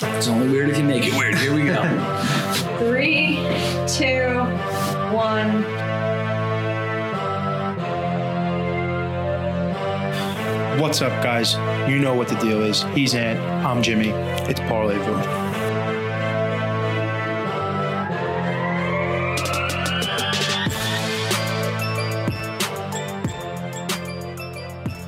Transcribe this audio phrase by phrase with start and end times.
[0.00, 1.36] It's only weird if you make it weird.
[1.38, 1.82] Here we go.
[2.78, 3.36] Three,
[3.88, 4.38] two,
[5.12, 5.64] one.
[10.80, 11.54] What's up, guys?
[11.90, 12.84] You know what the deal is.
[12.94, 13.40] He's Ant.
[13.66, 14.10] I'm Jimmy.
[14.10, 15.14] It's Parlay Vu.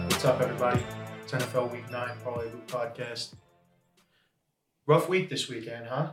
[0.08, 0.82] What's up, everybody?
[1.22, 3.34] It's NFL Week 9 Parlay Vu podcast.
[4.90, 6.10] Rough week this weekend, huh?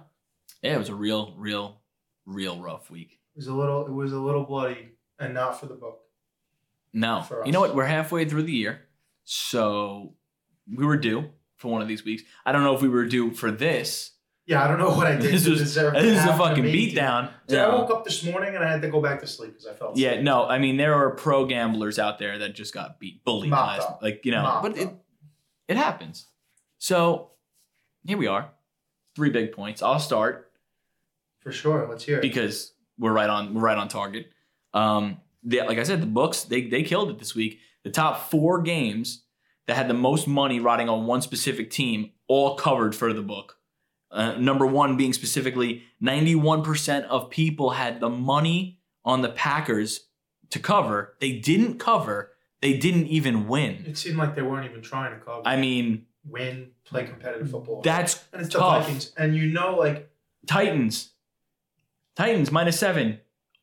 [0.61, 1.81] Yeah, it was a real, real,
[2.27, 3.13] real rough week.
[3.35, 6.01] It was a little it was a little bloody and not for the book.
[6.93, 7.73] No, you know what?
[7.73, 8.81] We're halfway through the year,
[9.23, 10.13] so
[10.71, 12.21] we were due for one of these weeks.
[12.45, 14.11] I don't know if we were due for this.
[14.45, 17.31] Yeah, I don't know what I did This was this is a fucking beatdown.
[17.47, 19.65] Dude, I woke up this morning and I had to go back to sleep because
[19.65, 20.21] I felt Yeah, sick.
[20.23, 20.45] no.
[20.45, 24.21] I mean, there are pro gamblers out there that just got beat, bullied last, like
[24.23, 24.43] you know.
[24.43, 24.89] Mopped but it
[25.67, 26.27] it happens.
[26.77, 27.31] So
[28.05, 28.51] here we are,
[29.17, 29.81] three big points.
[29.81, 30.51] I'll start
[31.39, 31.87] for sure.
[31.89, 32.21] Let's hear it.
[32.21, 34.29] because we're right on we're right on target.
[34.75, 37.57] Um, the, like I said, the books they they killed it this week.
[37.83, 39.23] The top four games
[39.65, 43.55] that had the most money riding on one specific team all covered for the book.
[44.11, 49.29] Uh, number one being specifically, ninety one percent of people had the money on the
[49.29, 50.01] Packers
[50.51, 51.15] to cover.
[51.19, 52.33] They didn't cover.
[52.61, 53.83] They didn't even win.
[53.87, 57.81] It seemed like they weren't even trying to cover, I mean, win, play competitive football.
[57.81, 58.83] that's and it's the tough.
[58.85, 60.09] Vikings, and you know, like
[60.45, 61.11] Titans.
[62.15, 63.19] Titans minus seven.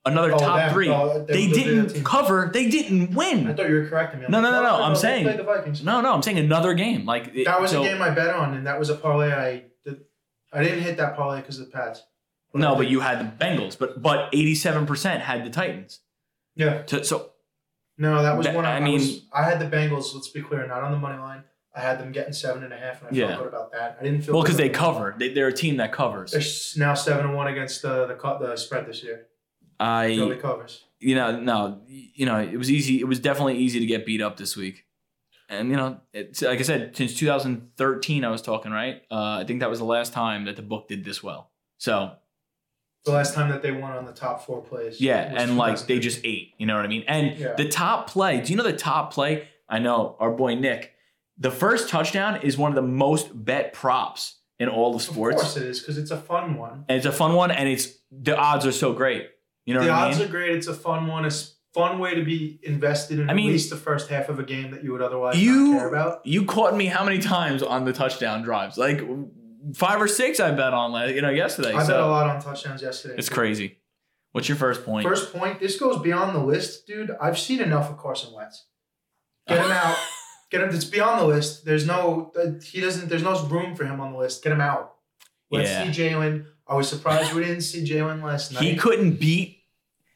[0.07, 0.91] Another Oh, top three.
[0.91, 2.51] Oh, they didn't cover.
[2.53, 3.49] They didn't win.
[3.49, 4.27] I thought you were correcting me.
[4.27, 5.83] I'm No, like, no, no, oh, no, I'm saying- the Vikings.
[5.83, 7.07] No, no, I'm saying another game.
[7.07, 9.33] Like it- That was so- a game I bet on, and that was a parlay.
[9.33, 10.03] I did,
[10.53, 12.03] I didn't hit that parlay because of the Pats.
[12.53, 16.01] No, but you had the Bengals, but but 87% had the Titans.
[16.55, 17.31] yeah, So, so
[17.97, 18.67] no, that was That- one.
[18.67, 20.15] I, I I mean- was, I had the Bengals.
[20.15, 21.45] Let's be clear, not on the money line.
[21.77, 23.27] I had them getting seven and a half, and I Yeah.
[23.29, 23.99] felt good about that.
[24.01, 25.15] I didn't feel well because they cover.
[25.19, 26.31] They, they're a team that covers.
[26.31, 29.27] They're now seven and one against the the, the spread this year.
[29.81, 30.85] Philly I covers.
[31.01, 33.01] you know no you know it was easy.
[33.01, 34.85] It was definitely easy to get beat up this week.
[35.49, 39.03] And you know, it's, like I said, since 2013, I was talking right.
[39.11, 41.51] Uh, I think that was the last time that the book did this well.
[41.77, 42.13] So
[43.05, 45.01] The last time that they won on the top four plays.
[45.01, 46.55] Yeah, and like they just ate.
[46.57, 47.05] You know what I mean?
[47.09, 47.55] And Yeah.
[47.57, 48.41] the top play.
[48.41, 49.49] Do you know the top play?
[49.69, 50.94] I know our boy Nick.
[51.39, 55.37] The first touchdown is one of the most bet props in all of sports.
[55.37, 56.85] Of course it is because it's a fun one.
[56.89, 57.51] and it's a fun one.
[57.51, 59.29] And it's the odds are so great.
[59.67, 60.29] You know the what I odds mean?
[60.29, 60.55] are great.
[60.55, 61.25] It's a fun one.
[61.25, 64.29] It's a fun way to be invested in I mean- at least the first half
[64.29, 66.27] of a game that you would otherwise You- not care about.
[66.27, 68.79] you caught me how many times on the touchdown drives?
[68.79, 69.01] Like
[69.75, 70.39] five or six.
[70.39, 71.73] I bet on like you know yesterday.
[71.73, 73.15] I bet so a lot on touchdowns yesterday.
[73.19, 73.79] it's crazy.
[74.31, 75.05] What's your first point?
[75.07, 75.59] First point.
[75.61, 77.11] This goes beyond the list, dude.
[77.21, 78.67] I've seen enough of Carson Wentz.
[79.49, 79.97] Get him out.
[80.55, 80.75] Get him.
[80.75, 81.65] It's beyond the list.
[81.65, 82.33] There's no.
[82.41, 83.09] uh, He doesn't.
[83.09, 84.43] There's no room for him on the list.
[84.45, 84.95] Get him out.
[85.51, 85.91] Let's Yeah.
[85.91, 86.47] see Jalen.
[86.69, 88.63] I was surprised we didn't see Jalen last night.
[88.63, 89.59] he couldn't beat.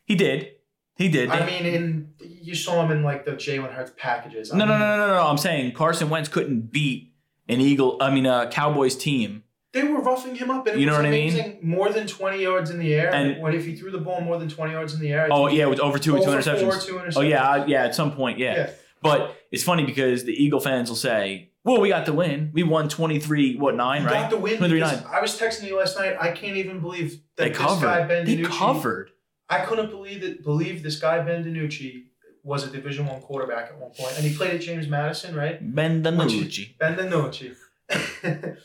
[0.04, 0.52] He did.
[0.96, 1.28] He did.
[1.30, 4.52] I mean, in you saw him in like the Jalen Hurts packages.
[4.52, 5.26] I No, no, mean, no, no, no, no.
[5.26, 7.12] I'm saying Carson Wentz couldn't beat
[7.48, 7.98] an Eagle.
[8.00, 9.42] I mean, a Cowboys team.
[9.72, 11.58] They were roughing him up, and it You know was what I mean?
[11.62, 14.38] More than twenty yards in the air, And- when if he threw the ball more
[14.38, 16.62] than twenty yards in the air, Oh yeah, with over two two interceptions.
[16.62, 17.16] Four, two interceptions.
[17.16, 17.84] Oh yeah, I- yeah.
[17.84, 18.54] At some point, yeah.
[18.56, 18.70] yeah.
[19.02, 22.50] But it's funny because the Eagle fans will say, "Well, we got the win.
[22.52, 24.14] We won 23, what nine, You right?
[24.22, 24.58] got the win.
[24.58, 25.10] 23 because nine.
[25.14, 26.16] I was texting you last night.
[26.20, 28.08] I can't even believe that They this guy covered.
[28.08, 28.44] Ben They DiNucci.
[28.58, 29.10] covered.
[29.48, 32.04] I couldn't believe that, Believe this guy Ben DiNucci
[32.42, 35.58] was a Division One quarterback at one point, and he played at James Madison, right?
[35.74, 36.76] Ben DiNucci.
[36.78, 37.54] Ben DiNucci.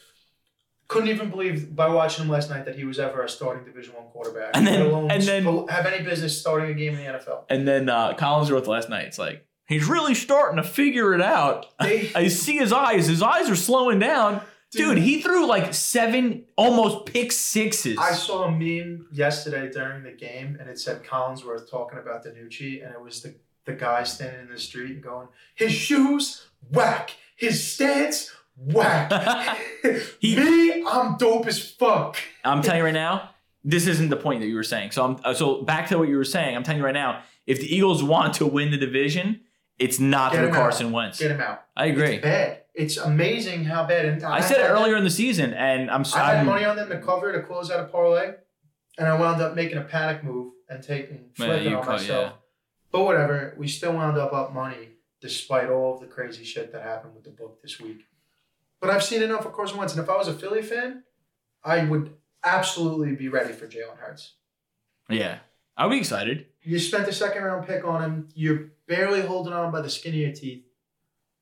[0.89, 3.95] Couldn't even believe by watching him last night that he was ever a starting Division
[3.95, 4.51] One quarterback.
[4.53, 7.45] And then- let alone and then- have any business starting a game in the NFL.
[7.49, 9.05] And then uh, Collinsworth last night.
[9.05, 11.67] It's like he's really starting to figure it out.
[11.79, 13.07] They- I see his eyes.
[13.07, 14.41] His eyes are slowing down.
[14.71, 17.95] Dude, he threw like seven, almost pick sixes.
[17.99, 22.83] I saw a meme yesterday during the game, and it said Collinsworth talking about DiNucci,
[22.83, 23.35] and it was the,
[23.65, 27.11] the guy standing in the street and going, his shoes, whack.
[27.35, 29.59] His stance, whack.
[30.19, 32.17] He- Me, I'm dope as fuck.
[32.43, 33.29] I'm telling you right now,
[33.63, 34.89] this isn't the point that you were saying.
[34.91, 36.55] So I'm uh, so back to what you were saying.
[36.55, 39.41] I'm telling you right now, if the Eagles want to win the division,
[39.83, 40.59] it's not Get through him out.
[40.59, 41.19] Carson Wentz.
[41.19, 41.63] Get him out.
[41.75, 42.15] I agree.
[42.15, 42.59] It's bad.
[42.75, 44.05] It's amazing how bad.
[44.05, 46.75] And I said it had- earlier in the season, and I'm I had money on
[46.75, 48.33] them to cover to close out a parlay,
[48.97, 51.91] and I wound up making a panic move and taking Yeah, flipping you on caught-
[51.99, 52.31] myself.
[52.33, 52.37] yeah.
[52.91, 54.89] But whatever, we still wound up up money
[55.21, 58.01] despite all of the crazy shit that happened with the book this week.
[58.81, 61.03] But I've seen enough of Carson Wentz, and if I was a Philly fan,
[61.63, 62.13] I would
[62.43, 64.33] absolutely be ready for Jalen Hurts.
[65.09, 65.39] yeah,
[65.77, 66.47] I'll be excited.
[66.61, 68.29] You spent a second round pick on him.
[68.35, 70.65] You're barely holding on by the skin of your teeth.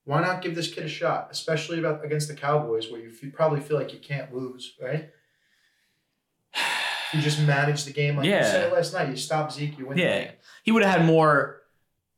[0.05, 3.31] Why not give this kid a shot, especially about against the Cowboys, where you f-
[3.33, 5.09] probably feel like you can't lose, right?
[7.13, 8.43] You just manage the game like you Yeah.
[8.49, 9.09] said last night.
[9.09, 9.97] You stop Zeke, you win.
[9.97, 10.31] the Yeah, game.
[10.63, 11.61] he would have had more.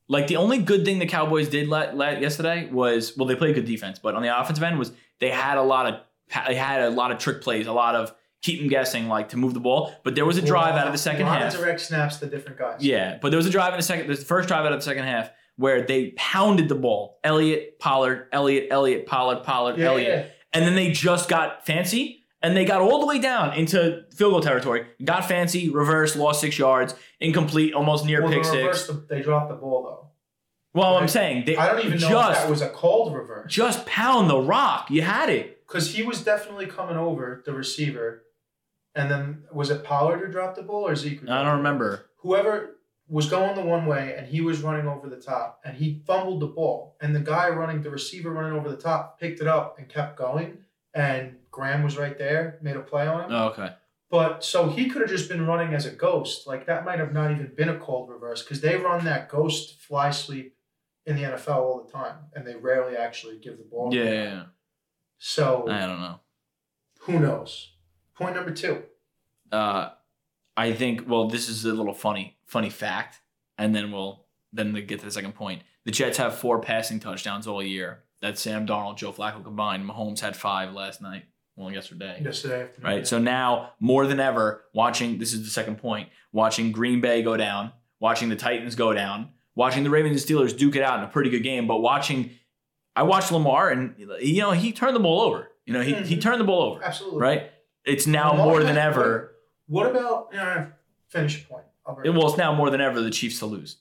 [0.08, 3.56] Like the only good thing the Cowboys did let, let yesterday was well they played
[3.56, 6.02] good defense, but on the offensive end was they had a lot of
[6.48, 9.38] they had a lot of trick plays, a lot of keep them guessing like to
[9.38, 9.92] move the ball.
[10.04, 11.56] But there was a drive out of the second Line half.
[11.56, 12.84] direct snaps to different guys.
[12.84, 14.84] Yeah, but there was a drive in the second, the first drive out of the
[14.86, 17.19] second half where they pounded the ball.
[17.24, 20.31] Elliott Pollard, Elliott Elliott Pollard, Pollard, yeah, Elliott, yeah.
[20.51, 24.34] and then they just got fancy and they got all the way down into field
[24.34, 24.86] goal territory.
[25.04, 28.88] Got fancy, reverse, lost six yards, incomplete, almost near Well, pick six.
[28.88, 30.00] the- they dropped the ball though.
[30.74, 33.54] Well, I'm saying they I don't even know just if that was a cold reverse.
[33.54, 34.89] just pound the rock.
[34.89, 35.66] You had it.
[35.68, 38.24] Because he was definitely coming over the receiver,
[38.95, 41.28] and then was it Pollard who dropped the ball or Zeke?
[41.30, 42.06] I don't remember.
[42.18, 42.78] Whoever
[43.10, 46.40] was going the one way and he was running over the top and he fumbled
[46.40, 49.78] the ball and the guy running the receiver running over the top picked it up
[49.78, 50.60] and kept going
[50.94, 53.74] and Graham was right there made a play on him Oh, okay.
[54.10, 57.12] but so he could have just been running as a ghost like that might have
[57.12, 60.56] not even been a cold reverse because they run that ghost fly sweep
[61.06, 64.12] in the NFL all the time and they rarely actually give the ball Yeah, yeah,
[64.24, 64.44] yeah.
[65.18, 66.19] so I don't know.
[67.01, 67.73] who knows
[68.15, 68.83] point number two
[69.51, 69.89] uh,
[70.57, 73.19] I think well, this is a little funny, funny fact,
[73.57, 75.62] and then we'll then we get to the second point.
[75.86, 78.04] The Jets have four passing touchdowns all year.
[78.21, 79.88] That's Sam Darnold, Joe Flacco combined.
[79.88, 81.25] Mahomes had five last night.
[81.56, 82.19] Well, yesterday.
[82.24, 82.92] yesterday afternoon.
[82.92, 83.07] Right.
[83.07, 86.10] So now, more than ever, watching this is the second point.
[86.31, 90.57] Watching Green Bay go down, watching the Titans go down, watching the Ravens and Steelers
[90.57, 91.68] duke it out in a pretty good game.
[91.68, 92.31] But watching,
[92.95, 95.50] I watched Lamar, and you know he turned the ball over.
[95.65, 96.21] You know he he Mhm.
[96.21, 96.83] turned the ball over.
[96.83, 97.51] absolutely Right.
[97.85, 99.35] It's now Lamar more than ever.
[99.68, 100.65] what about uh,
[101.09, 101.63] finish point
[102.03, 103.77] It, it well, it's now more than ever the Chiefs to lose.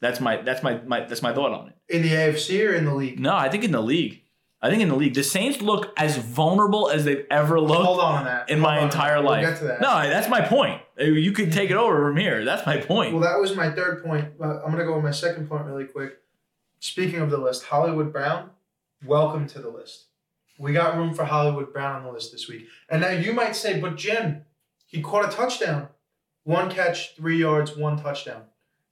[0.00, 1.74] That's my that's my, my that's my thought on it.
[1.94, 3.18] in the AFC or in the league?
[3.20, 4.22] No, I think in the league.
[4.62, 8.00] I think in the league, the Saints look as vulnerable as they've ever looked Hold
[8.00, 8.48] on that.
[8.48, 9.22] in Hold my entire that.
[9.22, 9.46] We'll life.
[9.46, 9.80] get to that.
[9.82, 10.80] No, that's my point.
[10.98, 12.46] You could take it over from here.
[12.46, 13.12] That's my point.
[13.12, 14.26] Well, that was my third point.
[14.40, 16.14] Uh, I'm going to go with my second point really quick.
[16.80, 18.50] Speaking of the list, Hollywood Brown,
[19.04, 20.04] welcome to the list.
[20.58, 22.66] We got room for Hollywood Brown on the list this week.
[22.88, 24.44] And now you might say, but Jim,
[24.86, 25.88] he caught a touchdown.
[26.44, 28.42] One catch, three yards, one touchdown.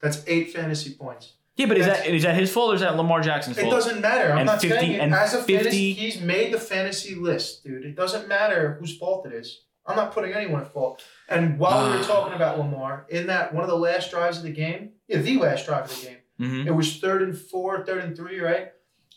[0.00, 1.34] That's eight fantasy points.
[1.56, 3.68] yeah, but is that's- that his fault or is that Lamar Jackson's fault?
[3.68, 4.32] It doesn't matter.
[4.32, 5.00] I'm And not 50 saying it.
[5.00, 7.84] and As a 50 fantasy, he's made the fantasy list, dude.
[7.84, 9.62] It doesn't matter whose fault it is.
[9.86, 11.04] I'm not putting anyone at fault.
[11.28, 14.44] And while we were talking about Lamar, in that one of the last drives of
[14.44, 17.84] the game, yeah, the last drive of the game, hmm it was third and four,
[17.84, 18.68] third and three, right?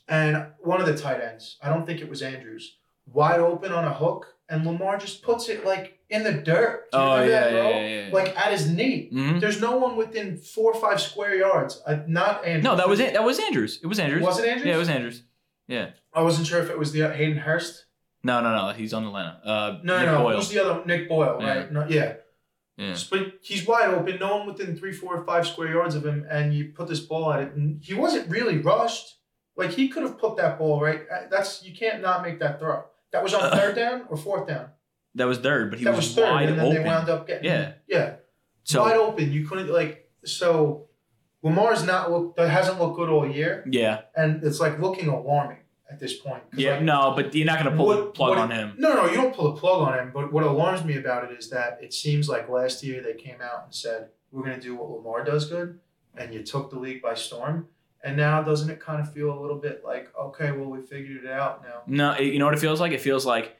[0.08, 3.86] And one of the tight ends, I don't think it was Andrews, wide open on
[3.86, 6.86] a hook, and Lamar just puts it like in the dirt.
[6.94, 7.70] Oh yeah, that, yeah, bro?
[7.72, 8.14] yeah, yeah.
[8.14, 9.10] Like at his knee.
[9.12, 11.82] hmm There's no one within four or five square yards.
[11.88, 12.64] Uh, not Andrews.
[12.64, 13.14] No, that was it.
[13.14, 13.80] That was Andrews.
[13.82, 14.22] It was Andrews.
[14.22, 14.68] Was it Andrews?
[14.68, 15.24] Yeah, it was Andrews.
[15.68, 15.90] Yeah.
[16.14, 17.86] I wasn't sure if it was the Hayden Hurst.
[18.24, 18.74] No, no, no.
[18.74, 19.40] He's on Atlanta.
[19.44, 20.18] Uh, No, Nick no.
[20.24, 20.36] Boyle.
[20.38, 20.86] Who's the other?
[20.86, 21.56] Nick Boyle, Yeah.
[21.56, 21.72] right?
[21.72, 22.14] No, yeah.
[22.78, 22.96] Yeah.
[23.10, 24.20] But he's wide open.
[24.20, 27.00] No one within three, four, or five square yards of him, and you put this
[27.00, 29.16] ball at it, and he wasn't really rushed.
[29.56, 31.02] Like he could have put that ball right.
[31.12, 32.84] uh, That's you can't not make that throw.
[33.12, 34.68] That was on third down or fourth down.
[35.16, 36.84] That was third, but he that was, was third, wide and then open.
[36.84, 37.74] they wound up getting Yeah.
[37.88, 38.16] yeah,
[38.64, 39.32] so wide open.
[39.32, 40.88] You couldn't like so.
[41.42, 45.60] Lamar's not look that hasn't looked good all year, yeah, and it's like looking alarming
[45.90, 46.44] at this point.
[46.54, 46.74] yeah.
[46.74, 48.74] like, no, but you're not gonna pull the plug what on him.
[48.78, 50.12] No, no, you don't pull the plug on him.
[50.14, 53.42] But what alarms me about it is that it seems like last year they came
[53.42, 55.80] out and said we're going to do what Lamar does good,
[56.18, 57.68] and you took the league by storm.
[58.06, 61.26] And now doesn't it kind of feel a little bit like okay, well we figured
[61.26, 61.82] it out now?
[61.88, 62.92] No, you know what it feels like?
[62.92, 63.58] It feels like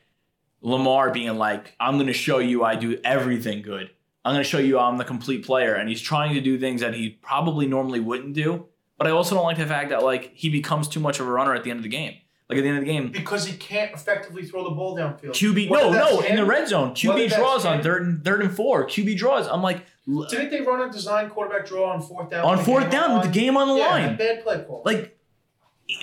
[0.62, 3.90] Lamar being like, I'm going to show you I do everything good.
[4.24, 5.74] I'm going to show you I'm the complete player.
[5.74, 8.68] And he's trying to do things that he probably normally wouldn't do.
[8.98, 11.32] But I also don't like the fact that like he becomes too much of a
[11.32, 12.16] runner at the end of the game.
[12.50, 15.32] Like at the end of the game, Because he can't effectively throw the ball downfield.
[15.32, 18.56] QB Whether no no in the red zone QB draws on third and third and
[18.56, 19.48] four QB draws.
[19.48, 19.84] I'm like
[20.30, 22.46] Didn't they run a design quarterback draw on fourth down?
[22.46, 24.16] on fourth down on with the game on the yeah, line.
[24.18, 24.84] bad play call.
[24.86, 25.18] Like,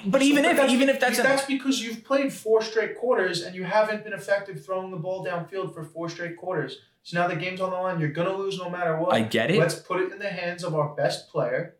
[0.06, 3.54] but even if even if that's a, that's because you've played four straight quarters and
[3.54, 6.78] you haven't been effective throwing the ball downfield for four straight quarters.
[7.04, 7.98] So now the game's on the line.
[8.00, 9.12] You're gonna lose no matter what.
[9.12, 9.58] I get it.
[9.58, 11.76] Let's put it in the hands of our best player,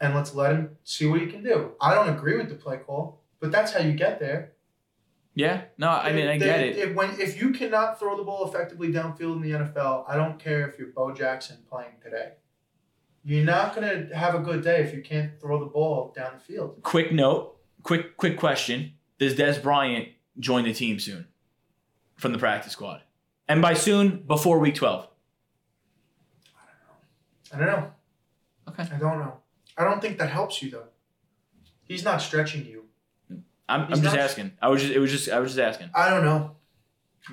[0.00, 1.72] and let's let him see what he can do.
[1.80, 4.52] I don't agree with the play call, but that's how you get there.
[5.34, 6.76] yeah no I mean I They- get it.
[6.76, 10.38] If, when, if you cannot throw the ball effectively downfield in the NFL, I don't
[10.38, 12.32] care if you're Bo Jackson playing today.
[13.24, 16.40] You're not gonna have a good day if you can't throw the ball down the
[16.40, 16.80] field.
[16.82, 21.26] quick note, quick quick question: Does Dez Bryant join the team soon
[22.16, 23.02] from the practice squad?
[23.48, 25.08] And by soon, before week twelve.
[27.52, 27.90] I don't know.
[28.68, 28.82] Okay.
[28.82, 29.38] I don't know.
[29.76, 30.88] I don't think that helps you though.
[31.84, 32.84] He's not stretching you.
[33.68, 34.52] I'm, I'm He's just not- asking.
[34.62, 35.90] I was just it was just I was just asking.
[35.94, 36.56] I don't know.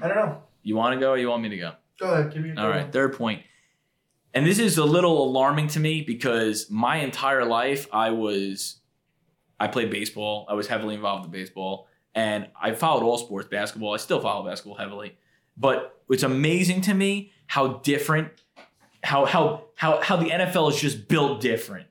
[0.01, 0.44] I don't know.
[0.63, 1.72] You want to go or you want me to go?
[2.00, 2.34] Go ahead.
[2.34, 3.44] Give me a All right, third point.
[4.34, 8.82] And this is a little alarming to me because my entire life I was
[9.60, 10.46] I played baseball.
[10.50, 13.94] I was heavily involved in baseball and I followed all sports, basketball.
[13.94, 15.18] I still follow basketball heavily.
[15.56, 18.30] But it's amazing to me how different
[19.04, 21.88] how how how how the NFL is just built different.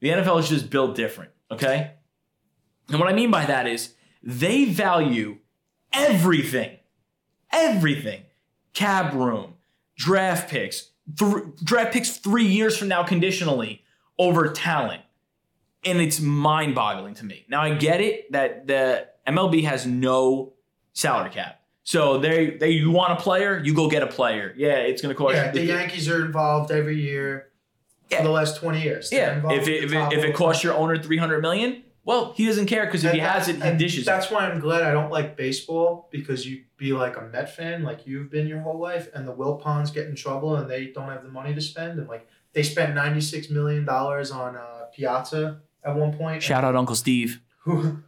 [0.00, 1.92] The NFL is just built different, okay?
[2.88, 5.38] And what I mean by that is they value
[5.92, 6.76] everything.
[7.52, 8.22] Everything.
[8.72, 9.54] Cap room,
[9.96, 13.82] draft picks, th- draft picks three years from now conditionally
[14.18, 15.02] over talent.
[15.84, 17.44] And it's mind boggling to me.
[17.48, 20.54] Now, I get it that the MLB has no
[20.94, 21.60] salary cap.
[21.84, 24.54] So they, they you want a player, you go get a player.
[24.56, 27.48] Yeah, it's going to cost Yeah, the Yankees are involved every year
[28.10, 28.18] Yeah.
[28.18, 29.10] for the last 20 years.
[29.10, 32.46] They're Yeah, if it, if it, if it costs your owner 300 million, well, he
[32.46, 34.06] doesn't care because if And he has it, he dishes it.
[34.06, 37.82] That's why I'm glad I don't like baseball because you'd be like a Met fan,
[37.82, 41.08] like you've been your whole life, and the Wilpons get in trouble and they don't
[41.08, 45.60] have the money to spend, and like they spent 96 million dollars on uh, Piazza
[45.82, 46.42] at one point.
[46.42, 48.02] Shout out Uncle Steve Who,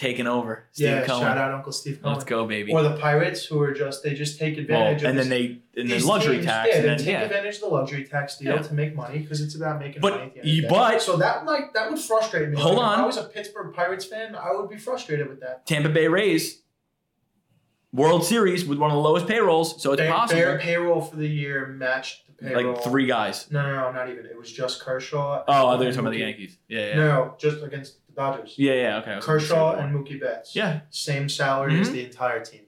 [0.00, 0.64] taking over.
[0.72, 1.20] Steve yeah, Cohen.
[1.22, 2.14] shout out Uncle Steve Cohen.
[2.14, 2.72] Let's go, baby.
[2.72, 5.56] Or the Pirates, who are just they just take Well, advantage and of then this-
[5.74, 7.20] they and then luxury teams, tax Yeah, and they then take yeah.
[7.22, 8.62] advantage of the luxury tax deal Yeah.
[8.62, 10.32] to make money because it's about making But- money.
[10.36, 12.56] At the end but- so that might that would frustrate me.
[12.58, 13.04] Hold Like, If on.
[13.04, 15.66] I was a Pittsburgh Pirates fan, I would be frustrated with that.
[15.66, 16.62] Tampa Bay Rays
[17.92, 20.40] World Series with one of the lowest payrolls, so it's Their, possible.
[20.40, 22.74] their payroll for the year matched the payroll.
[22.74, 23.50] like three guys.
[23.50, 24.26] No, no, no, not even.
[24.26, 25.42] It was just Kershaw.
[25.46, 26.56] Oh, I thought you were talking about the Yankees.
[26.68, 26.94] Yeah, yeah.
[26.96, 28.54] No, just against the Dodgers.
[28.56, 29.18] Yeah, yeah, okay.
[29.20, 30.54] Kershaw and Mookie Betts.
[30.56, 30.80] Yeah.
[30.90, 31.92] Same salary as Mhm.
[31.92, 32.62] the entire team.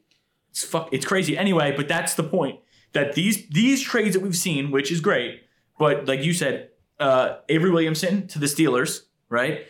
[0.51, 1.37] It's fuck it's crazy.
[1.37, 2.61] Anyway, but that's the point.
[2.93, 5.43] That these these trades that we've seen, which is great,
[5.79, 6.71] but like you said,
[7.01, 9.67] uh Avery Williamson to the Steelers, right?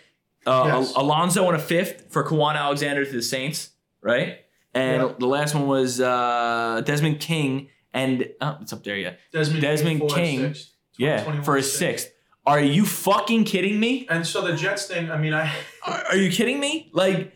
[0.47, 0.97] Uh Yes.
[0.97, 4.39] Al- Alonso and a fifth for Kwon Alexander to the Saints, right?
[4.75, 5.13] And Yeah.
[5.19, 9.15] the last one was uh Desmond King and oh, it's up there, yeah.
[9.33, 10.55] Desmond, Desmond King.
[10.99, 11.79] Yeah, for a sixth.
[11.79, 12.12] sixth.
[12.45, 14.07] Are you fucking kidding me?
[14.11, 15.53] And so the Jets thing, I mean, I
[15.87, 16.91] Are, are you kidding me?
[16.93, 17.33] Like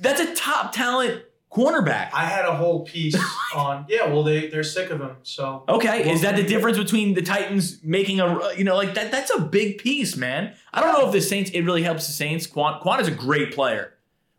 [0.00, 1.22] that's a top talent
[1.52, 2.10] cornerback.
[2.12, 3.16] I had a whole piece
[3.54, 3.86] on.
[3.88, 5.16] Yeah, well, they they're sick of him.
[5.22, 8.94] So Okay, Well, is that the difference between the Titans making a you know like
[8.94, 9.10] that?
[9.10, 10.54] That's a big piece, man.
[10.72, 12.46] I don't know if the Saints it really helps the Saints.
[12.46, 13.94] Kwon Kwon is a great player,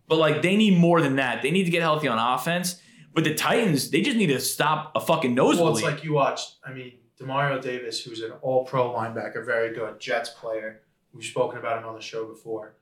[0.08, 1.42] but like they need more than that.
[1.42, 2.82] They need to get healthy on offense.
[3.12, 5.64] But the Titans, they just need to stop a fucking nosebleed.
[5.64, 6.58] Well, it's like you watched.
[6.64, 10.82] I mean, Demario Davis, who's an All-Pro linebacker, very good Jets player.
[11.14, 12.76] We've spoken about him on the show before.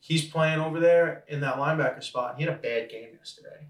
[0.00, 2.30] He's playing over there in that linebacker spot.
[2.30, 3.66] And he had a bad game yesterday.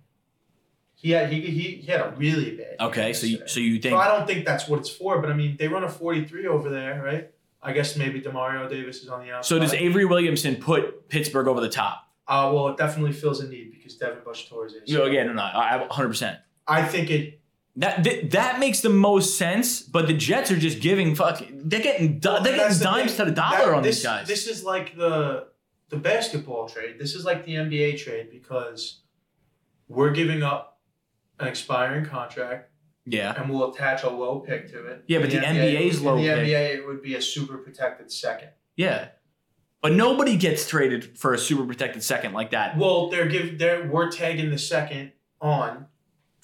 [0.95, 2.79] He had he, he, he had a really bad.
[2.79, 5.21] Game okay, so you, so you think So I don't think that's what it's for.
[5.21, 7.29] But I mean, they run a forty-three over there, right?
[7.61, 9.49] I guess maybe Demario Davis is on the outside.
[9.49, 9.59] so?
[9.59, 12.09] Does Avery Williamson put Pittsburgh over the top?
[12.29, 15.26] Uh, well, it definitely fills a need because Devin Bush tore his You know, again,
[15.26, 16.09] no, no, I 100.
[16.09, 16.38] percent
[16.69, 17.41] I think it.
[17.76, 19.81] That th- that makes the most sense.
[19.81, 21.62] But the Jets are just giving fucking.
[21.64, 23.25] They're getting du- they're getting the dimes thing.
[23.26, 24.29] to the dollar That- on this, these guys.
[24.29, 25.49] This is like the
[25.88, 26.97] the basketball trade.
[26.99, 29.00] This is like the NBA trade because
[29.88, 30.81] we're giving up
[31.38, 32.71] an expiring contract
[33.05, 33.35] yeah.
[33.37, 35.05] and we'll attach a low pick to it.
[35.07, 36.47] Yeah, but the NBA's in low the pick.
[36.47, 38.50] The NBA, it would be a super protected second.
[38.76, 39.09] Yeah.
[39.83, 42.79] But nobody gets traded for a super protected second like that.
[42.79, 45.87] Well, they're give they're we're tagging the second on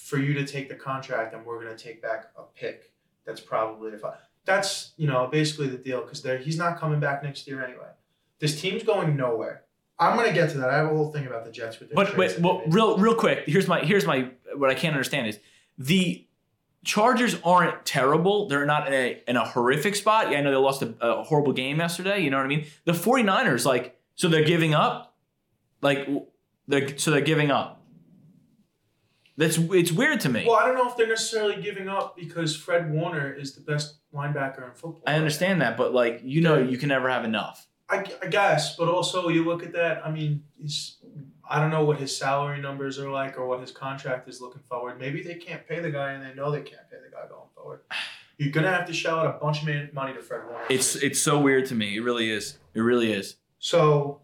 [0.08, 2.92] for you to take the contract, and we're gonna take back a pick.
[3.26, 7.22] That's probably if I, that's you know basically the deal because he's not coming back
[7.22, 7.88] next year anyway.
[8.38, 9.64] This team's going nowhere.
[9.98, 10.70] I'm gonna get to that.
[10.70, 13.14] I have a whole thing about the Jets with their But wait, well, real real
[13.14, 13.44] quick.
[13.46, 15.38] Here's my here's my what I can't understand is
[15.76, 16.24] the
[16.84, 18.48] Chargers aren't terrible.
[18.48, 20.30] They're not in a in a horrific spot.
[20.30, 22.20] Yeah, I know they lost a, a horrible game yesterday.
[22.20, 22.66] You know what I mean?
[22.84, 25.16] The 49ers like so they're giving up.
[25.82, 26.08] Like
[26.66, 27.77] they're so they're giving up.
[29.38, 30.44] That's it's weird to me.
[30.44, 33.98] Well, I don't know if they're necessarily giving up because Fred Warner is the best
[34.12, 35.02] linebacker in football.
[35.06, 37.68] I understand that, but like you know, you can never have enough.
[37.88, 40.04] I, I guess, but also you look at that.
[40.04, 40.96] I mean, he's.
[41.48, 44.60] I don't know what his salary numbers are like or what his contract is looking
[44.68, 44.98] forward.
[44.98, 47.48] Maybe they can't pay the guy and they know they can't pay the guy going
[47.54, 47.82] forward.
[48.38, 50.64] You're gonna have to shell out a bunch of money to Fred Warner.
[50.68, 51.96] It's it's so weird to me.
[51.96, 52.58] It really is.
[52.74, 53.36] It really is.
[53.58, 54.22] so.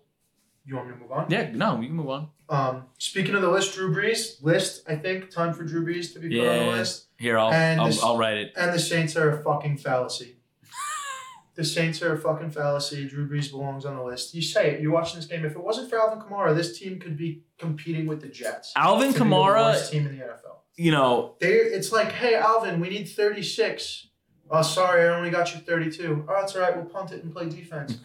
[0.67, 1.27] You want me to move on?
[1.29, 2.31] Yeah, no, we can move on.
[2.49, 4.83] Um, speaking of the list, Drew Brees list.
[4.89, 6.71] I think time for Drew Brees to be put on the Yeah.
[6.73, 7.07] list.
[7.19, 8.53] Here, I'll And I'll, this- I'll write it.
[8.57, 10.37] And the Saints are a fucking fallacy.
[11.55, 13.07] the Saints are a fucking fallacy.
[13.09, 14.35] Drew Brees belongs on the list.
[14.35, 14.81] You say it.
[14.81, 15.45] You're watching this game.
[15.45, 18.73] If it wasn't for Alvin Kamara, this team could be competing with the Jets.
[18.77, 20.59] Alvin the Kamara, team in the NFL.
[20.77, 24.09] you know, They, it's like, hey, Alvin, we need 36.
[24.51, 26.27] Oh, sorry, I only got you 32.
[26.29, 26.77] Oh, that's all right.
[26.77, 27.99] We'll punt it and play defense.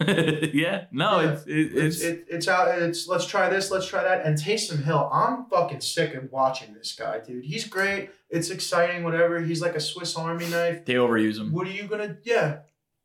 [0.54, 1.32] yeah, no, Yeah.
[1.32, 2.68] it's it, It's it's it, it's out.
[2.82, 4.24] It's let's try this, let's try that.
[4.24, 7.44] And Taysom Hill, I'm fucking sick of watching this guy, dude.
[7.44, 8.10] He's great.
[8.30, 9.40] It's exciting, whatever.
[9.40, 10.84] He's like a Swiss Army knife.
[10.86, 11.52] they overuse him.
[11.52, 12.16] What are you gonna?
[12.24, 12.60] Yeah,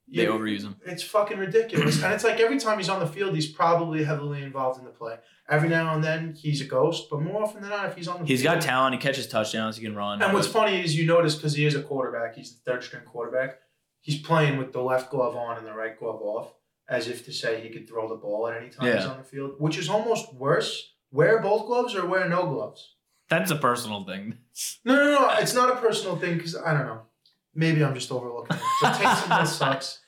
[0.07, 0.77] They You- overuse him.
[0.85, 2.01] It's fucking ridiculous.
[2.03, 4.91] and it's like every time he's on the field, he's probably heavily involved in the
[4.91, 5.17] play.
[5.47, 8.19] Every now and then, he's a ghost, but more often than not, if he's on
[8.21, 8.95] the He's field, got talent.
[8.95, 9.77] He catches touchdowns.
[9.77, 10.21] He can run.
[10.21, 13.03] And what's funny is you notice because he is a quarterback, he's the third string
[13.05, 13.59] quarterback.
[14.01, 16.53] He's playing with the left glove on and the right glove off,
[16.89, 19.23] as if to say he could throw the ball at any time he's on the
[19.23, 20.93] field, which is almost worse.
[21.11, 22.95] Wear both gloves or wear no gloves.
[23.29, 24.37] that's a personal thing.
[24.83, 25.29] No, no, no.
[25.39, 27.01] It's not a personal thing because I don't know.
[27.53, 28.63] Maybe I'm just overlooking it.
[28.81, 29.99] But Taysom Hill sucks.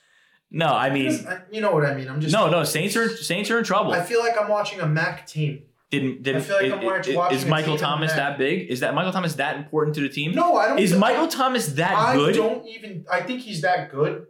[0.50, 2.08] No, I mean, I- you know what I mean.
[2.08, 2.64] I'm just no, no.
[2.64, 3.92] Saints are Saints are in trouble.
[3.92, 5.62] I feel like I'm watching a Mac team.
[5.90, 8.70] Didn't did I feel like I'm watching- is Michael Thomas that big?
[8.70, 10.32] Is that Michael Thomas that important to the team?
[10.32, 10.78] No, I don't.
[10.78, 12.34] Is I- Michael Thomas that I good?
[12.34, 13.04] don't even.
[13.10, 14.26] I think he's that good,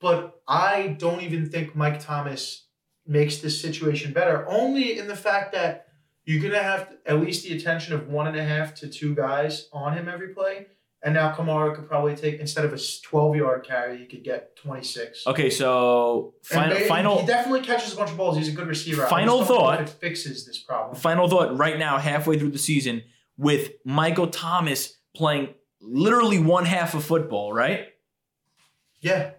[0.00, 2.66] but I don't even think Mike Thomas
[3.06, 4.46] makes this situation better.
[4.48, 5.86] Only in the fact that
[6.26, 9.68] you're gonna have at least the attention of one and a half to two guys
[9.72, 10.66] on him every play,
[11.02, 14.56] and now Kamara could probably take instead of a 12 yard carry, he could get
[14.56, 15.26] 26.
[15.26, 18.36] Okay, so And final final He definitely catches a bunch of balls.
[18.36, 19.06] He's a good receiver.
[19.06, 19.88] Final just don't know thought.
[19.88, 20.96] fixes this problem.
[20.96, 23.02] final thought right now, halfway through the season,
[23.36, 27.88] with Michael Thomas playing literally one half of football, right?
[29.00, 29.30] Yeah.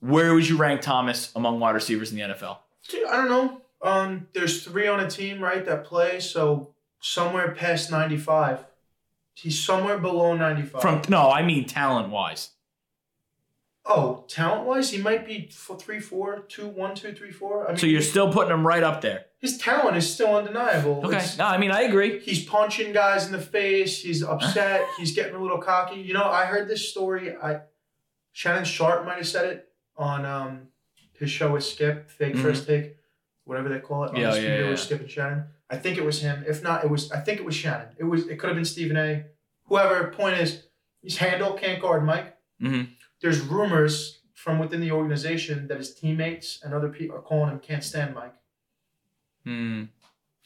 [0.00, 2.58] Where would you rank Thomas among wide receivers in the NFL?
[3.08, 3.60] I don't know.
[3.82, 6.20] Um, there's three on a team, right, that play.
[6.20, 8.64] So somewhere past 95.
[9.34, 10.82] He's somewhere below 95.
[10.82, 12.50] From no, I mean talent wise.
[13.84, 17.64] oh, talent wise, he might be f- three, four, two, one, two, three, four.
[17.66, 19.24] I mean, So you're still putting him right up there.
[19.40, 20.98] his talent is still undeniable.
[21.04, 21.16] Okay.
[21.16, 22.20] It's- No, I mean I agree.
[22.20, 24.00] he's punching guys in the face.
[24.02, 24.86] He's upset.
[24.98, 26.00] he's getting a little cocky.
[26.00, 27.34] You know, I heard this story.
[27.36, 27.62] I
[28.32, 30.68] Shannon Sharpe might have said it on um,
[31.18, 32.42] his show with Skip, Fake Mhm.
[32.42, 32.96] First Take,
[33.44, 34.10] whatever they call it.
[34.10, 34.70] On Yeah, the yeah, studio yeah.
[34.70, 35.44] with Skip and Shannon.
[35.72, 36.44] I think it was him.
[36.46, 37.10] If not, it was.
[37.10, 37.88] I think it was Shannon.
[37.98, 38.26] It was.
[38.28, 39.24] It could have been Stephen A.
[39.64, 40.08] Whoever.
[40.08, 40.64] Point is,
[41.02, 42.36] his handle can't guard Mike.
[42.60, 42.88] Mhm.
[43.20, 47.58] There's rumors from within the organization that his teammates and other people are calling him
[47.60, 48.34] can't stand Mike.
[49.44, 49.84] Hmm.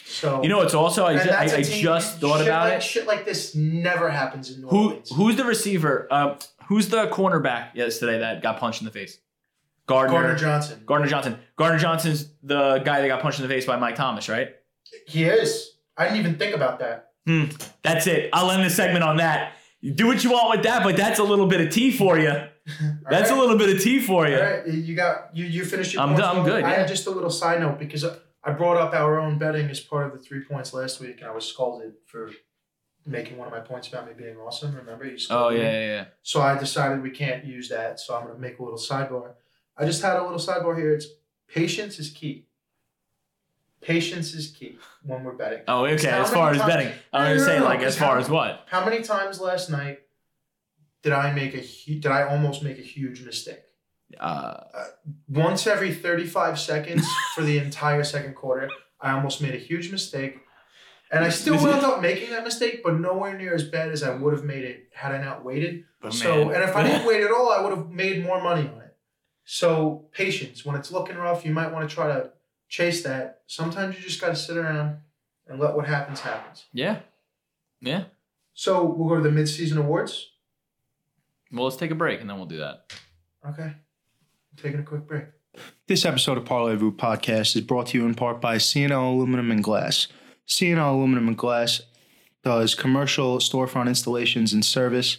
[0.04, 2.74] So You know, it's also I, and ju- I, I just thought shit about like,
[2.74, 2.82] it.
[2.82, 5.10] Shit like this never happens in New Who Orleans.
[5.14, 6.06] who's the receiver?
[6.10, 6.36] Uh,
[6.68, 9.18] who's the cornerback yesterday that got punched in the face?
[9.86, 10.12] Gardner.
[10.12, 10.82] Gardner Johnson.
[10.84, 11.38] Gardner Johnson.
[11.56, 14.54] Gardner Johnson's the guy that got punched in the face by Mike Thomas, right?
[15.06, 15.72] He is.
[15.96, 17.10] I didn't even think about that.
[17.26, 17.46] Hmm,
[17.82, 18.30] that's it.
[18.32, 19.54] I'll end the segment on that.
[19.80, 22.18] You do what you want with that, but that's a little bit of tea for
[22.18, 22.32] you.
[23.08, 24.34] That's a little bit of tea for you.
[24.34, 25.44] All right, you got you.
[25.44, 26.02] You finished your.
[26.02, 26.50] I'm points, done, I'm Will?
[26.50, 26.78] good, I yeah.
[26.78, 28.04] had just a little side note because
[28.42, 31.30] I brought up our own betting as part of the three points last week, and
[31.30, 32.32] I was scolded for
[33.06, 34.74] making one of my points about me being awesome.
[34.74, 35.16] Remember you?
[35.30, 35.64] Oh yeah, me?
[35.64, 36.04] yeah, yeah.
[36.22, 38.00] So I decided we can't use that.
[38.00, 39.34] So I'm going to make a little sidebar.
[39.76, 40.92] I just had a little sidebar here.
[40.92, 41.06] It's
[41.48, 42.45] patience is key.
[43.82, 45.60] Patience is key when we're betting.
[45.68, 46.08] Oh, okay.
[46.10, 48.14] How As far as times- betting, I'm No, gonna no, say no, like as far
[48.14, 48.64] how- as what?
[48.68, 50.00] How many times last night
[51.02, 53.60] did I make a did I almost make a huge mistake?
[54.18, 54.56] Uh,
[55.28, 60.38] Once every 35 seconds for the entire second quarter, I almost made a huge mistake.
[61.12, 64.10] And I still wound up making that mistake, but nowhere near as bad as I
[64.14, 65.84] would have made it had I not waited.
[66.00, 66.54] but So, man.
[66.56, 68.96] and if I didn't wait at all, I would have made more money on it.
[69.44, 70.64] So, patience.
[70.64, 72.30] When it's looking rough, you might want to try to
[72.68, 73.42] chase that.
[73.46, 74.98] Sometimes you just got to sit around
[75.46, 76.66] and let what happens happens.
[76.72, 77.00] yeah,
[77.80, 78.04] yeah.
[78.54, 80.30] So, we'll go to the mid-season awards.
[81.52, 82.90] Well, let's take a break and then we'll do that.
[83.46, 83.72] Okay.
[84.56, 85.24] Taking a quick break.
[85.86, 89.62] This episode of Parlez-Vous Podcast is brought to you in part by CNL Aluminum and
[89.62, 90.08] Glass.
[90.48, 91.82] CNL Aluminum and Glass
[92.42, 95.18] does commercial storefront installations and service,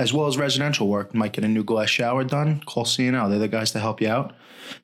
[0.00, 1.14] as well as residential work.
[1.14, 2.62] Might get a new glass shower done?
[2.64, 3.28] Call CNL.
[3.28, 4.32] They're the guys to help you out.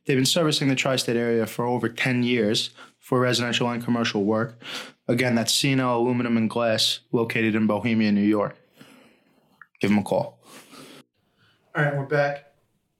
[0.04, 4.60] They've been servicing the tri-state area for over 10 years for residential and commercial work.
[5.08, 8.56] Again, that's CNL Aluminum and Glass, located in Bohemia, New York.
[9.80, 10.38] Give them a call.
[11.74, 12.52] All right, we're back.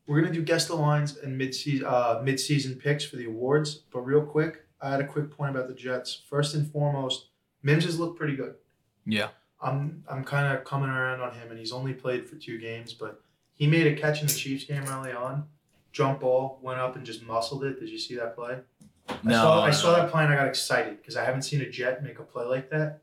[0.06, 3.74] We're gonna do guest lines and mid season uh, mid season picks for the awards.
[3.92, 6.22] But real quick, I had a quick point about the Jets.
[6.30, 7.30] First and foremost,
[7.62, 8.54] Mims has looked pretty good.
[9.04, 9.28] Yeah.
[9.60, 12.92] I'm I'm kind of coming around on him, and he's only played for two games,
[12.92, 13.20] but
[13.54, 15.44] he made a catch in the Chiefs game early on.
[15.92, 17.80] Jump ball, went up and just muscled it.
[17.80, 18.58] Did you see that play?
[19.22, 19.32] No.
[19.32, 21.70] I saw, I saw that play and I got excited because I haven't seen a
[21.70, 23.00] Jet make a play like that.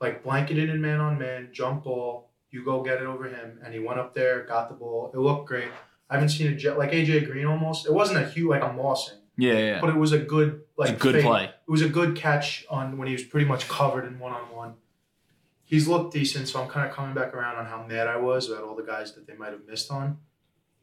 [0.00, 3.74] Like blanketed in man on man, jump ball, you go get it over him, and
[3.74, 5.10] he went up there, got the ball.
[5.12, 5.68] It looked great.
[6.08, 7.84] I haven't seen a Jet like AJ Green almost.
[7.86, 9.80] It wasn't a huge like a mossing, Yeah, yeah.
[9.80, 11.44] but it was a good like a good fake- play.
[11.44, 14.50] It was a good catch on when he was pretty much covered in one on
[14.56, 14.74] one.
[15.70, 18.50] He's looked decent, so I'm kind of coming back around on how mad I was
[18.50, 20.18] about all the guys that they might have missed on.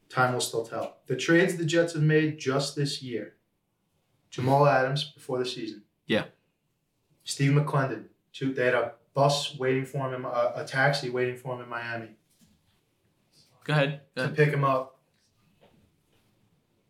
[0.08, 0.96] Time will still tell.
[1.06, 3.34] The trades the Jets have made just this year:
[4.30, 5.82] Jamal Adams before the season.
[6.06, 6.24] Yeah.
[7.24, 8.04] Steve McLendon.
[8.32, 8.54] Two.
[8.54, 11.68] They had a bus waiting for him, in, a, a taxi waiting for him in
[11.68, 12.16] Miami
[13.64, 14.00] Go ahead.
[14.14, 14.36] Go to ahead.
[14.36, 14.98] pick him up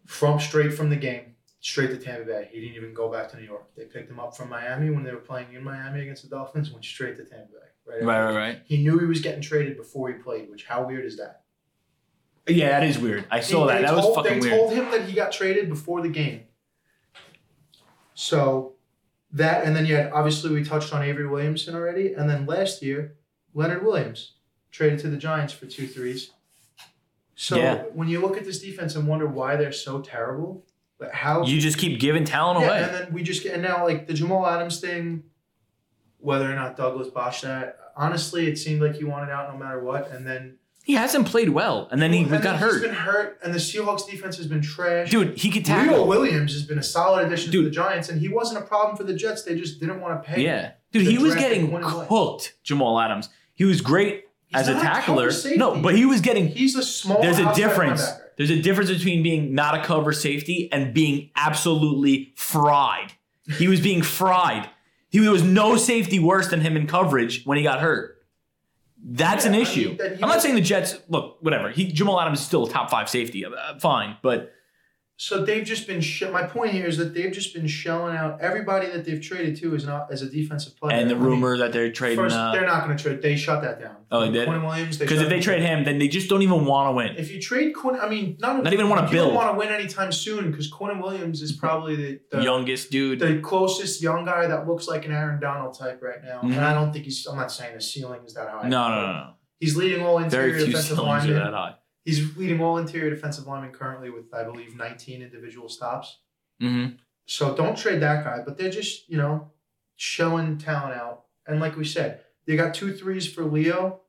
[0.06, 2.48] from straight from the game, straight to Tampa Bay.
[2.52, 3.74] He didn't even go back to New York.
[3.76, 6.70] They picked him up from Miami when they were playing in Miami against the Dolphins.
[6.70, 7.67] Went straight to Tampa Bay.
[7.88, 8.02] Right.
[8.02, 8.62] Right, right, right.
[8.66, 10.50] He knew he was getting traded before he played.
[10.50, 11.42] Which how weird is that?
[12.46, 13.24] Yeah, that is weird.
[13.30, 13.78] I saw They- that.
[13.80, 14.58] they That was told- fucking They weird.
[14.60, 16.42] told him that he got traded before the game.
[18.14, 18.74] So
[19.32, 22.82] that and then you had obviously we touched on Avery Williamson already, and then last
[22.82, 23.16] year
[23.54, 24.34] Leonard Williams
[24.70, 26.30] traded to the Giants for two threes.
[27.34, 27.82] So Yeah.
[27.94, 30.66] when you look at this defense and wonder why they're so terrible,
[30.98, 32.82] but how You just keep giving talent yeah, away.
[32.82, 35.22] and then we just get and now like the Jamal Adams thing,
[36.18, 37.78] whether or not Douglas botched that.
[37.96, 41.50] Honestly, it seemed like he wanted out no matter what, and then he hasn't played
[41.50, 42.82] well, and then he and then got He's hurt.
[42.82, 45.10] been hurt, and the Seahawks defense has been trash.
[45.10, 46.06] Dude, he could Leo tackle.
[46.06, 47.64] Williams has been a solid addition Dude.
[47.64, 49.42] to the Giants, and he wasn't a problem for the Jets.
[49.42, 50.42] They just didn't want to pay.
[50.44, 50.72] Yeah.
[50.92, 53.28] Dude, he was getting cooked, Jamal Adams.
[53.54, 55.30] He was great He's as a tackler.
[55.30, 55.56] cover.
[55.56, 57.20] No, but he was getting he's a small.
[57.20, 58.02] there's a difference.
[58.02, 58.20] linebacker.
[58.38, 63.12] There's a difference between being not a cover safety and being absolutely fried.
[63.58, 64.70] He was being fried.
[65.10, 68.16] He there was no safety worse than him in coverage when he got hurt.
[69.02, 69.88] That's Yeah, an I issue.
[69.88, 71.70] mean, that I'm not saying the Jets look whatever.
[71.70, 74.52] He Jamal Adams is still a top five safety, uh, fine, but
[75.20, 76.00] So they've just been.
[76.00, 79.56] Sh- my point here is that they've just been shelling out everybody that they've traded
[79.56, 80.94] to is not as a defensive player.
[80.96, 83.20] and the I mean, rumor that they're trading First, uh, they're not going to trade.
[83.20, 83.96] They shut that down.
[84.12, 84.46] Oh, they did?
[84.46, 84.96] Quinn Williams.
[84.96, 85.78] because if they trade down.
[85.78, 87.16] him, then they just don't even want to win.
[87.16, 89.26] If you trade Quinn, I mean, not, Not even wanna you build.
[89.30, 93.18] Don't want to win anytime soon because Quinn Williams is probably the, the Youngest dude.
[93.18, 96.42] the closest young guy that looks like an Aaron Donald type right now.
[96.42, 96.52] Mhm.
[96.54, 97.26] And I don't think he's.
[97.26, 98.68] I'm not saying the ceiling is that high.
[98.68, 99.30] no, no, no, no.
[99.58, 101.34] He's leading all interior Very few defensive are linemen.
[101.34, 101.74] that high.
[102.08, 106.20] He's leading all interior defensive linemen currently with, I believe, 19 individual stops.
[106.62, 106.94] Mm-hmm.
[107.26, 108.40] So don't trade that guy.
[108.42, 109.50] But they're just, you know,
[109.96, 111.24] showing talent out.
[111.46, 114.00] And like we said, they got two threes for Leo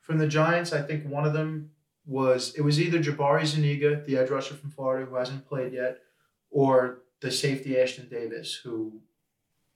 [0.00, 0.72] from the Giants.
[0.72, 1.70] I think one of them
[2.04, 5.98] was it was either Jabari Zuniga, the edge rusher from Florida, who hasn't played yet,
[6.50, 9.02] or the safety Ashtyn Davis, who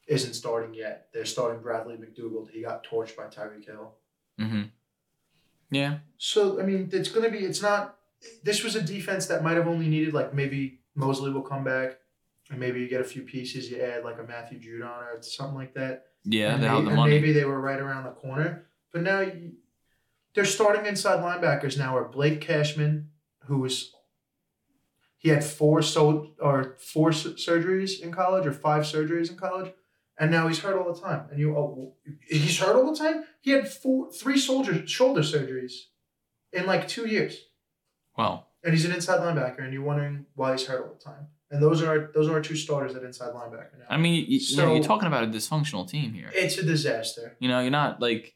[0.09, 1.07] isn't starting yet.
[1.12, 2.51] They're starting Bradley McDougald.
[2.51, 3.93] He got torched by Tyreek Hill.
[4.40, 4.62] Mm-hmm.
[5.70, 5.98] Yeah.
[6.18, 7.38] So I mean, it's gonna be.
[7.38, 7.96] It's not.
[8.42, 11.98] This was a defense that might have only needed like maybe Mosley will come back,
[12.50, 13.70] and maybe you get a few pieces.
[13.70, 16.07] You add like a Matthew Judon or something like that.
[16.24, 17.11] Yeah, and, they may- have the money.
[17.12, 18.66] maybe they were right around the corner.
[18.92, 19.53] But now you,
[20.35, 21.96] they're starting inside linebackers now.
[21.96, 23.11] Are Blake Cashman,
[23.46, 23.92] who was
[25.18, 29.72] he had four so or four su- surgeries in college or five surgeries in college,
[30.18, 31.29] and now he's hurt all the time.
[31.31, 31.94] And you, oh,
[32.29, 33.24] he's hurt all the time.
[33.40, 35.72] He had four, three soldier shoulder surgeries
[36.53, 37.37] in like two years,
[38.16, 39.62] Well, and he's an inside linebacker.
[39.62, 41.27] And you're wondering why he's hurt all the time.
[41.50, 43.87] And those are those are our two starters at inside linebacker now.
[43.88, 46.31] I mean, you, you know, you're talking about a dysfunctional team here.
[46.35, 47.37] it's a disaster.
[47.38, 48.35] You know, you're not like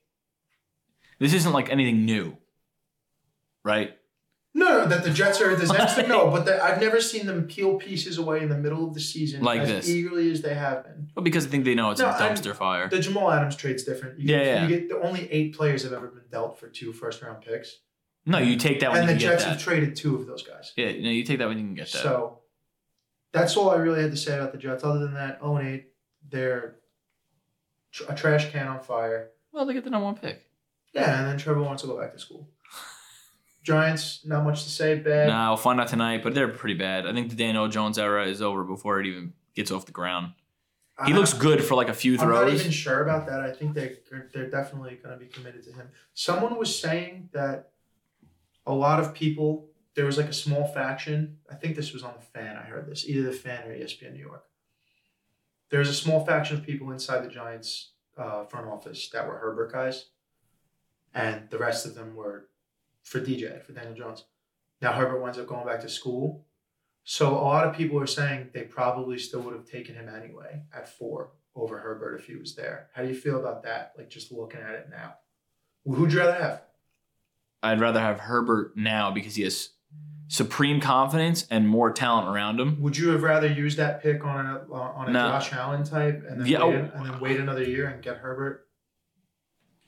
[1.19, 2.37] this isn't like anything new,
[3.65, 3.98] right?
[4.55, 6.07] No, no, that the Jets are a disaster.
[6.09, 9.01] no, but that I've never seen them peel pieces away in the middle of the
[9.01, 9.89] season Like as this.
[9.89, 11.11] eagerly as they have been.
[11.15, 12.89] Well, because I think they know it's No, a I'm- dumpster fire.
[12.89, 14.19] The Jamal Adams trade's different.
[14.19, 14.63] You Yeah, get, yeah.
[14.67, 17.77] You get the only eight players have ever been dealt for two first round picks,
[18.27, 19.63] No, you take that when and you the can Jets have that.
[19.63, 20.73] traded two of those guys.
[20.77, 21.99] Yeah, no, you take that when you can get that.
[22.03, 22.41] So
[23.33, 24.83] that's all I really had to say about the Jets.
[24.83, 25.85] Other than that, 0 8,
[26.31, 26.77] they're
[27.93, 29.31] tr- a trash can on fire.
[29.53, 30.47] well, they get the number one pick.
[30.95, 32.49] Yeah, and then Trevor wants to go back to school.
[33.69, 34.95] Giants, not much to say.
[34.95, 35.29] Bad.
[35.29, 37.07] Nah, we'll find out tonight, but they're pretty bad.
[37.07, 40.33] I think the Daniel Jones era is over before it even gets off the ground.
[41.07, 42.39] He looks good for like a few throws.
[42.39, 43.41] I'm not even sure about that.
[43.41, 43.99] I think they
[44.33, 45.91] they're definitely going to be committed to him.
[46.15, 47.71] Someone was saying that
[48.67, 51.37] a lot of people there was like a small faction.
[51.53, 52.57] I think this was on the fan.
[52.57, 54.45] I heard this either the fan or ESPN New York.
[55.71, 59.37] There was a small faction of people inside the Giants uh, front office that were
[59.37, 60.07] Herbert guys,
[61.15, 62.49] and the rest of them were
[63.09, 64.25] for DJ for Daniel Jones.
[64.81, 66.45] Now Herbert winds up going back to school.
[67.05, 70.63] So a lot of people are saying they probably still would have taken him anyway
[70.75, 72.91] at four over Herbert if he was there.
[72.93, 73.95] How do you feel about that?
[73.97, 75.15] Like just looking at it now.
[75.85, 76.63] Who'd you rather have?
[77.63, 79.71] I'd rather have Herbert now because he has
[80.29, 82.81] supreme confidence and more talent around him.
[82.83, 85.29] Would you have rather used that pick on a on a No.
[85.31, 86.91] Josh Allen type and then Yeah, wait, oh.
[86.99, 88.68] and then wait another year and get Herbert?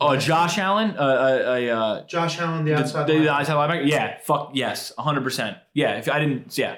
[0.01, 3.07] Oh, Josh Allen, uh, uh, uh, uh, Josh Allen, the the, outside.
[3.07, 3.29] the, the linebacker.
[3.29, 3.89] outside linebacker.
[3.89, 5.59] Yeah, fuck yes, hundred percent.
[5.75, 6.77] Yeah, if I didn't, yeah,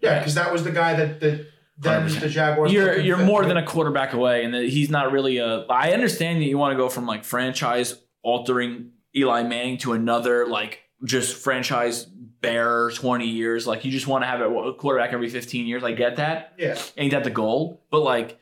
[0.00, 1.46] yeah, because that was the guy that the
[1.78, 2.20] then 100%.
[2.20, 2.72] the Jaguars.
[2.72, 3.48] you're you're fifth, more right?
[3.48, 5.66] than a quarterback away, and that he's not really a.
[5.68, 10.46] I understand that you want to go from like franchise altering Eli Manning to another
[10.46, 13.66] like just franchise bear 20 years.
[13.66, 15.82] Like you just want to have a quarterback every 15 years.
[15.82, 16.54] I get that.
[16.58, 16.78] Yeah.
[16.96, 17.82] Ain't that the goal?
[17.90, 18.38] But like,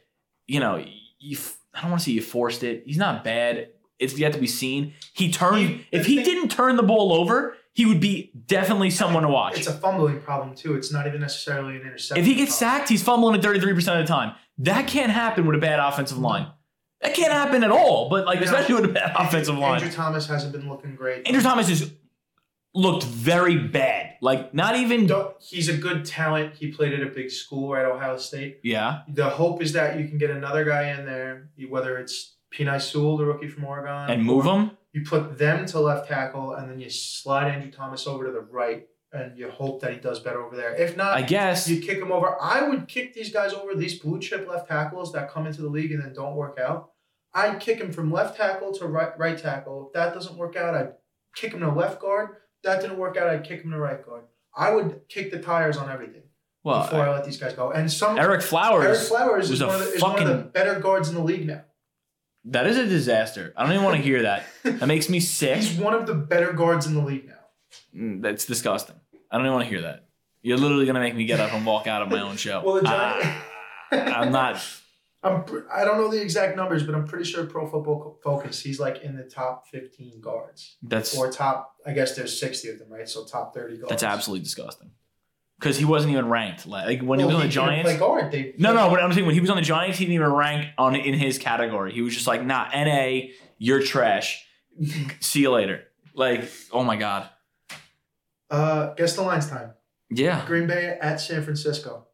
[0.47, 0.85] you know,
[1.19, 1.39] you
[1.75, 2.83] I don't want to say you forced it.
[2.87, 3.69] He's not bad.
[4.01, 4.95] It's yet to be seen.
[5.13, 8.91] He turned He- if he thing- didn't turn the ball over, he would be definitely
[8.91, 9.59] someone to watch.
[9.59, 10.75] It's a fumbling problem too.
[10.75, 12.23] It's not even necessarily an interception.
[12.23, 12.79] If he gets problem.
[12.81, 14.35] sacked, he's fumbling at 33% of the time.
[14.59, 16.47] That can't happen with a bad offensive line.
[17.03, 19.57] That can't happen at all, but like You know, especially with a bad Andrew- offensive
[19.59, 19.75] line.
[19.83, 21.27] Andrew Thomas hasn't been looking great.
[21.27, 21.91] Andrew Thomas has
[22.75, 24.15] looked very bad.
[24.21, 26.55] Like not even Don't- He's a good talent.
[26.57, 27.85] He played at a big school, right?
[27.87, 28.61] Ohio State.
[28.63, 29.01] Yeah.
[29.09, 33.17] The hope is that you can get another guy in there, whether it's Penei Sewell,
[33.17, 34.73] the rookie from Oregon, And move him.
[34.93, 38.41] You put them to left tackle, and then you slide Andrew Thomas over to the
[38.41, 40.75] right, and you hope that he does better over there.
[40.75, 41.69] If not, I guess.
[41.69, 42.37] you kick him over.
[42.41, 45.69] I would kick these guys over, these blue chip left tackles that come into the
[45.69, 46.91] league and then don't work out.
[47.33, 49.87] I'd kick him from left tackle to right right tackle.
[49.87, 50.93] If that doesn't work out, I'd
[51.37, 52.31] kick him to left guard.
[52.31, 54.25] If that didn't work out, I'd kick him to right guard.
[54.57, 56.23] I would kick the tires on everything
[56.65, 57.71] Well, before I let these guys go.
[57.71, 58.85] And some Ereck Flowers.
[58.99, 61.23] Ereck Flowers is one, of the, is one of the fucking- better guards in the
[61.23, 61.63] league now.
[62.51, 63.53] That is a disaster.
[63.57, 64.45] I don't even want to hear that.
[64.65, 65.57] That makes me sick.
[65.57, 67.35] He's one of the better guards in the league now.
[67.97, 68.97] Mm, That's disgusting.
[69.31, 70.07] I don't even want to hear that.
[70.43, 72.63] You're literally gonna make me get up and walk out of my own show.
[72.65, 73.27] Well, the Giants.
[73.93, 74.57] Ah, I'm not.
[75.23, 75.45] I'm.
[75.71, 78.61] I don't know the exact numbers, but I'm pretty sure Pro Football Focus.
[78.61, 81.75] He's like in the top 15 guards, That's or top.
[81.87, 83.07] I guess there's 60 of them, right?
[83.09, 83.91] So top 30 guards.
[83.91, 84.91] that's absolutely disgusting.
[85.61, 86.67] Because he wasn't even ranked.
[86.67, 87.93] Like when he was on the Giants.
[87.99, 88.33] Guard.
[88.33, 88.89] They, No, no.
[88.89, 91.13] What I'm saying when he was on the Giants, he didn't even rank on in
[91.13, 91.93] his category.
[91.93, 94.47] He was just like, nah, NA, you're trash.
[95.21, 95.83] See you later.
[96.15, 97.29] Like, oh my god.
[98.51, 99.73] Uh, guess the lines time.
[100.09, 100.45] Yeah.
[100.47, 102.07] Green Bay at San Francisco.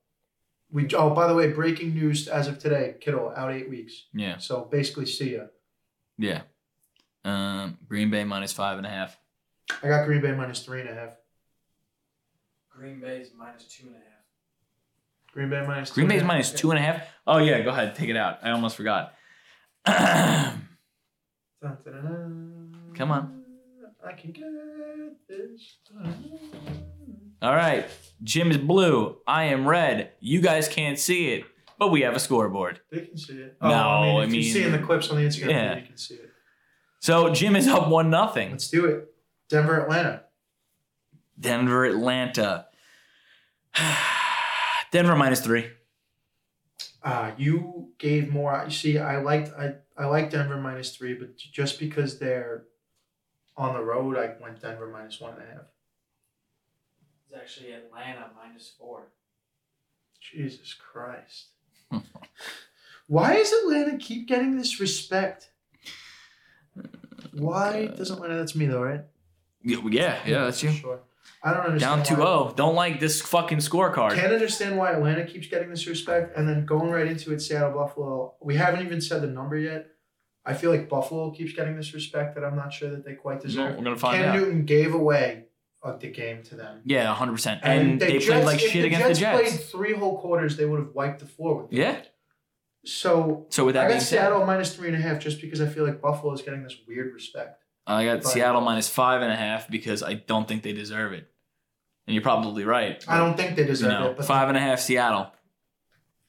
[0.71, 0.89] We.
[0.95, 4.07] Oh, by the way, breaking news as of today: Kittle out eight weeks.
[4.13, 4.39] Yeah.
[4.39, 5.45] So basically, see ya.
[6.19, 6.43] Yeah.
[7.25, 9.17] Um, Green Bay minus five and a half.
[9.83, 11.17] I got Green Bay minus three and a half.
[12.77, 14.05] Green Bay's minus two and a half.
[15.33, 15.91] Green Bay minus.
[15.91, 16.35] Green two Bay's and a half.
[16.35, 17.03] minus two and a half.
[17.27, 18.39] Oh yeah, go ahead, take it out.
[18.43, 19.15] I almost forgot.
[22.95, 23.43] Come on.
[24.07, 24.45] I can get
[25.29, 25.77] this.
[27.43, 27.87] All right.
[28.23, 29.17] Jim is blue.
[29.27, 30.13] I am red.
[30.21, 31.45] You guys can't see it,
[31.79, 32.81] but we have a scoreboard.
[32.91, 33.57] They can see it.
[33.61, 35.51] No, oh, I mean, I if you mean- see in the clips on the Instagram,
[35.51, 35.77] Yeah.
[35.79, 36.31] you can see it.
[37.01, 38.53] So Jim is up one nothing.
[38.53, 39.09] Let's do it.
[39.49, 40.23] Denver, Atlanta.
[41.39, 42.66] Denver, Atlanta.
[44.91, 45.71] Denver minus three.
[47.03, 48.63] Uh, you gave more.
[48.65, 52.65] You see, I liked I I like Denver minus three, but just because they're
[53.57, 55.67] on the road, I went Denver minus one and a half.
[57.25, 59.09] It's actually Atlanta minus four.
[60.21, 61.47] Jesus Christ.
[63.07, 65.51] Why does Atlanta keep getting this respect?
[67.33, 68.37] Why doesn't Atlanta?
[68.37, 69.05] That's me though, right?
[69.63, 70.73] Yeah, yeah, yeah, that's you.
[70.73, 71.01] Sure.
[71.47, 72.05] I don't Down understand.
[72.07, 72.55] 2 why- 0.
[72.57, 74.15] Don't like this fucking scorecard.
[74.15, 77.71] Can't understand why Atlanta keeps getting this respect, and then going right into it, Seattle
[77.73, 78.35] Buffalo.
[78.41, 79.87] We haven't even said the number yet.
[80.45, 83.37] I feel like Buffalo keeps getting this respect that I'm not sure that they quite
[83.39, 83.77] No, deserve.
[83.77, 84.37] we're going to find Cam out.
[84.41, 85.45] Newton gave away
[86.01, 87.61] the game to them, Yeah, 100%.
[87.63, 89.41] And, they, played Jets- like shit the against Jets the Jets.
[89.57, 91.79] played three whole quarters, they would have wiped the floor with them.
[91.79, 92.01] Yeah.
[92.85, 95.61] So So with that I got said, Seattle minus three and a half just because
[95.61, 97.63] I feel like Buffalo is getting this weird respect.
[97.87, 101.13] I got But- Seattle minus five and a half because I don't think they deserve
[101.13, 101.31] it.
[102.07, 103.05] And you're probably right.
[103.09, 105.33] I don't think they You deserve know, it, but five and a half Seattle.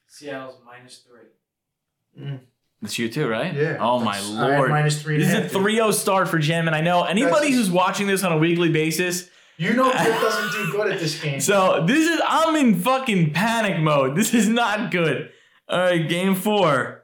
[0.07, 2.23] Seattle's minus three.
[2.23, 2.39] Mm,
[2.81, 3.53] That's you too, right?
[3.53, 3.77] yeah.
[3.79, 4.69] Oh my that's- I had lord.
[4.71, 7.53] minus three This is a 3 0 start for Jim, and I know anybody That's-
[7.55, 9.29] who's watching this on a weekly basis.
[9.57, 11.39] You know Jim doesn't do good at this game.
[11.39, 14.15] So this is, I'm in fucking panic mode.
[14.15, 15.29] This is not good.
[15.69, 17.03] All right, game four.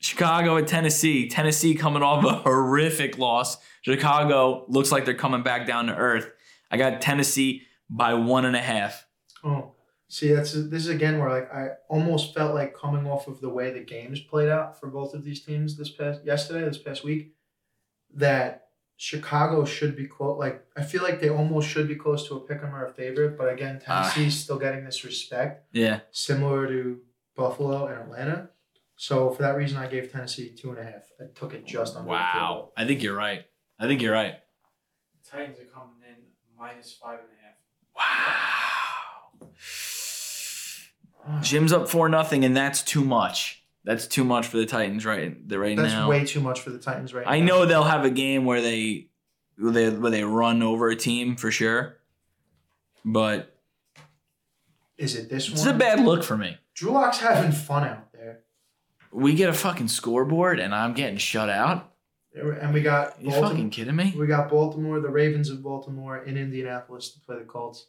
[0.00, 1.28] Chicago at Tennessee.
[1.28, 3.58] Tennessee coming off a horrific loss.
[3.82, 6.30] Chicago looks like they're coming back down to earth.
[6.70, 9.06] I got Tennessee by one and a half.
[9.44, 9.72] Oh,
[10.08, 13.48] see, that's this is again where like I almost felt like coming off of the
[13.50, 17.02] way the games played out for both of these teams this past yesterday, this past
[17.04, 17.34] week,
[18.14, 20.38] that Chicago should be close.
[20.38, 22.92] Like I feel like they almost should be close to a pick 'em or a
[22.92, 24.02] favorite, but again, Ah.
[24.02, 26.00] Tennessee's still getting this respect, Yeah.
[26.10, 27.00] similar to
[27.34, 28.50] Buffalo and Atlanta.
[28.96, 31.04] So for that reason, I gave Tennessee two and a half.
[31.18, 32.04] I took it just under.
[32.08, 32.54] the Wow.
[32.54, 32.72] goal.
[32.76, 33.46] I think you're right.
[33.78, 34.36] I think you're right.
[35.24, 36.16] Titans are coming in
[36.58, 37.39] minus five and a half.
[38.00, 39.48] Wow.
[41.42, 43.62] Jim's up four nothing, and that's too much.
[43.84, 46.08] That's too much for the Titans right the right That's now.
[46.08, 47.46] way too much for the Titans right I now.
[47.46, 49.08] know they'll have a game where they
[49.56, 51.96] where they where they run over a team for sure.
[53.04, 53.56] But
[54.98, 55.74] Is it this it's one?
[55.74, 56.58] a bad look for me.
[56.74, 58.40] Drew Lock's having fun out there.
[59.12, 61.89] We get a fucking scoreboard and I'm getting shut out.
[62.34, 63.50] And we got You Baltimore.
[63.50, 64.14] fucking kidding me?
[64.16, 67.86] We got Baltimore, the Ravens of Baltimore in Indianapolis to play the Colts.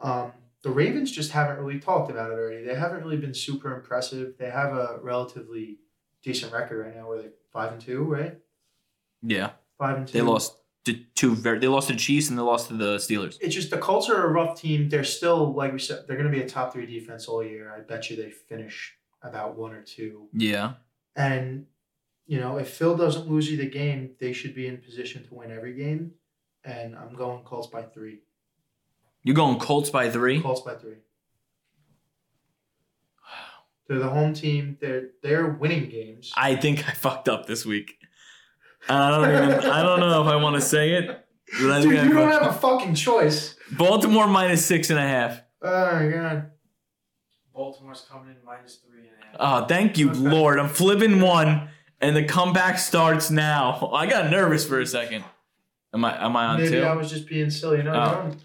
[0.00, 2.64] Um, the Ravens just haven't really talked about it already.
[2.64, 4.34] They haven't really been super impressive.
[4.38, 5.78] They have a relatively
[6.22, 7.08] decent record right now.
[7.08, 8.38] Where they five and two, right?
[9.22, 10.12] Yeah, Five and two.
[10.12, 11.58] they lost to two very.
[11.58, 13.36] They lost to the Chiefs and they lost to the Steelers.
[13.40, 14.88] It's just the Colts are a rough team.
[14.88, 16.04] They're still like we said.
[16.06, 17.72] They're going to be a top three defense all year.
[17.76, 20.28] I bet you they finish about one or two.
[20.32, 20.74] Yeah,
[21.16, 21.66] And
[22.26, 25.34] you know, if Phil doesn't lose you the game, they should be in position to
[25.34, 26.12] win every game.
[26.64, 28.20] And I'm going Colts by three.
[29.22, 30.40] you're going Colts by three.
[30.40, 30.96] Colts by three.
[33.88, 34.76] They're the home team.
[34.80, 36.32] They're they're winning games.
[36.36, 37.94] I think I fucked up this week.
[38.88, 39.70] I don't even.
[39.70, 41.06] I don't know if I want to say it.
[41.60, 43.54] But I Dude, I you don't have a fucking choice.
[43.72, 45.40] Baltimore minus six and a half.
[45.62, 46.50] Oh my god.
[47.54, 49.62] Baltimore's coming in minus three and a half.
[49.62, 50.18] Oh, thank you, Okay.
[50.18, 50.58] Lord.
[50.58, 51.68] I'm flipping one,
[52.00, 53.90] and the comeback starts now.
[53.92, 55.24] I got nervous for a second.
[55.94, 56.24] Am I?
[56.24, 56.82] Am I on Maybe two?
[56.82, 57.82] I was just being silly.
[57.82, 57.94] No, Oh.
[57.94, 58.36] you're on.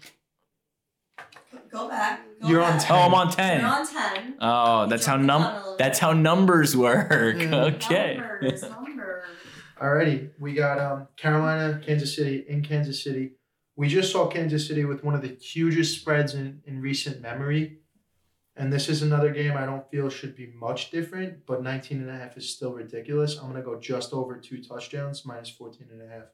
[1.70, 2.20] Go back.
[2.42, 2.90] Go You're on back.
[2.90, 3.64] oh, I'm on You're ten.
[3.64, 4.34] on ten.
[4.40, 5.42] Oh, that's how num.
[5.42, 7.10] down a little That's how numbers work.
[7.40, 7.64] Yeah.
[7.64, 8.16] Okay.
[8.18, 9.24] Numbers, numbers.
[9.80, 13.32] Alrighty, we got um Carolina, Kansas City in Kansas City.
[13.74, 17.78] We just saw Kansas City with one of the hugest spreads in, in recent memory.
[18.54, 22.10] And this is another game I don't feel should be much different, but 19 and
[22.10, 23.36] a half is still ridiculous.
[23.38, 26.24] I'm going to go just over two touchdowns, minus 14 and a half.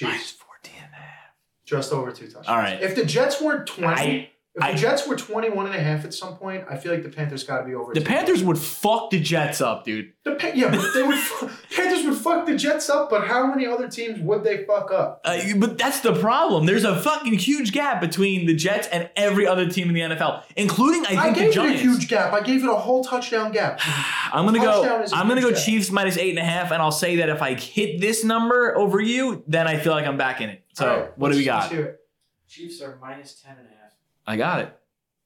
[0.00, 1.34] Minus Chiefs, 14 and a half.
[1.64, 2.46] just over two touchdowns.
[2.46, 2.80] All right.
[2.80, 6.04] If the Jets weren't 20, I, if I- the Jets were 21 and a half
[6.04, 8.58] at some point, I feel like the Panthers got to be over the Panthers would
[8.58, 10.12] fuck the Jets up, dude.
[10.24, 11.18] The pa- yeah, but they would.
[11.74, 15.20] Panthers would fuck the Jets up, but how many other teams would they fuck up?
[15.24, 16.66] Uh, but that's the problem.
[16.66, 20.42] There's a fucking huge gap between the Jets and every other team in the NFL,
[20.56, 21.82] including I I, think gave the it a Giants.
[21.82, 22.32] huge gap.
[22.32, 23.80] I gave it a whole touchdown gap.
[24.32, 24.82] I'm gonna go.
[24.82, 25.62] Touchdown is a I'm gonna go gap.
[25.64, 28.76] Chiefs minus eight and a half, and I'll say that if I hit this number
[28.76, 30.64] over you, then I feel like I'm back in it.
[30.74, 31.72] So All right, what do we got?
[32.48, 33.76] Chiefs are minus ten and a half.
[34.26, 34.76] I got it.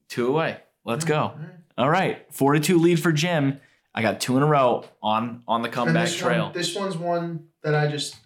[0.08, 0.58] Two away.
[0.84, 1.16] Let's go.
[1.18, 1.48] All right.
[1.76, 3.60] All right, four to two lead for Jim.
[3.94, 6.44] I got two in a row on on the comeback this trail.
[6.44, 8.16] One, this one's one that I just,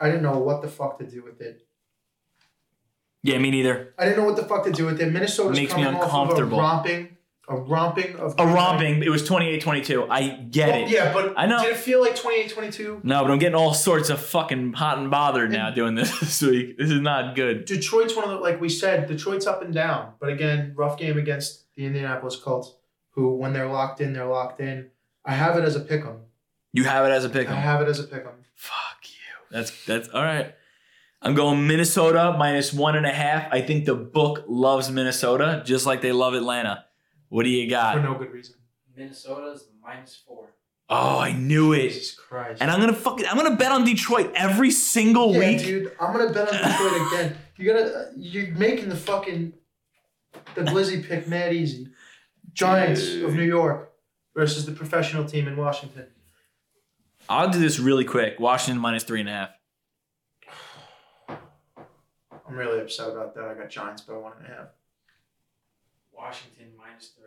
[0.00, 1.66] I didn't know what the fuck to do with it.
[3.22, 3.94] yeah, me neither.
[3.98, 5.12] I didn't know what the fuck to do with it.
[5.12, 6.58] Minnesota's Makes me coming off of a uncomfortable.
[6.58, 7.15] romping,
[7.48, 9.02] a romping of A romping.
[9.02, 10.08] It was 28-22.
[10.10, 10.88] I get Well, it.
[10.90, 11.62] Yeah, but I know.
[11.62, 13.04] Did it feel like 28-22?
[13.04, 16.42] No, but I'm getting all sorts of fucking hot and bothered now doing this this
[16.42, 16.76] week.
[16.76, 17.64] This is not good.
[17.64, 20.14] Detroit's one of the like we said, Detroit's up and down.
[20.20, 22.74] But again, rough game against the Indianapolis Colts,
[23.10, 24.90] who when they're locked in, they're locked in.
[25.24, 26.18] I have it as a pick 'em.
[26.72, 28.44] You have it as a pick I have it as a pick 'em.
[28.54, 29.46] Fuck you.
[29.50, 30.52] That's that's all right.
[31.22, 33.52] I'm going Minnesota minus one and a half.
[33.52, 36.84] I think the book loves Minnesota just like they love Atlanta.
[37.28, 37.96] What do you got?
[37.96, 38.56] for no good reason.
[38.96, 40.48] Minnesota's minus four.
[40.88, 41.90] Oh, I knew it.
[41.90, 42.62] Jesus Christ.
[42.62, 45.58] And I'm gonna fucking I'm gonna bet on Detroit every single yeah, week.
[45.58, 47.36] dude, I'm gonna bet on Detroit again.
[47.56, 49.52] You gotta, you're making the fucking
[50.54, 51.88] the Glizzy pick mad easy.
[52.52, 53.92] Giants of New York
[54.34, 56.06] versus the professional team in Washington.
[57.28, 58.38] I'll do this really quick.
[58.38, 59.50] Washington minus three and a half.
[61.28, 63.44] I'm really upset about that.
[63.44, 64.66] I got Giants by one and a half.
[66.16, 67.24] Washington minus three.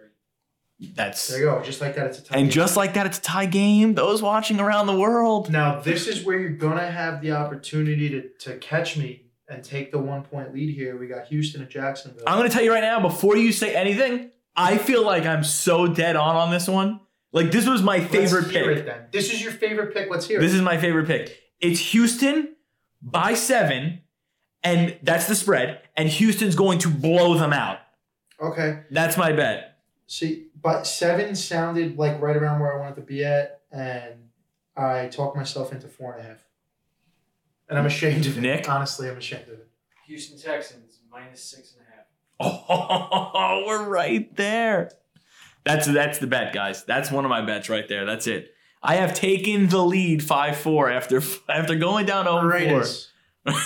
[0.96, 1.62] That's There you go.
[1.62, 2.36] Just like that, it's a tie.
[2.38, 2.52] and game.
[2.52, 3.96] just like that, it's a tie game.
[3.96, 5.50] Those watching around the world.
[5.52, 9.92] now this is where you're gonna have the opportunity to to catch me and take
[9.92, 10.98] the one point lead here.
[10.98, 12.24] We got Houston and Jacksonville.
[12.26, 15.88] I'm gonna tell you right now, before you say anything, I feel like I'm so
[15.88, 17.02] dead on on this one.
[17.32, 18.78] Like this was my Let's favorite hear pick.
[18.80, 19.02] It then.
[19.12, 20.10] This is your favorite pick.
[20.10, 21.38] Let's hear This is my favorite pick.
[21.60, 22.56] It's Houston
[23.02, 24.02] by seven,
[24.64, 25.82] and that's the spread.
[25.98, 27.80] And Houston's going to blow them out.
[28.42, 28.82] Okay.
[28.92, 29.78] That's my bet.
[30.08, 34.30] See, but seven sounded like right around where I wanted to be at, and
[34.76, 36.44] I talked myself into four and a half.
[37.70, 38.42] And I'm ashamed of it.
[38.42, 38.68] Nick?
[38.68, 39.68] Honestly, I'm ashamed of it.
[40.08, 42.06] Houston Texans minus six and a half.
[42.72, 44.92] Oh, we're right there.
[45.66, 46.84] That's that's the bet, guys.
[46.86, 48.06] That's one of my bets right there.
[48.06, 48.54] That's it.
[48.82, 52.84] I have taken the lead five four after after going down 0
[53.46, 53.54] 4.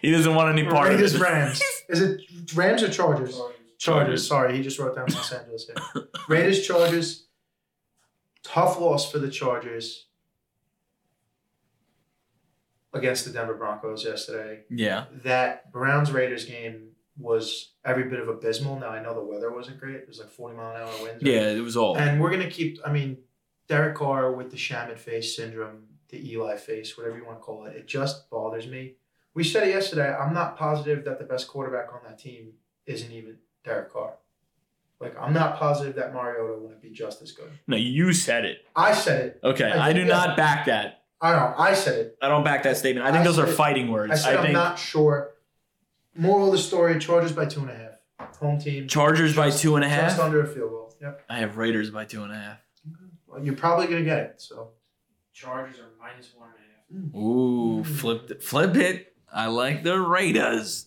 [0.00, 1.24] He doesn't want any part Raiders, of it.
[1.24, 1.62] Rams.
[1.88, 2.20] Is it
[2.54, 3.40] Rams or Chargers?
[3.82, 4.26] Chargers.
[4.26, 6.04] Sorry, he just wrote down Los Angeles here.
[6.28, 7.26] Raiders, Chargers.
[8.44, 10.06] Tough loss for the Chargers
[12.94, 14.60] against the Denver Broncos yesterday.
[14.70, 15.06] Yeah.
[15.24, 18.78] That Browns Raiders game was every bit of abysmal.
[18.78, 19.96] Now I know the weather wasn't great.
[19.96, 21.22] It was like 40 mile an hour winds.
[21.24, 21.96] Yeah, it was all.
[21.96, 22.78] And we're gonna keep.
[22.86, 23.18] I mean,
[23.66, 27.64] Derek Carr with the Shamit face syndrome, the Eli face, whatever you want to call
[27.66, 27.76] it.
[27.76, 28.94] It just bothers me.
[29.34, 30.14] We said it yesterday.
[30.14, 32.52] I'm not positive that the best quarterback on that team
[32.86, 34.14] isn't even Derek Carr.
[35.00, 37.50] Like I'm not positive that Mariota wouldn't be just as good.
[37.66, 38.58] No, you said it.
[38.76, 39.40] I said it.
[39.42, 40.36] Okay, I I do not yeah.
[40.36, 41.02] back that.
[41.20, 41.54] I don't know.
[41.58, 42.18] I said it.
[42.22, 43.06] I don't back that statement.
[43.06, 44.12] I think I those are said- fighting words.
[44.12, 45.30] I said I I'm think not sure.
[46.14, 48.36] Moral of the story: Chargers by two and a half.
[48.38, 48.86] Home team.
[48.86, 50.94] Chargers by just- two and a Just under a field goal.
[51.00, 51.22] Yep.
[51.28, 52.58] I have Raiders by two and a half.
[53.26, 54.34] Well, you're probably gonna get it.
[54.40, 54.70] So
[55.32, 57.14] Chargers are minus one and a half.
[57.20, 57.86] Ooh, Mm.
[57.86, 59.16] flip it, flip it.
[59.32, 60.86] I like the Raiders.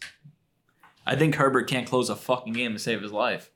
[1.06, 3.51] I think Herbert can't close a fucking game to save his life.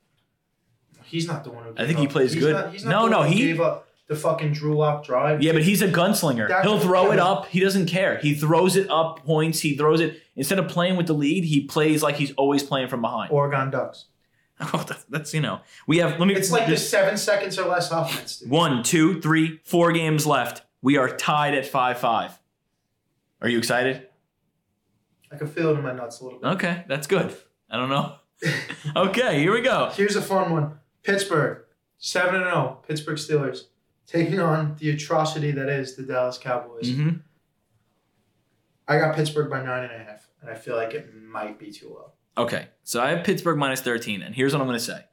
[1.04, 1.74] he's not the one who.
[1.76, 2.52] I think he plays he's good.
[2.54, 5.42] Not, he's not No, no, he- gave up the fucking Drew Lock drive.
[5.42, 6.48] Yeah, but he's a gunslinger.
[6.48, 7.46] That- He'll throw it up.
[7.46, 8.18] He doesn't care.
[8.18, 9.60] He throws it up points.
[9.60, 11.44] He throws it instead of playing with the lead.
[11.44, 13.32] He plays like he's always playing from behind.
[13.32, 14.06] Oregon Ducks.
[14.74, 15.60] Oh, that's, that's you know.
[15.86, 16.18] We have.
[16.20, 16.34] Let me.
[16.34, 18.40] It's like the seven seconds or less offense.
[18.40, 18.50] Dude.
[18.50, 20.60] One, two, three, four games left.
[20.82, 22.38] We are tied at five five.
[23.40, 24.06] Are you excited?
[25.32, 26.48] I can feel it in my nuts a little bit.
[26.48, 27.34] Okay, that's good.
[27.70, 28.16] I don't know.
[28.96, 29.90] Okay, here we go.
[29.94, 30.78] Here's a fun one.
[31.02, 31.62] Pittsburgh,
[31.98, 32.78] seven and zero.
[32.88, 33.64] Pittsburgh Steelers
[34.06, 36.90] taking on the atrocity that is the Dallas Cowboys.
[36.90, 37.10] hmm
[38.88, 41.70] I got Pittsburgh by nine and a half, and I feel like it might be
[41.70, 42.12] too low.
[42.36, 45.04] Okay, so I have Pittsburgh minus 13, and here's what I'm going to say.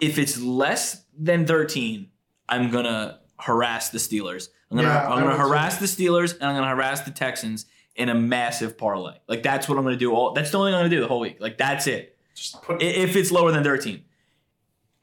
[0.00, 2.10] If it's less than 13,
[2.48, 4.48] I'm going to harass the Steelers.
[4.70, 7.66] I'm going Yeah, to harass the Steelers and I'm going to harass the Texans
[7.98, 9.14] in a massive parlay.
[9.26, 10.96] Like that's what I'm going to do all that's the only thing I'm going to
[10.96, 11.36] do the whole week.
[11.40, 12.16] Like that's it.
[12.34, 14.04] Just put If it's lower than 13.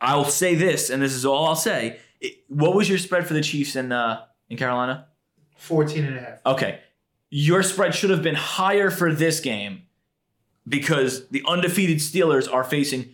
[0.01, 1.99] I'll say this and this is all I'll say.
[2.21, 5.07] It- what was your spread for the Chiefs in uh in Carolina?
[5.57, 6.39] 14 and a half.
[6.45, 6.79] Okay.
[7.29, 9.83] Your spread should have been higher for this game
[10.67, 13.09] because the undefeated Steelers are facing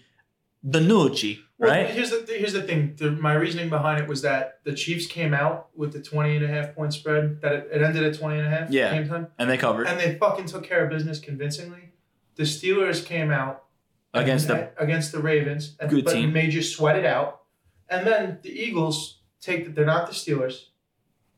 [0.66, 1.92] DiNucci, Well, right?
[1.92, 2.96] here's the here's the thing.
[2.98, 6.46] The, my reasoning behind it was that the Chiefs came out with the 20 and
[6.46, 7.40] a half point spread.
[7.42, 8.72] That it, it ended at 20 and a half.
[8.72, 8.92] Yeah.
[8.92, 9.28] Game time.
[9.38, 11.92] And they covered And they fucking took care of business convincingly.
[12.34, 13.66] The Steelers came out
[14.12, 16.34] against the against the Ravens, and, Good but team.
[16.34, 17.42] made you sweat it out.
[17.88, 20.70] And then the Eagles take the, they're not the Steelers,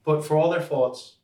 [0.05, 1.17] but for all their faults,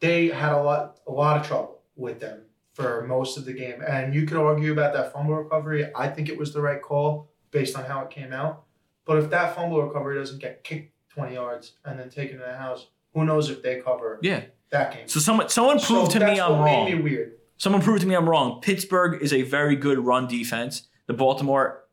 [0.00, 3.82] they had a lot a lot of trouble with them for most of the game.
[3.86, 5.90] And you could argue about that fumble recovery.
[5.94, 8.64] I think it was the right call based on how it came out.
[9.04, 12.54] But if that fumble recovery doesn't get kicked 20 yards and then taken to the
[12.56, 14.42] house, who knows if they cover Yeah.
[14.70, 15.08] that game.
[15.08, 16.84] So someone someone So proved to me I'm wrong.
[16.86, 17.32] Me weird.
[17.56, 18.60] Someone proved to me I'm wrong.
[18.60, 20.88] Pittsburgh is a very good run defense.
[21.06, 21.84] The Baltimore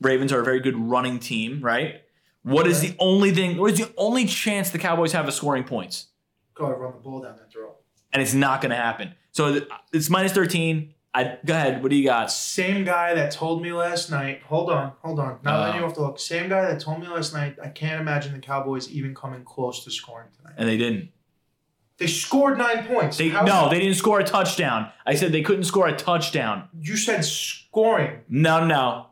[0.00, 2.02] Ravens are a very good running team, right?
[2.42, 3.58] What is the only thing?
[3.58, 6.06] What is the only chance the Cowboys have of scoring points?
[6.54, 7.76] Go ahead, run the ball down that throat.
[8.12, 9.14] And it's not going to happen.
[9.32, 9.60] So
[9.92, 10.94] it's minus 13.
[11.12, 11.82] I go ahead.
[11.82, 12.30] What do you got?
[12.30, 14.42] Same guy that told me last night.
[14.44, 15.38] Hold on, hold on.
[15.42, 15.60] Not Uh.
[15.62, 16.20] letting you off the hook.
[16.20, 17.56] Same guy that told me last night.
[17.62, 20.54] I can't imagine the Cowboys even coming close to scoring tonight.
[20.56, 21.10] And they didn't.
[21.98, 23.18] They scored nine points.
[23.18, 24.88] They How- no, they didn't score a touchdown.
[25.04, 26.68] I said they couldn't score a touchdown.
[26.80, 28.20] You said scoring.
[28.28, 29.06] No, no.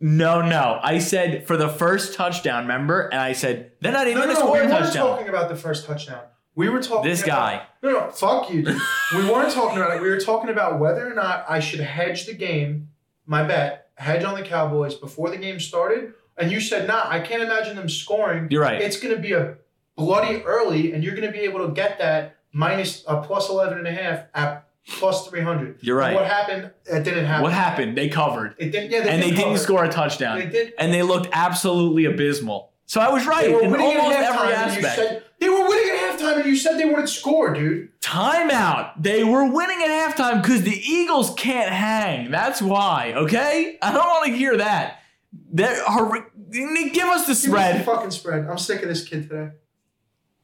[0.00, 0.78] No, no.
[0.80, 3.08] I said for the first touchdown, remember?
[3.08, 5.06] And I said they're not even No, no, going to score We a touchdown.
[5.08, 6.20] talking about the first touchdown.
[6.58, 7.08] We were talking.
[7.08, 7.62] This about- guy.
[7.84, 8.10] No, no.
[8.10, 8.80] Fuck you, dude.
[9.14, 10.02] we weren't talking about it.
[10.02, 12.88] We were talking about whether or not I should hedge the game.
[13.26, 16.14] My bet, hedge on the Cowboys before the game started.
[16.36, 18.48] And you said, nah, I can't imagine them scoring.
[18.50, 18.80] You're right.
[18.80, 19.54] It's going to be a
[19.96, 23.78] bloody early, and you're going to be able to get that minus a plus 11
[23.78, 25.78] and a half at plus 300.
[25.80, 26.08] You're right.
[26.08, 26.72] And what happened?
[26.86, 27.42] It didn't happen.
[27.44, 27.96] What happened?
[27.96, 28.56] They covered.
[28.58, 28.90] It didn't.
[28.90, 30.40] Yeah, they And they did didn't score a touchdown.
[30.40, 30.74] They did.
[30.76, 32.72] And they looked absolutely abysmal.
[32.86, 34.96] So I was right in almost every aspect.
[34.96, 37.90] said they were winning halftime, and you said they wouldn't score, dude.
[38.00, 38.92] Timeout.
[39.02, 42.30] They were winning at halftime because the Eagles can't hang.
[42.30, 43.12] That's why.
[43.16, 45.00] Okay, I don't want to hear that.
[45.32, 47.84] They're hor- give us the Give me the spread.
[47.84, 48.46] fucking spread.
[48.46, 49.50] I'm sick of this kid today.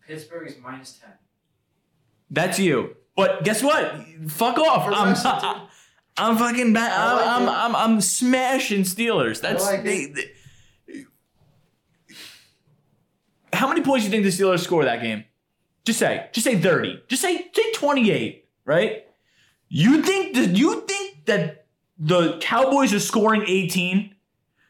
[0.07, 1.11] Pittsburgh is minus 10.
[2.31, 2.97] That's you.
[3.17, 3.95] But guess what?
[4.29, 4.87] Fuck off.
[4.87, 5.25] I'm, less.
[6.19, 6.73] I'm fucking.
[6.73, 7.43] Ba- I like I'm.
[7.49, 7.77] I'm, I'm.
[7.77, 9.41] I'm smashing Steelers.
[9.41, 9.65] That's.
[9.65, 10.15] like they, it.
[10.89, 11.05] they-
[13.53, 15.25] how many points do you think the Steelers score that game?
[15.85, 16.29] Just say.
[16.33, 17.03] Just say thirty.
[17.09, 17.51] Just say.
[17.53, 18.49] Say twenty-eight.
[18.65, 19.05] Right?
[19.69, 20.51] You think that?
[20.51, 21.67] You think that
[21.99, 24.15] the Cowboys are scoring eighteen?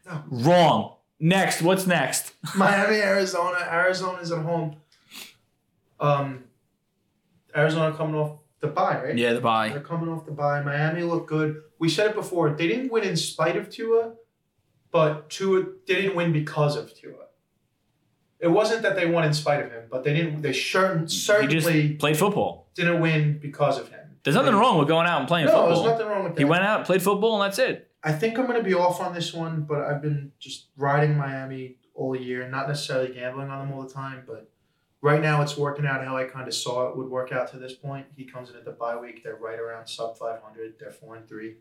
[0.07, 0.23] No.
[0.31, 0.97] Wrong.
[1.21, 1.63] Next.
[1.63, 2.33] What's next?
[2.57, 3.59] Miami, Arizona.
[3.71, 4.77] Arizona's at home.
[6.01, 6.45] Um,
[7.57, 9.17] Arizona coming off the bye, right?
[9.17, 9.69] Yeah, the bye.
[9.69, 10.61] They're coming off the bye.
[10.63, 11.63] Miami looked good.
[11.79, 12.51] We said it before.
[12.51, 14.15] They didn't win in spite of Tua,
[14.91, 17.24] but Tua they didn't win because of Tua.
[18.45, 20.43] It wasn't that they won in spite of him, but they didn't.
[20.43, 22.69] They certainly played football.
[22.75, 24.19] didn't win because of him.
[24.23, 25.69] There's nothing They- wrong with going out and playing No, football.
[25.83, 26.39] there's nothing wrong with that.
[26.41, 27.91] He went out, played football, and that's it.
[28.03, 31.17] I think I'm going to be off on this one, but I've been just riding
[31.17, 34.51] Miami all year, not necessarily gambling on them all the time, but
[35.01, 37.57] right now it's working out how I kind of saw it would work out to
[37.59, 38.07] this point.
[38.15, 40.75] He comes in at the bye week; they're right around sub 500.
[40.79, 41.57] They're four and three.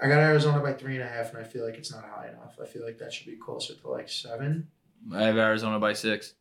[0.00, 2.28] I got Arizona by three and a half, and I feel like it's not high
[2.28, 2.56] enough.
[2.62, 4.68] I feel like that should be closer to like seven.
[5.14, 6.34] I have Arizona by six.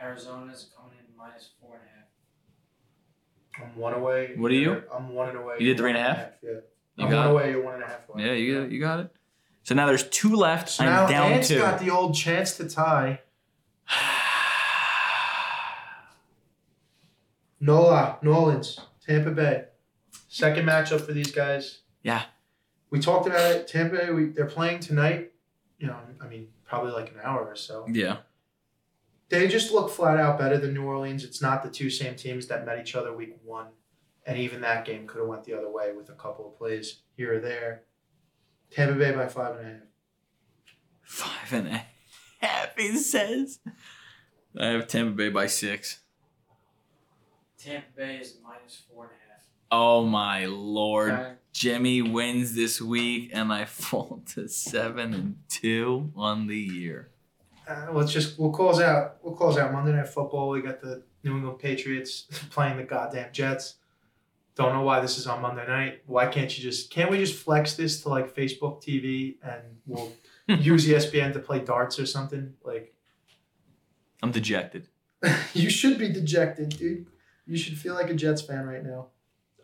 [0.00, 3.72] Arizona's coming in minus four and a half.
[3.72, 4.34] I'm one away.
[4.36, 4.82] What are you?
[4.92, 5.56] I'm one and away.
[5.60, 6.28] You did three and a One half?
[6.42, 6.50] Yeah.
[6.96, 7.30] You I'm got one it?
[7.30, 7.50] away.
[7.52, 8.26] You're one and a half away.
[8.26, 9.10] Yeah, you got, you got it.
[9.62, 10.68] So now there's two left.
[10.68, 11.58] So I'm now down Ant's two.
[11.58, 13.20] got the old chance to tie.
[17.60, 19.64] Nola, Nolans, Tampa Bay.
[20.28, 21.80] Second matchup for these guys.
[22.02, 22.22] Yeah.
[22.90, 23.68] We talked about it.
[23.68, 25.32] Tampa Bay, we, they're playing tonight.
[25.78, 27.86] You know, I mean, probably like an hour or so.
[27.90, 28.18] yeah.
[29.30, 31.24] They just look flat out better than New Orleans.
[31.24, 33.68] It's not the two same teams that met each other week one.
[34.26, 37.00] And even that game could have went the other way with a couple of plays
[37.16, 37.82] here or there.
[38.70, 39.82] Tampa Bay by five and a half.
[41.02, 41.84] Five and a
[42.40, 43.60] half, he says.
[44.58, 46.00] I have Tampa Bay by six.
[47.58, 49.42] Tampa Bay is minus four and a half.
[49.70, 51.12] Oh my lord.
[51.12, 51.32] Okay.
[51.54, 57.08] Jimmy wins this week and I fall to seven and two on the year.
[57.66, 59.16] Uh, let's just we'll close out.
[59.22, 60.50] We'll close out Monday Night Football.
[60.50, 63.76] We got the New England Patriots playing the goddamn Jets.
[64.56, 66.02] Don't know why this is on Monday night.
[66.06, 70.12] Why can't you just can't we just flex this to like Facebook TV and we'll
[70.58, 72.54] use ESPN to play darts or something?
[72.64, 72.94] Like
[74.22, 74.88] I'm dejected.
[75.54, 77.06] you should be dejected, dude.
[77.46, 79.06] You should feel like a Jets fan right now.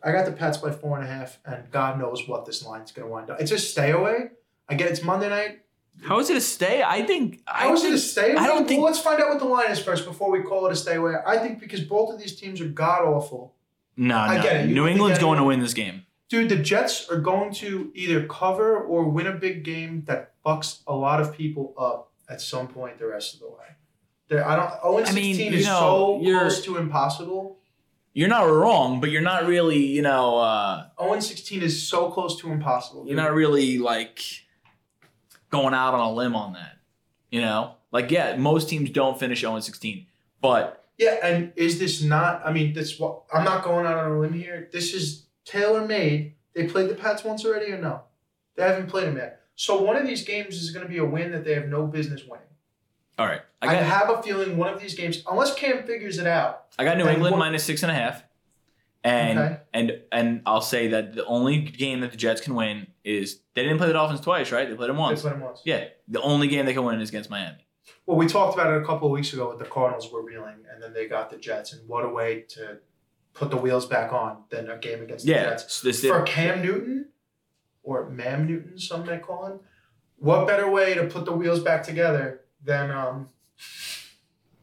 [0.03, 2.91] I got the Pats by four and a half, and God knows what this line's
[2.91, 3.39] gonna wind up.
[3.39, 4.31] It's a stay away.
[4.67, 5.61] I get it's Monday night.
[6.03, 6.81] How is it a stay?
[6.81, 8.41] I think I How is it think, a stay away?
[8.41, 10.65] I don't think- Well, let's find out what the line is first before we call
[10.65, 11.15] it a stay away.
[11.25, 13.53] I think because both of these teams are god awful.
[13.97, 14.43] No, I no.
[14.43, 14.69] get it.
[14.69, 16.05] You New England's going to win this game.
[16.29, 20.79] Dude, the Jets are going to either cover or win a big game that fucks
[20.87, 23.75] a lot of people up at some point the rest of the way.
[24.29, 24.71] They're, I don't.
[24.81, 27.57] 0 I mean, 16 is know, so close to impossible.
[28.13, 32.39] You're not wrong, but you're not really, you know, uh 0 16 is so close
[32.41, 33.05] to impossible.
[33.07, 34.21] you're not really like
[35.49, 36.77] going out on a limb on that.
[37.29, 37.75] You know?
[37.91, 40.05] Like yeah, most teams don't finish 0 16.
[40.41, 42.41] But Yeah, and is this not?
[42.45, 42.99] I mean, this
[43.33, 44.69] I'm not going out on a limb here.
[44.71, 46.35] This is tailor made.
[46.53, 48.01] They played the Pats once already, or no?
[48.55, 49.41] They haven't played them yet.
[49.55, 51.85] So one of these games is going to be a win that they have no
[51.87, 52.45] business winning.
[53.19, 53.41] All right.
[53.61, 56.65] I I, have a feeling one of these games, unless Cam figures it out.
[56.79, 58.23] I got New England what- minus six and a half.
[59.03, 59.57] And Okay.
[59.73, 63.63] and and I'll say that the only game that the Jets can win is they
[63.63, 64.69] didn't play the Dolphins twice, right?
[64.69, 65.23] They played them once.
[65.23, 65.61] They played them once.
[65.65, 67.65] Yeah, the only game they can win is against Miami.
[68.05, 70.65] Well, we talked about it a couple of weeks ago with the Cardinals were reeling,
[70.71, 72.77] and then they got the Jets, and what a way to
[73.33, 75.81] put the wheels back on than a game against the Yeah, Jets.
[75.81, 77.07] this For Cam Newton,
[77.81, 79.59] or Mam Newton, some may call him,
[80.17, 83.29] what better way to put the wheels back together than um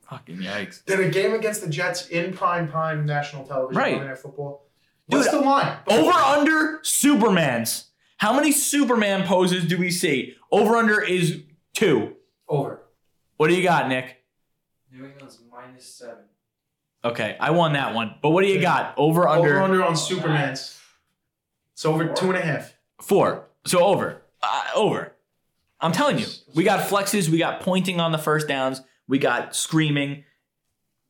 [0.08, 0.84] fucking yikes.
[0.84, 3.92] than a game against the Jets in prime time national television Right.
[3.94, 4.64] Monday Night Football?
[5.08, 5.78] Dude, What's the line?
[5.86, 7.84] Over under Supermans.
[8.18, 10.34] How many Superman poses do we see?
[10.50, 11.42] Over under is
[11.74, 12.14] two.
[12.48, 12.82] Over.
[13.36, 14.16] What do you got, Nick?
[14.92, 16.24] New England's minus seven.
[17.04, 18.16] Okay, I won that one.
[18.20, 18.94] But what do you got?
[18.96, 20.78] Over Over under under on Superman's.
[21.72, 22.74] It's over two and a half.
[23.00, 23.46] four.
[23.66, 24.22] So over.
[24.42, 25.12] Uh, over.
[25.80, 29.54] I'm telling you, we got flexes, we got pointing on the first downs, we got
[29.54, 30.24] screaming.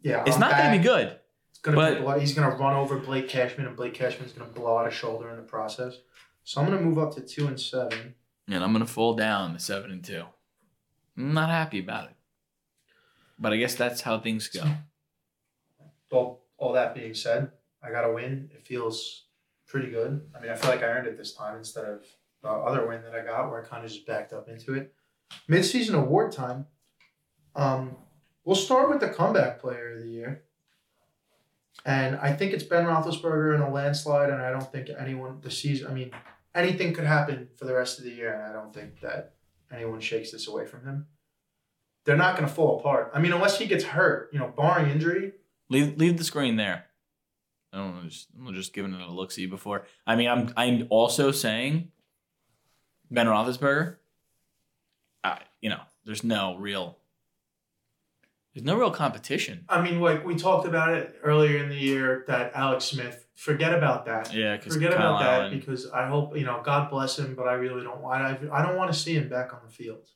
[0.03, 1.19] Yeah, It's I'm not going to be good.
[1.51, 2.21] It's gonna But- be blood.
[2.21, 5.37] He's gonna run over Blake Cashman, and Blake Cashman's gonna blow out a shoulder in
[5.37, 5.97] the process.
[6.45, 8.15] So I'm gonna move up to two and seven.
[8.47, 10.25] And I'm going to fall down to seven and two.
[11.17, 12.17] I'm not happy about it.
[13.39, 14.63] But I guess that's how things go.
[16.11, 17.51] Well, all that being said,
[17.83, 18.51] I got a win.
[18.55, 19.25] It feels
[19.67, 20.23] pretty good.
[20.35, 22.03] I mean, I feel like I earned it this time instead of
[22.43, 24.95] the other win that I got, where I kind of just backed up into it.
[25.49, 26.67] Mid-season award time.
[27.55, 27.97] Um,
[28.45, 30.45] we'll start with the comeback player of the year.
[31.85, 35.51] And I think it's Ben Roethlisberger in a landslide, and I don't think anyone the
[35.51, 35.87] season.
[35.89, 36.11] I mean,
[36.55, 39.35] anything could happen for the rest of the year, and I don't think that
[39.73, 41.07] anyone shakes this away from him.
[42.05, 43.11] They're not going to fall apart.
[43.15, 45.33] I mean, unless he gets hurt, you know, barring injury.
[45.69, 46.87] Leave leave the screen there.
[47.73, 48.09] I don't know.
[48.09, 49.85] Just, I'm just giving it a look see before.
[50.07, 51.91] I mean, I'm I'm also saying
[53.11, 53.97] Ben Roethlisberger.
[55.25, 56.99] I, you know, there's no real.
[58.55, 59.65] There's no real competition.
[59.69, 63.27] I mean, like we talked about it earlier in the year that Alex Smith.
[63.35, 64.35] Forget about that.
[64.35, 66.61] Yeah, because Forget Kyle about that because I hope you know.
[66.65, 68.21] God bless him, but I really don't want.
[68.21, 70.09] I, I don't want to see him back on the field,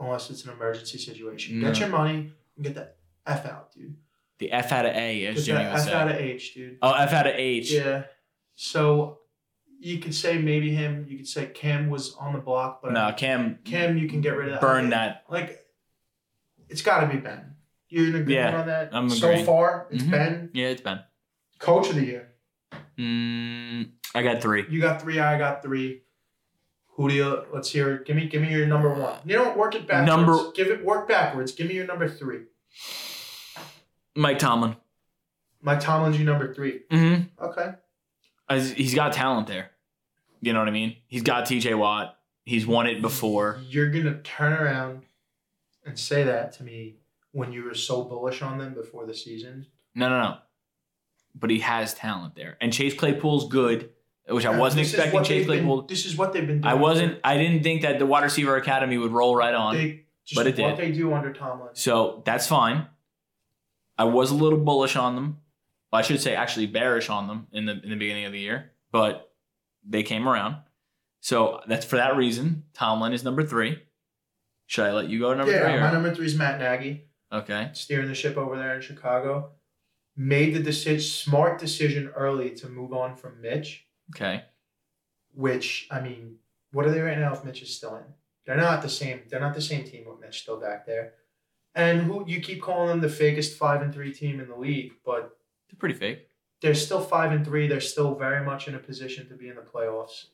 [0.00, 1.60] unless it's an emergency situation.
[1.60, 1.80] Get mm.
[1.80, 2.88] your money and get the
[3.24, 3.94] f out, dude.
[4.38, 6.78] the F out of A, as Jimmy would f out of H, dude.
[6.82, 7.72] oh, F out of H.
[7.72, 8.04] Yeah.
[8.56, 9.20] So
[9.86, 11.06] you could say maybe him.
[11.08, 14.30] You could say Cam was on the block, but No, Cam, Cam, you can get
[14.36, 14.60] rid of that.
[14.60, 15.24] burn that.
[15.28, 15.64] Like,
[16.68, 17.54] it's got to be Ben.
[17.88, 18.88] You're in agreement Yeah, on that?
[18.92, 19.46] I'm so agreeing.
[19.46, 20.10] far, it's Mhm.
[20.10, 21.04] Ben, Yeah, it's Ben.
[21.60, 22.32] coach of the year.
[22.98, 24.64] Mm, I got three.
[24.68, 25.20] You got three.
[25.20, 26.02] I got three.
[26.96, 27.44] Who do you?
[27.52, 27.94] Let's hear.
[27.96, 28.06] it.
[28.06, 28.26] Give me.
[28.26, 29.18] Give me your number one.
[29.24, 30.06] You don't work it backwards.
[30.08, 30.84] Number- Give it.
[30.84, 31.52] Work backwards.
[31.52, 32.40] Give me your number three.
[34.16, 34.76] Mike Tomlin.
[35.60, 36.80] Mike Tomlin's your number three.
[36.90, 37.44] Mm-hmm.
[37.44, 37.74] Okay.
[38.74, 39.70] He's got talent there.
[40.40, 40.96] You know what I mean?
[41.06, 41.74] He's got T.J.
[41.74, 42.18] Watt.
[42.44, 43.60] He's won it before.
[43.68, 45.02] You're gonna turn around
[45.84, 46.96] and say that to me
[47.32, 49.66] when you were so bullish on them before the season.
[49.94, 50.36] No, no, no.
[51.34, 53.90] But he has talent there, and Chase Claypool's good,
[54.28, 55.20] which I wasn't This expecting.
[55.24, 55.82] Chase they've been- Claypool.
[55.82, 56.72] this is what they've been doing.
[56.72, 57.18] I wasn't.
[57.24, 59.74] I didn't think that the wide receiver academy would roll right on.
[59.74, 60.78] They, but it what did.
[60.78, 61.70] they do under Tomlin.
[61.74, 62.86] So that's fine.
[63.98, 65.38] I was a little bullish on them.
[65.92, 68.40] Well, I should say actually bearish on them in the in the beginning of the
[68.40, 69.32] year, but
[69.88, 70.56] they came around.
[71.20, 72.64] So that's for that reason.
[72.74, 73.78] Tomlin is number three.
[74.66, 75.80] Should I let you go to number yeah, three?
[75.80, 77.70] my number three is Matt Nagy, Okay.
[77.72, 79.50] steering the ship over there in Chicago.
[80.16, 83.86] Made the decision, smart decision early to move on from Mitch.
[84.14, 84.44] Okay.
[85.34, 86.36] Which I mean,
[86.72, 88.04] what are they right now if Mitch is still in?
[88.46, 89.22] They're not the same.
[89.28, 91.14] They're not the same team with Mitch still back there.
[91.74, 94.92] And who you keep calling them the fakest five and three team in the league,
[95.04, 95.36] but
[95.68, 96.25] They're pretty fake.
[96.62, 97.66] They're still five and three.
[97.68, 100.26] They're still very much in a position to be in the playoffs.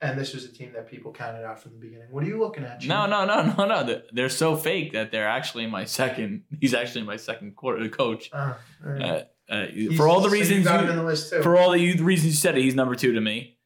[0.00, 2.08] And this was a team that people counted out from the beginning.
[2.10, 2.80] What are you looking at?
[2.80, 2.88] Chief?
[2.88, 4.00] No, no, no, no, no.
[4.12, 6.42] They're- so fake that they're actually my second.
[6.60, 8.28] He's actually my second quarter coach.
[8.32, 9.02] Uh, right.
[9.02, 9.66] Uh, uh,
[9.96, 11.42] for all the so reasons you, in the list too.
[11.42, 13.58] for all the you- reasons you said it, he's number two to me.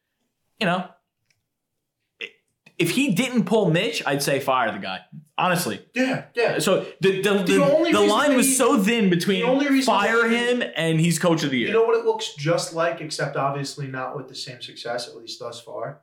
[0.59, 0.87] You know,
[2.77, 4.99] if he didn't pull Mitch, I'd say fire the guy.
[5.39, 5.85] Honestly.
[5.93, 6.57] yeah, yeah.
[6.59, 9.43] So the the, the, The the line was he- so thin between
[9.83, 11.67] fire him and he's coach of the year.
[11.67, 15.15] You know what it looks just like, except obviously not with the same success, at
[15.15, 16.01] least thus far,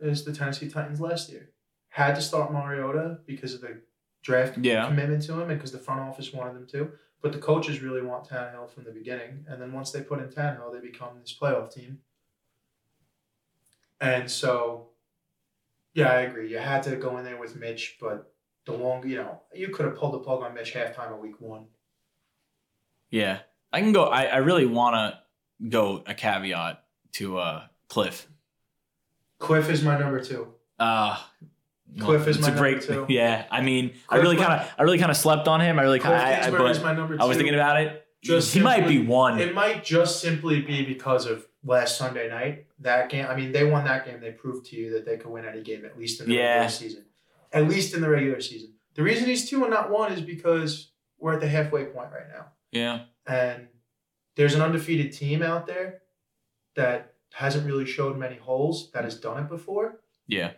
[0.00, 1.50] is the Tennessee Titans last year.
[1.90, 3.82] Had to start Mariota because of the
[4.22, 4.86] draft Yeah.
[4.86, 6.92] commitment to him and because the front office wanted them to.
[7.20, 9.44] But the coaches really want Tannehill from the beginning.
[9.46, 11.98] And then once they put in Tannehill, they become this playoff team.
[14.00, 14.88] And so,
[15.94, 16.50] yeah, I agree.
[16.50, 18.31] You had to go in there with Mitch, but
[18.66, 21.40] the long, you know, you could have pulled the plug on Mitch halftime of week
[21.40, 21.66] one.
[23.10, 23.40] yeah,
[23.72, 24.04] I can go.
[24.04, 25.18] I, I really want to
[25.68, 26.82] go a caveat
[27.12, 28.26] to uh Kliff.
[29.40, 30.48] Kliff is my number two.
[30.78, 31.18] Uh
[31.98, 32.88] Kliff is it's my a great.
[32.88, 33.12] number two.
[33.12, 35.78] Yeah, I mean, I really kind of, I really kind of slept on him.
[35.78, 37.22] I really kind of, Kingsbury is my number two.
[37.22, 38.06] I was thinking about it.
[38.22, 39.38] Just he might be one.
[39.40, 42.66] It might just simply be because of last Sunday night.
[42.78, 44.20] That game, I mean, they won that game.
[44.20, 46.50] They proved to you that they could win any game, at least in the Yeah.
[46.52, 47.04] regular season.
[47.52, 48.74] At least in the regular season.
[48.94, 52.28] The reason he's two and not one is because we're at the halfway point right
[52.34, 52.46] now.
[52.72, 53.68] yeah, And
[54.36, 56.00] there's an undefeated team out there
[56.76, 60.00] that hasn't really showed many holes, that has done it before.
[60.26, 60.52] yeah,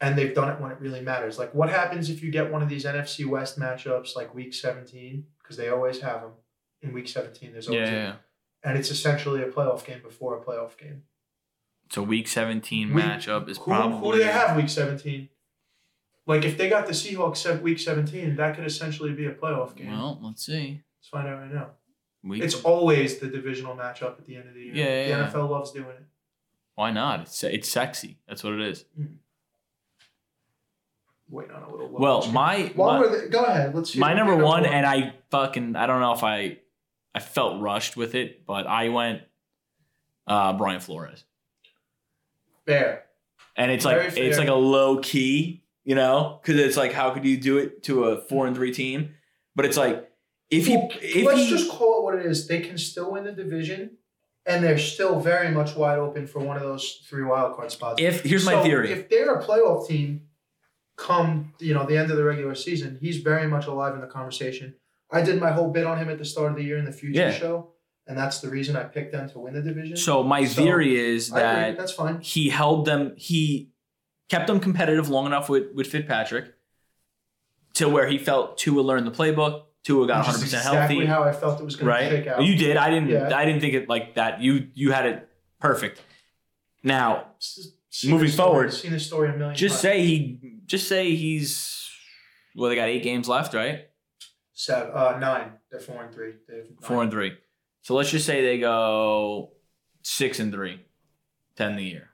[0.00, 1.38] And they've done it when it really matters.
[1.38, 5.24] Like, what happens if you get one of these NFC West matchups like week 17?
[5.42, 6.32] Because they always have them.
[6.82, 8.14] In week 17, there's yeah, always yeah.
[8.62, 11.02] and it's essentially a playoff game before a playoff game.
[11.90, 15.28] So week seventeen We- matchup is Who, probably who do they have week seventeen?
[16.28, 19.74] Like if they got the Seahawks at week seventeen, that could essentially be a playoff
[19.74, 19.90] game.
[19.90, 20.82] Well, let's see.
[21.00, 21.70] Let's find out right now.
[22.22, 24.74] Week, It's always the divisional matchup at the end of the year.
[24.74, 25.30] Yeah, yeah, the yeah.
[25.30, 26.04] NFL loves doing it.
[26.74, 27.20] why not?
[27.20, 28.18] It's it's sexy.
[28.28, 28.84] That's what it is.
[31.30, 31.90] Wait on a little.
[31.90, 32.00] look.
[32.00, 33.74] Well, my my, we're go ahead.
[33.74, 33.98] Let's see.
[33.98, 36.58] my what number your one, and I fucking I don't know if I
[37.14, 39.22] I felt rushed with it, but I went
[40.26, 41.24] uh Brian Flores.
[42.66, 43.04] Bear.
[43.56, 47.10] and it's Very like it's like a low key, you know, because it's like how
[47.14, 49.14] could you do it to a four and three team?
[49.56, 49.96] But it's like
[50.50, 52.46] if he Well, if let's he just call it what it is.
[52.46, 53.96] They can still win the division,
[54.44, 58.02] and they're still very much wide open for one of those three wild card spots.
[58.02, 60.08] if here's my theory, If they're a playoff team,
[60.96, 64.06] come you know the end of the regular season, he's very much alive in the
[64.06, 64.74] conversation.
[65.10, 66.92] I did my whole bit on him at the start of the year in the
[66.92, 67.30] future Yeah.
[67.32, 67.72] show,
[68.06, 69.96] and that's the reason I picked them to win the division.
[69.96, 72.20] so my So, theory is that That's fine.
[72.20, 73.70] he held them he
[74.28, 76.54] kept them competitive long enough with with Fitzpatrick
[77.74, 79.64] to where he felt Tua learned the playbook.
[79.84, 81.06] Tua got Which 100 is percent exactly healthy.
[81.06, 82.42] how I felt it was going to shake out.
[82.42, 82.76] You did.
[82.76, 83.08] I didn't.
[83.08, 83.30] Yeah.
[83.36, 84.40] I didn't think it like that.
[84.42, 85.28] You you had it
[85.60, 86.02] perfect.
[86.82, 89.80] Now, seen Moving story- forward, seen the story a million just times.
[89.82, 90.40] say he.
[90.66, 91.88] Just say he's.
[92.54, 93.88] Well, they got eight games left, right?
[94.52, 95.52] Seven, uh, nine.
[95.70, 96.32] They're four and three.
[96.82, 97.32] Four and three.
[97.82, 99.52] So let's just say they go
[100.02, 100.80] six and three,
[101.56, 102.10] ten the year,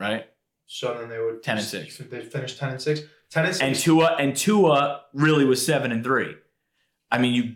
[0.00, 0.26] right?
[0.74, 1.98] So then they would 10 and six.
[1.98, 3.02] They finished ten and six.
[3.30, 3.62] Ten and six.
[3.64, 6.34] And Tua and Tua really was seven and three.
[7.12, 7.54] I mean, you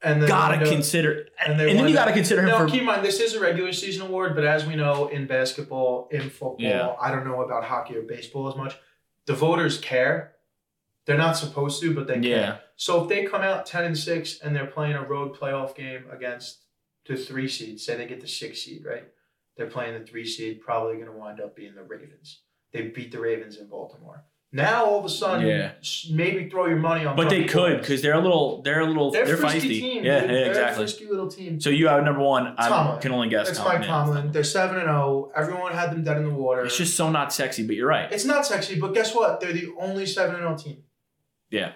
[0.00, 2.68] and then gotta consider, and, and then you gotta consider him Now, for.
[2.68, 6.06] keep in mind, this is a regular season award, but as we know in basketball,
[6.12, 6.94] in football, Yeah.
[7.00, 8.76] I don't know about hockey or baseball as much.
[9.26, 10.36] The voters care.
[11.04, 12.42] They're not supposed to, but they Yeah.
[12.44, 12.60] care.
[12.76, 16.04] So if they come out ten and six and they're playing a road playoff game
[16.12, 16.60] against
[17.06, 19.08] the three seed, say they get the six seed, right?
[19.56, 22.42] They're playing the three seed, probably going to wind up being the Ravens.
[22.72, 24.24] They beat the Ravens in Baltimore.
[24.54, 25.72] Now all of a sudden, Yeah.
[26.10, 27.16] maybe throw your money on.
[27.16, 28.60] But they could because they're a little.
[28.60, 29.10] They're a little.
[29.10, 29.62] they're, They're, feisty.
[29.80, 30.04] team.
[30.04, 30.84] yeah, yeah, they're exactly.
[30.84, 31.58] A frisky little team.
[31.58, 32.54] So you have number one.
[32.58, 33.48] I can only guess.
[33.48, 33.86] It's Tomlin, Mike.
[33.88, 34.32] Tomlin.
[34.32, 35.32] They're seven and zero.
[35.34, 36.64] Everyone had them dead in the water.
[36.66, 38.12] It's just so not sexy, but you're right.
[38.12, 39.40] It's not sexy, but guess what?
[39.40, 40.82] They're the only seven and zero team,
[41.50, 41.72] Yeah.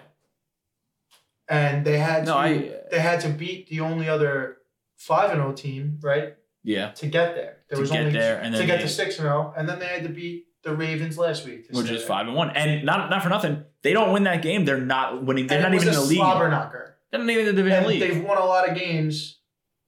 [1.49, 4.57] and they had No, to I- they had to beat the only other
[4.97, 6.91] five and zero team, right, Yeah.
[6.91, 7.57] to get there.
[7.69, 9.67] There To was get only there, and to get they- to six and zero, and
[9.67, 12.83] then they had to beat the Ravens last week, Which is five and one, and
[12.85, 13.63] not not for nothing.
[13.81, 14.65] They don't win that game.
[14.65, 15.47] They're not winning.
[15.47, 16.17] They're And not it even in the league.
[16.17, 16.97] slobber knocker.
[17.11, 17.99] They're not even in the division And league.
[18.01, 19.39] they've won a lot of games.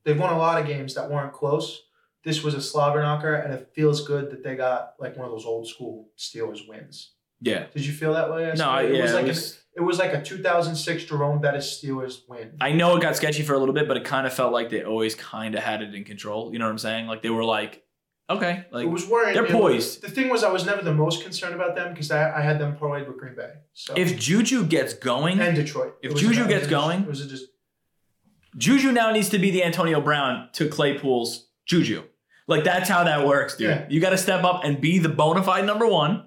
[0.06, 1.82] They've won a lot of games that weren't close.
[2.24, 5.32] This was a slobber knocker, and it feels good that they got like one of
[5.32, 7.12] those old school Steelers wins.
[7.42, 7.66] Yeah.
[7.74, 8.42] Did you feel that way?
[8.42, 8.70] No, yesterday?
[8.70, 11.82] I, it yeah, was it like was- A, it was like a 2006 Jerome Bettis
[11.82, 12.52] Steelers win.
[12.60, 14.70] I know it got sketchy for a little bit, but it kind of felt like
[14.70, 16.52] they always kind of had it in control.
[16.52, 17.08] You know what I'm saying?
[17.08, 17.84] Like they were like,
[18.30, 19.34] okay, like it was worrying.
[19.34, 20.02] they're poised.
[20.02, 22.60] The thing was, I was never the most concerned about them because I, I had
[22.60, 23.52] them parlayed with Green Bay.
[23.74, 25.96] So if Juju gets going, and Detroit.
[26.02, 27.46] if Juju gets it was- going- it just
[28.58, 32.04] Juju now needs to be the Antonio Brown to Claypool's Juju.
[32.48, 33.70] Like that's how that works, dude.
[33.70, 33.86] Yeah.
[33.90, 36.26] You got to step up and be the bona fide number one,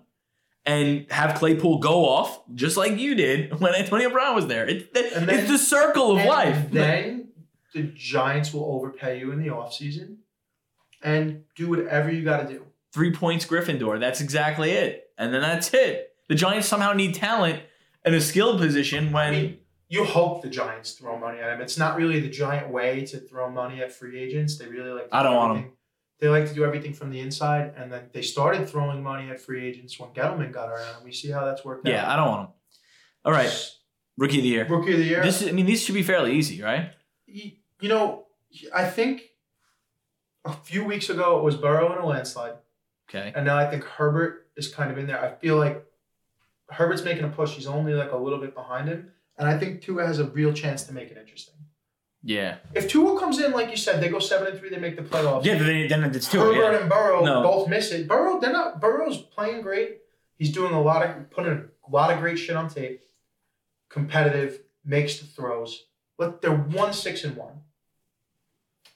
[0.65, 4.65] and have Claypool go off just like you did when Antonio Brown was there.
[4.69, 6.71] It's the, then- it's the circle of life.
[6.71, 7.29] Then
[7.75, 10.19] the Giants will overpay you in the offseason
[11.03, 12.65] and do whatever you got to do.
[12.93, 13.99] Three points Gryffindor.
[14.01, 15.11] That's exactly it.
[15.19, 16.11] And then that's it.
[16.29, 17.63] The Giants somehow need talent
[18.05, 21.61] in a skilled position when I mean, you hope the Giants throw money at him.
[21.61, 24.59] It's not really the Giant way to throw money at free agents.
[24.59, 25.09] They really like.
[25.11, 25.57] To I don't do want 'em.
[25.59, 25.77] everything-
[26.21, 29.41] They like to do everything from the inside, and then they started throwing money at
[29.41, 32.07] free agents when Gettleman got around, and we see how that's worked yeah, out.
[32.07, 32.53] Yeah, I don't want them.
[33.25, 33.71] All right,
[34.17, 34.67] rookie of the year.
[34.69, 35.23] Rookie of the year.
[35.23, 36.93] This is, I mean, these should be fairly easy, right?
[37.27, 38.27] you, you know,
[38.73, 39.23] I think
[40.45, 42.55] a few weeks ago it was Burrow in a landslide,
[43.09, 43.33] Okay.
[43.35, 45.23] and now I think Herbert is kind of in there.
[45.23, 45.85] I feel like
[46.71, 47.55] Herbert's making a push.
[47.55, 50.53] He's only like a little bit behind him, and I think Tua has a real
[50.53, 51.55] chance to make it interesting.
[52.25, 52.59] Yeah.
[52.75, 55.03] If Tua comes in, like you said, they go seven and three, they make the
[55.03, 55.45] playoffs.
[55.45, 56.39] Yeah, then, then it's two.
[56.39, 56.81] Herbert Yeah.
[56.81, 57.43] and Burrow No.
[57.43, 58.07] both miss it.
[58.07, 58.81] Burrow, they're not.
[58.81, 59.99] Burrow's playing great.
[60.37, 61.53] He's doing a lot of putting
[61.87, 63.03] a lot of great shit on tape.
[63.89, 65.87] Competitive, makes the throws.
[66.17, 67.63] But they're one six and one.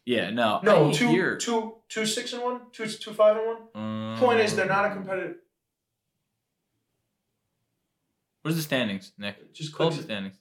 [0.07, 0.31] Yeah.
[0.31, 0.61] No.
[0.63, 3.57] No, I two, hear- two, two six and one, two, two five and one.
[3.75, 5.37] Um, Point is, they're not a competitive.
[8.43, 9.53] Where's the standings, Nick?
[9.53, 10.07] Just Close click.
[10.07, 10.37] the standings.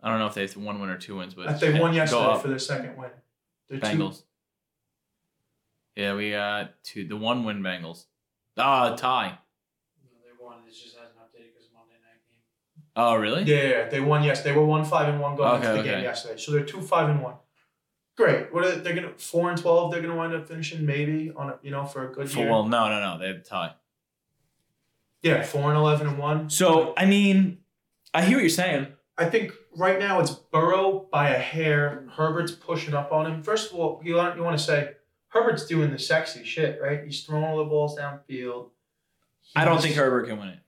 [0.00, 1.90] I don't know if they have one win or two wins, but If they won
[1.90, 3.10] go yesterday for their second win.
[3.68, 4.22] They're two- Bengals.
[5.96, 7.06] Yeah, we got two.
[7.06, 8.06] The one win Bengals.
[8.56, 9.28] Ah, tie.
[9.28, 10.58] No, they won.
[10.66, 12.40] It just hasn't updated because Monday night game.
[12.96, 13.42] Oh, really?
[13.44, 14.22] Yeah, yeah, yeah, they won.
[14.24, 15.90] Yes, they were one five and one going Okay, into the okay.
[15.96, 16.36] game yesterday.
[16.40, 17.34] So they're two five and one.
[18.16, 18.52] Great.
[18.52, 19.90] What are they, they're gonna four and twelve?
[19.90, 22.50] They're gonna wind up finishing maybe on a, you know for a good For, year.
[22.50, 23.18] well, no, no, no.
[23.18, 23.72] They have a tie.
[25.22, 26.50] Yeah, four and eleven and one.
[26.50, 27.58] So I mean,
[28.12, 28.88] I hear what you're saying.
[29.16, 32.06] I think right now it's Burrow by a hair.
[32.12, 33.42] Herbert's pushing up on him.
[33.42, 34.92] First of all, you want, you want to say
[35.28, 37.04] Herbert's doing the sexy shit, right?
[37.04, 38.70] He's throwing all the balls downfield.
[39.54, 40.58] I don't think Herbert can win it.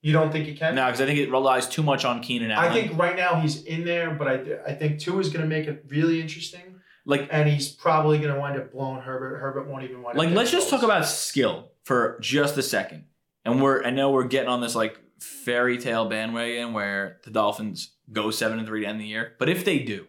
[0.00, 0.74] You don't think he can?
[0.74, 2.70] No, because I think it relies too much on Keenan Allen.
[2.70, 5.48] I think right now he's in there, but I, I think Tua is going to
[5.48, 9.38] make it really interesting, like and he's probably going to wind up blowing Herbert.
[9.38, 10.18] Herbert won't even wind up.
[10.18, 10.80] like getting let's just close.
[10.80, 13.06] talk about skill for just a second.
[13.44, 17.92] And we're I know we're getting on this like fairy tale bandwagon where the Dolphins
[18.12, 19.32] go seven and three to end the year.
[19.38, 20.06] But if they do,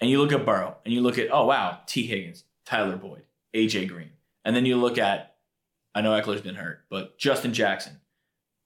[0.00, 3.22] and you look at Burrow and you look at oh wow, Tee Higgins, Tyler Boyd,
[3.54, 4.10] AJ Green,
[4.44, 5.36] and then you look at
[5.94, 8.00] I know Ekeler's been hurt, but Justin Jackson,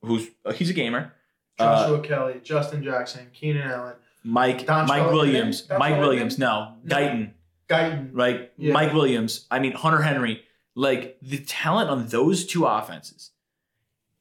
[0.01, 1.13] who's uh, he's a gamer.
[1.59, 5.11] Uh, Joshua Kelley, Justin Jackson, Keenan Allen, Mike Dontrell Mike?
[5.11, 6.95] Williams, Mike Williams, no, No.
[6.95, 7.31] Guyton,
[7.69, 8.09] Guyton.
[8.13, 8.51] right?
[8.57, 8.73] Yeah.
[8.73, 9.45] Mike Williams.
[9.49, 10.43] I mean Hunter Henry.
[10.75, 13.31] Like the talent on those two offenses,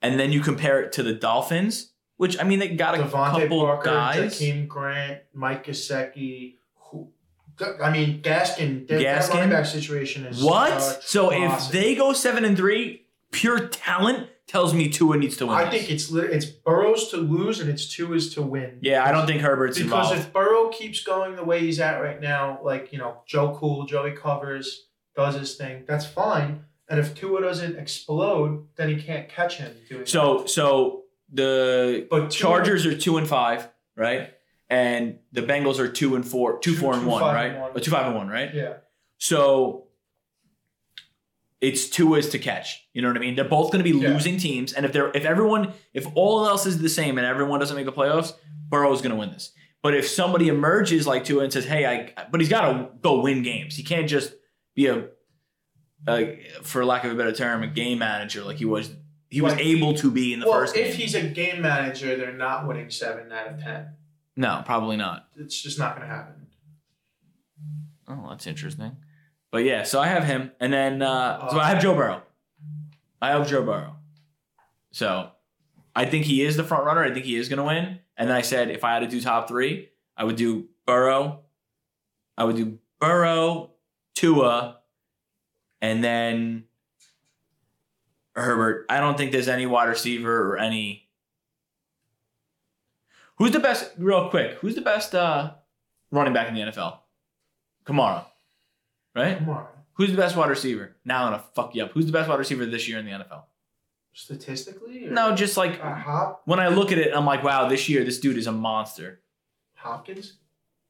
[0.01, 3.43] and then you compare it to the Dolphins, which I mean they got a DeVante
[3.43, 4.41] couple Parker, guys.
[4.41, 6.55] Jakeem Grant, Mike Gesicki.
[6.77, 7.11] Who,
[7.83, 8.89] I mean Gaskin.
[8.89, 10.73] Their, their running back situation is What?
[10.73, 15.47] uh, so if they go seven and three, pure talent tells me Tua needs to
[15.47, 15.57] win.
[15.57, 15.81] I this.
[15.87, 18.79] think it's it's Burrows to lose and it's two is to win.
[18.81, 20.19] yeah, I don't think Herbert's because involved.
[20.29, 23.87] if Burrow keeps going the way he's at right now, like you know Joe Cool,
[23.87, 24.87] Joey covers,
[25.17, 26.65] does his thing, that's fine.
[26.89, 30.07] And if Tua doesn't explode, then he can't catch him doing.
[30.07, 34.33] so so the but Tua- Chargers are two and five, right?
[34.71, 37.47] And the Bengals are two and four, two, Two- four and one, right?
[37.53, 37.71] and one.
[37.75, 38.53] Or two five and one, right?
[38.55, 38.75] yeah,
[39.19, 39.86] So
[41.67, 42.87] it's two ways to catch.
[42.93, 43.35] You know what I mean?
[43.37, 44.11] They're both going to be Yeah.
[44.13, 47.59] losing teams, and if they're if everyone if all else is the same and everyone
[47.61, 48.33] doesn't make the playoffs,
[48.69, 49.53] Burrow's going to win this.
[49.83, 53.21] But if somebody emerges like Tua and says, "Hey, I," but he's got to go
[53.21, 53.77] win games.
[53.77, 54.33] He can't just
[54.75, 55.09] be a,
[56.09, 58.91] a, for lack of a better term, a game manager like he was
[59.31, 60.87] he was able to be in the well, first game.
[60.87, 63.89] if he's a game manager, they're not winning seven out of ten.
[64.37, 65.29] no, probably not.
[65.37, 66.35] It's just not going to happen.
[68.09, 68.97] Oh, that's interesting.
[69.57, 72.21] But yeah, so I have him, and then uh, so I have Joe Burrow.
[73.23, 73.97] I have Joe Burrow.
[74.91, 75.31] So
[75.95, 77.03] I think he is the front runner.
[77.03, 78.01] I think he is going to win.
[78.19, 81.41] And then I said if I had to do top three, I would do Burrow.
[82.37, 83.71] I would do Burrow,
[84.15, 84.81] Tua,
[85.81, 86.65] and then
[88.35, 88.85] Herbert.
[88.91, 91.09] I don't think there's any wide receiver or any.
[93.39, 93.91] Who's the best?
[93.97, 95.55] Real quick, who's the best uh,
[96.11, 96.99] running back in the NFL?
[97.87, 98.27] Kamara,
[99.17, 99.39] right?
[99.39, 99.67] Come on.
[99.95, 100.95] Who's the best wide receiver?
[101.05, 101.93] Now I'm gonna fuck you up.
[101.93, 103.45] Who's the best wide receiver this year in the NFL?
[104.13, 105.07] Statistically?
[105.11, 105.81] No, just like
[106.45, 109.21] when I look at it, I'm like, wow, this year this dude is a monster.
[109.75, 110.35] Hopkins?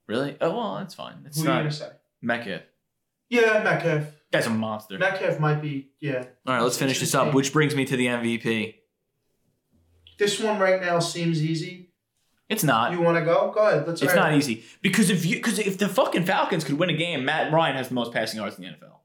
[0.07, 0.37] Really?
[0.41, 1.22] Oh well, that's fine.
[1.24, 1.91] It's Who are you gonna say?
[2.20, 2.62] Metcalf.
[3.29, 4.12] Yeah, Metcalf.
[4.33, 4.99] Guy's a monster.
[4.99, 6.24] Metcalf might be, yeah.
[6.47, 8.74] All right, let's finish this up, which brings me to the MVP.
[10.18, 11.86] This one right now seems easy.
[12.49, 12.93] It's not.
[12.93, 13.51] You want to go?
[13.53, 13.87] Go ahead.
[13.89, 16.97] Let's It's not easy because if you because if the fucking Falcons could win a
[16.97, 19.01] game, Matt Ryan has the most passing yards in the NFL.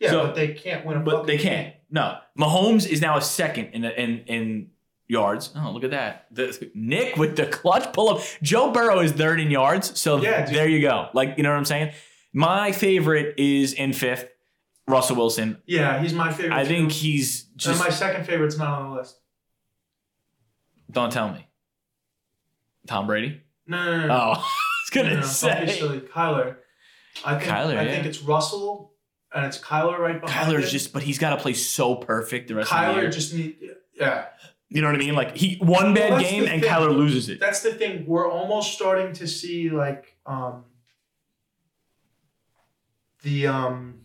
[0.00, 1.46] Yeah, So- but they can't win a But they game.
[1.46, 1.74] can't.
[1.90, 4.70] No, Mahomes is now a second in in in
[5.06, 5.52] yards.
[5.54, 6.26] Oh, look at that.
[6.30, 8.22] The, Nick with the clutch pull up.
[8.42, 10.00] Joe Burrow is third in yards.
[10.00, 11.10] So Yeah, there you go.
[11.12, 11.92] Like you know what I'm saying.
[12.32, 14.26] My favorite is in fifth,
[14.88, 15.58] Russell Wilson.
[15.66, 16.56] Yeah, he's my favorite.
[16.56, 16.96] I think too.
[16.96, 19.20] he's and my second favorite's not on the list.
[20.90, 21.46] don't tell me.
[22.86, 23.40] Tom Brady.
[23.66, 24.06] No, no, no.
[24.06, 24.14] no.
[24.14, 25.76] Oh, I was gonna no, no, say.
[25.78, 26.00] Silly.
[26.00, 26.56] Kyler.
[27.24, 27.90] I think, Kyler, I yeah.
[27.92, 28.92] think it's Russell
[29.34, 30.70] and it's Kyler right behind Kyler's him.
[30.70, 33.10] just, but he's got to play so perfect the rest of the Kyler year.
[33.10, 33.56] just need.
[33.98, 34.26] Yeah,
[34.68, 35.14] you know what I mean?
[35.14, 36.70] Like he one bad Well, game and thing.
[36.70, 37.38] Kyler loses it.
[37.40, 38.04] that's the thing.
[38.06, 40.64] We're almost starting to see like um
[43.22, 44.00] the um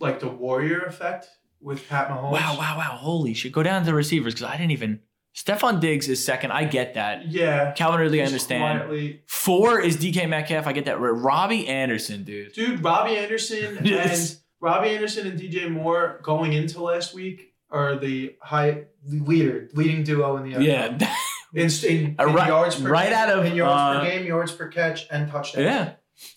[0.00, 1.26] like the warrior effect
[1.60, 2.32] with Pat Mahomes.
[2.32, 2.96] Wow, wow, wow!
[2.96, 3.52] Holy shit!
[3.52, 5.00] Go down to the receivers because I didn't even.
[5.34, 6.52] Stefon Diggs is second.
[6.52, 7.26] I get that.
[7.28, 7.72] Yeah.
[7.72, 8.80] Calvin Ridley, I understand.
[8.80, 9.22] Quietly.
[9.26, 10.66] Four is DK Metcalf.
[10.66, 11.00] I get that.
[11.00, 12.52] Robby Anderson, dude.
[12.52, 14.30] Dude, Robby Anderson Yes.
[14.34, 20.04] and Robby Anderson and DJ Moore going into last week are the high leader leading
[20.04, 20.64] duo in the NFL.
[21.00, 21.14] Yeah,
[21.54, 24.26] In, in, in right- yards per right game, out of, in yards uh, per game,
[24.26, 25.64] yards per catch, and touchdowns.
[25.64, 25.92] yeah.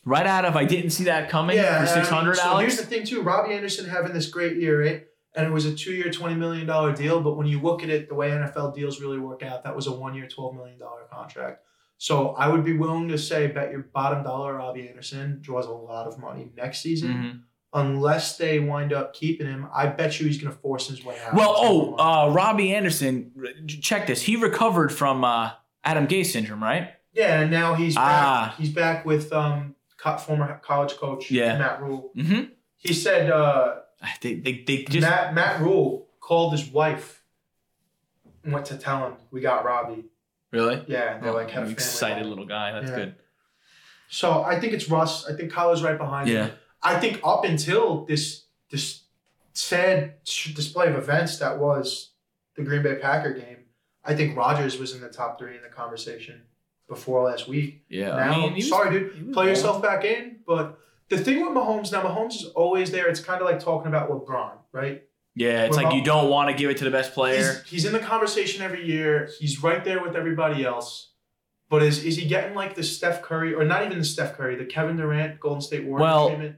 [0.06, 2.34] Right out of I didn't see that coming Yeah, for six hundred.
[2.36, 2.74] Six so Alex.
[2.76, 5.04] here's the thing too: Robby Anderson having this great year, right?
[5.38, 7.22] And it was a two-year, twenty million dollar deal.
[7.22, 9.88] But when you look at it, the way NFL deals really work out, that was
[9.88, 11.62] a one-year, twelve million dollar contract.
[12.00, 15.72] So I would be willing to say, bet your bottom dollar Robby Anderson draws a
[15.72, 17.14] lot of money next season.
[17.14, 17.42] Mhm.
[17.74, 21.18] Unless they wind up keeping him, I bet you he's going to force his way
[21.26, 21.34] out.
[21.34, 23.32] Well, oh, uh, Robby Anderson.
[23.68, 24.22] Check this.
[24.22, 25.52] He recovered from uh,
[25.84, 26.92] Adam Gase syndrome, right?
[27.14, 28.06] yeah, and now he's back.
[28.06, 28.56] Ah.
[28.58, 29.76] He's back with um
[30.26, 31.58] former college coach Yeah.
[31.58, 32.12] Matt Rhule.
[32.16, 32.42] Mm-hmm.
[32.78, 33.76] He said uh,
[34.22, 37.24] They, they, they just Matt Matt Rhule called his wife
[38.44, 40.06] and went to tell him we got Robbie.
[40.52, 40.84] really.
[40.88, 42.72] Yeah, they're oh, like had Oh, excited little guy.
[42.72, 42.96] That's Yeah.
[42.98, 43.16] good.
[44.10, 45.28] So I think it's Russ.
[45.28, 46.48] I think Kyler's right behind Yeah.
[46.48, 46.56] him.
[46.82, 49.02] I think up until this this
[49.54, 52.12] sad display of events that was
[52.56, 53.58] the Green Bay Packer game,
[54.06, 56.44] I think Rodgers was in the top three in the conversation
[56.88, 57.84] before last week.
[57.90, 58.10] Yeah.
[58.16, 59.50] now, I mean, was- sorry, dude, play balling.
[59.50, 60.38] yourself back in.
[60.46, 60.78] But
[61.10, 63.08] the thing with Mahomes now, Mahomes is always there.
[63.08, 65.04] It's kind of like talking about LeBron, right?
[65.36, 67.62] Yeah, it's We're like you don't want to give it to the best player.
[67.64, 69.30] He's, he's in the conversation every year.
[69.40, 71.12] He's right there with everybody else.
[71.70, 74.56] But is is he getting like the Steph Curry or not even the Steph Curry,
[74.56, 76.56] the Kevin Durant Golden State Warriors Well, treatment?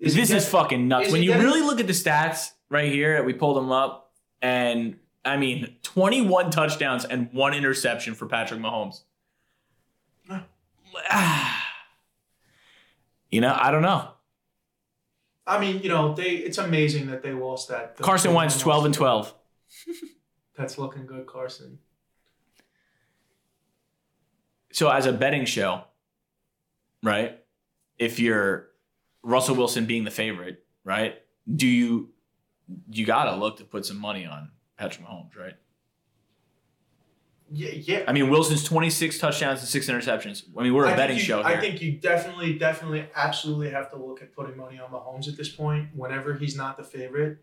[0.00, 1.08] this he is fucking nuts.
[1.08, 4.12] is When you getting- really look at the stats right here, we pulled them up,
[4.42, 9.02] and I mean, 21 touchdowns and one interception for Patrick Mahomes.
[11.10, 11.55] Ah.
[13.36, 14.12] You know, I don't know.
[15.46, 17.94] I mean, you know, they it's amazing that they lost that.
[17.98, 19.34] Carson they Wentz, 12 and 12.
[20.56, 21.78] That's looking good, Carson.
[24.72, 25.84] So, as a betting show,
[27.02, 27.38] right?
[27.98, 28.68] If you're
[29.22, 31.16] Russell Wilson being the favorite, right?
[31.54, 32.14] Do you
[32.90, 35.56] you gotta look to put some money on Patrick Mahomes, right?
[37.50, 38.04] Yeah, yeah.
[38.08, 40.42] I mean, Wilson's 26 touchdowns and six interceptions.
[40.58, 41.46] I mean, we're a I betting you- show here.
[41.56, 45.36] I think you definitely, definitely, absolutely have to look at putting money on Mahomes at
[45.36, 45.90] this point.
[45.94, 47.38] Whenever he's not the favorite,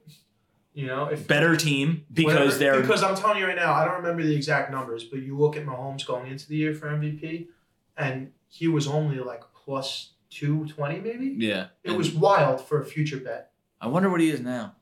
[0.73, 3.85] you know, if Better team because Whatever- they're because I'm telling you right now, I
[3.85, 6.87] don't remember the exact numbers, but you look at Mahomes going into the year for
[6.89, 7.47] MVP,
[7.95, 11.33] and he was only like plus two twenty, maybe.
[11.37, 11.67] yeah.
[11.83, 13.51] It was wild for a future bet.
[13.79, 14.75] I wonder what he is now.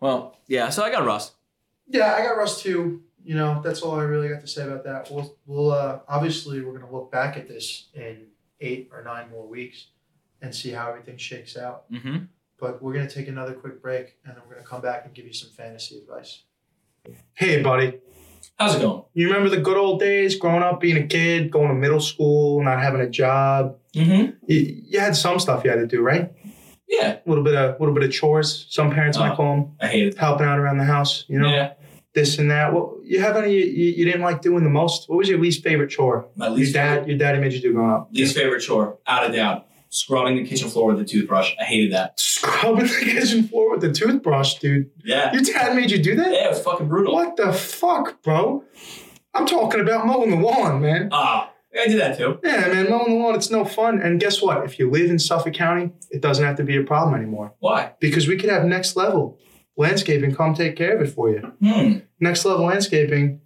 [0.00, 0.68] Well, yeah.
[0.68, 1.32] So I got Russ.
[1.88, 3.02] Yeah, I got Russ too.
[3.26, 5.10] You know, that's all I really got to say about that.
[5.10, 8.26] We'll, we'll uh, obviously we're gonna look back at this in
[8.60, 9.88] eight or nine more weeks
[10.40, 11.90] and see how everything shakes out.
[11.92, 12.16] Mm-hmm.
[12.60, 15.26] But we're gonna take another quick break, and then we're gonna come back and give
[15.26, 16.42] you some fantasy advice.
[17.34, 17.98] Hey, buddy.
[18.58, 19.02] How's it going?
[19.12, 22.62] You remember the good old days growing up, being a kid, going to middle school,
[22.62, 23.76] not having a job?
[23.92, 24.36] Mm-hmm.
[24.46, 26.32] You, you had some stuff you had to do, right?
[26.88, 27.18] Yeah.
[27.26, 28.66] A little bit of little bit of chores.
[28.70, 30.16] Some parents might Uh, call them I hate it.
[30.16, 31.24] helping out around the house.
[31.28, 31.72] You know, Yeah.
[32.16, 32.72] This and that.
[32.72, 33.64] What you have any you,
[33.96, 35.08] you didn't like doing the most?
[35.08, 36.26] What was your least favorite chore?
[36.34, 38.08] My least Your dad, favorite, your daddy made you do growing up.
[38.10, 41.52] least favorite chore, out of doubt, scrubbing the kitchen floor with a toothbrush.
[41.60, 42.18] I hated that.
[42.18, 44.90] Scrubbing the kitchen floor with the toothbrush, dude.
[45.04, 45.32] Yeah.
[45.32, 46.32] Your dad made you do that?
[46.32, 47.14] Yeah, it was fucking brutal.
[47.14, 48.64] What the fuck, bro?
[49.34, 51.10] I'm talking about mowing the lawn, man.
[51.12, 52.38] Ah, I did that too.
[52.42, 54.00] Yeah, man, mowing the lawn, it's no fun.
[54.00, 54.64] And guess what?
[54.64, 57.52] If you live in Suffolk County, it doesn't have to be a problem anymore.
[57.58, 57.92] Why?
[58.00, 59.38] Because we could have next level
[59.76, 61.40] landscaping come take care of it for you.
[61.62, 61.98] Hmm.
[62.20, 63.40] Next level landscaping,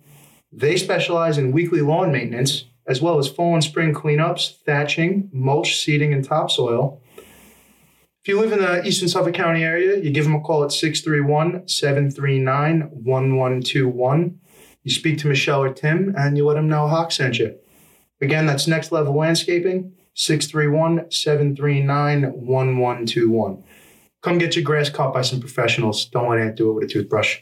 [0.53, 5.79] they specialize in weekly lawn maintenance, as well as fall and spring cleanups, thatching, mulch,
[5.79, 7.01] seeding, and topsoil.
[8.23, 10.73] If you live in the Eastern Suffolk County area, you give them a call at
[10.73, 14.41] 631 739 1121.
[14.83, 17.57] You speak to Michelle or Tim, and you let them know Hawk sent you.
[18.21, 23.65] Again, that's Next Level Landscaping, 631 739 1121.
[24.23, 26.05] Come get your grass cut by some professionals.
[26.05, 27.41] Don't let Ant do it with a toothbrush.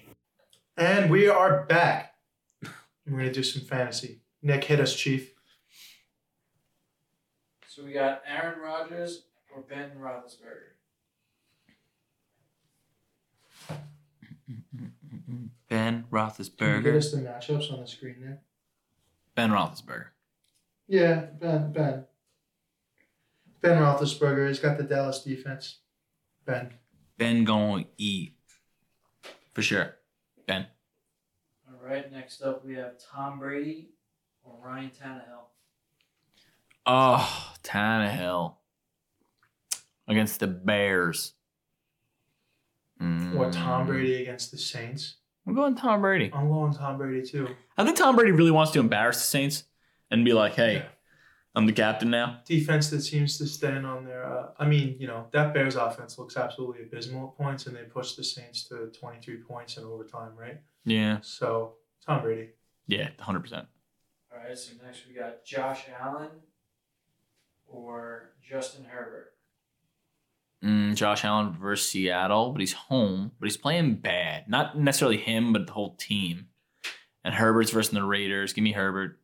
[0.76, 2.14] And we are back.
[3.04, 4.20] We're going to do some fantasy.
[4.42, 5.32] Nick, hit us, Chief.
[7.66, 10.74] So we got Aaron Rodgers or Ben Roethlisberger.
[15.68, 18.40] Ben Can you get us the matchups on the screen there?
[19.34, 20.06] Ben Roethlisberger.
[20.86, 21.72] Yeah, Ben.
[21.72, 22.04] Ben.
[23.60, 24.46] Ben Roethlisberger.
[24.46, 25.78] He's got the Dallas defense.
[26.48, 26.70] Ben.
[27.18, 28.34] Ben going to eat.
[29.54, 29.96] For sure.
[30.46, 30.66] Ben.
[31.68, 32.10] All right.
[32.10, 33.90] Next up, we have Tom Brady
[34.42, 35.44] or Ryan Tannehill.
[36.86, 38.54] Oh, Tannehill.
[40.08, 41.34] Against the Bears.
[43.00, 43.86] Or Tom Mm.
[43.86, 45.16] Brady against the Saints.
[45.46, 46.30] I'm going Tom Brady.
[46.34, 47.48] I'm going Tom Brady too.
[47.76, 49.64] I think Tom Brady really wants to embarrass the Saints
[50.10, 50.88] and be like, hey, Yeah.
[51.58, 52.38] I'm the captain now.
[52.46, 54.24] Defense that seems to stand on their.
[54.24, 57.82] Uh, I mean, you know, that Bears offense looks absolutely abysmal at points, and they
[57.82, 60.60] pushed the Saints to 23 points in overtime, right?
[60.84, 61.18] Yeah.
[61.20, 61.72] So,
[62.06, 62.50] Tom Brady.
[62.86, 63.52] Yeah, 100%.
[63.54, 64.56] All right.
[64.56, 66.30] So next we got Josh Allen
[67.66, 69.32] or Justin Herbert.
[70.64, 74.48] Mm, Josh Allen versus Seattle, but he's home, but he's playing bad.
[74.48, 76.46] Not necessarily him, but the whole team.
[77.24, 78.52] And Herbert's versus the Raiders.
[78.52, 79.17] Give me Herbert.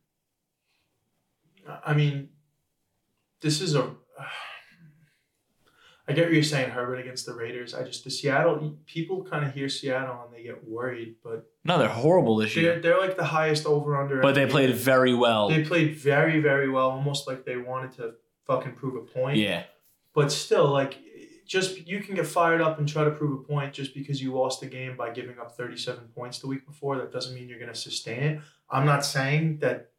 [1.85, 2.31] I mean,
[3.41, 3.95] this is a.
[6.07, 7.73] I get what you're saying, Herbert against the Raiders.
[7.73, 11.79] I just the Seattle people kind of hear Seattle and they get worried, but No,
[11.79, 12.81] they're horrible this they're year.
[12.81, 14.21] they're like the highest over under.
[14.21, 15.49] But they played very well.
[15.49, 18.15] They played very very well, almost like they wanted to
[18.47, 19.39] fucking prove a point.
[19.39, 19.63] Yeah.
[20.15, 20.99] But still, like,
[21.47, 24.35] just you can get fired up and try to prove a point just because you
[24.35, 26.97] lost the game by giving up 37 points the week before.
[26.99, 28.41] That doesn't mean you're going to sustain it.
[28.71, 29.91] I'm not saying that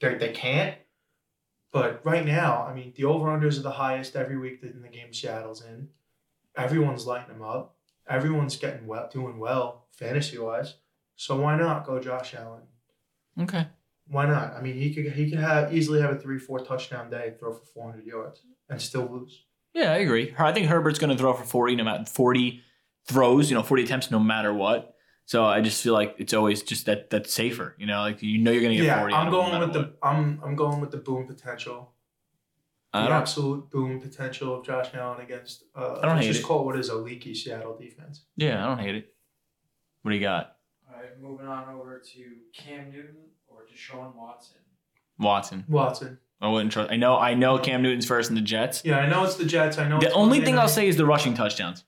[0.00, 0.76] they they can't.
[1.72, 4.82] But right now, I mean, the over unders are the highest every week that in
[4.82, 5.88] the game Seattle's in.
[6.56, 7.76] Everyone's lighting them up.
[8.06, 10.74] Everyone's getting well, doing well fantasy wise.
[11.16, 12.62] So why not go Josh Allen?
[13.40, 13.66] Okay.
[14.06, 14.54] Why not?
[14.54, 17.52] I mean, he could he could have easily have a three four touchdown day, throw
[17.52, 19.44] for 400 yards, and still lose.
[19.72, 20.34] Yeah, I agree.
[20.38, 22.62] I think Herbert's going to throw for 40, no matter 40
[23.06, 24.91] throws, you know, 40 attempts no matter what.
[25.32, 28.36] So I just feel like it's always just that that's safer, you know, like you
[28.36, 29.14] know you're going to get Yeah, 40.
[29.14, 31.26] out I'm of him no going matter with the I'm I'm going with the boom
[31.26, 31.92] potential.
[32.92, 36.42] I the absolute boom potential of Josh Allen against uh I don't hate just it.
[36.42, 38.26] call what is a leaky Seattle defense.
[38.36, 39.14] yeah, I don't hate it.
[40.02, 40.56] What do you got?
[40.90, 41.18] All right.
[41.18, 42.20] Moving on over to
[42.54, 43.16] Cam Newton
[43.48, 44.58] or Deshaun Watson.
[45.18, 45.64] Watson.
[45.66, 46.18] Watson.
[46.42, 46.90] I wouldn't trust.
[46.92, 47.16] I know.
[47.16, 48.82] I know Cam Newton's first in the Jets.
[48.84, 49.78] Yeah, I know it's the Jets.
[49.78, 51.84] I know The it's only Monday thing I'll say is the rushing touchdowns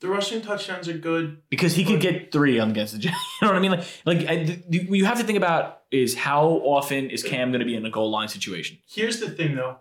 [0.00, 1.38] the rushing touchdowns are good.
[1.50, 3.16] because he could get three against the Jets.
[3.42, 3.70] You know what I mean?
[3.72, 7.60] Like, like I, th- you have to think about is how often is Cam going
[7.60, 8.78] to be in a goal line situation?
[8.88, 9.78] Here's the thing though.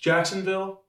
[0.00, 0.82] Jacksonville,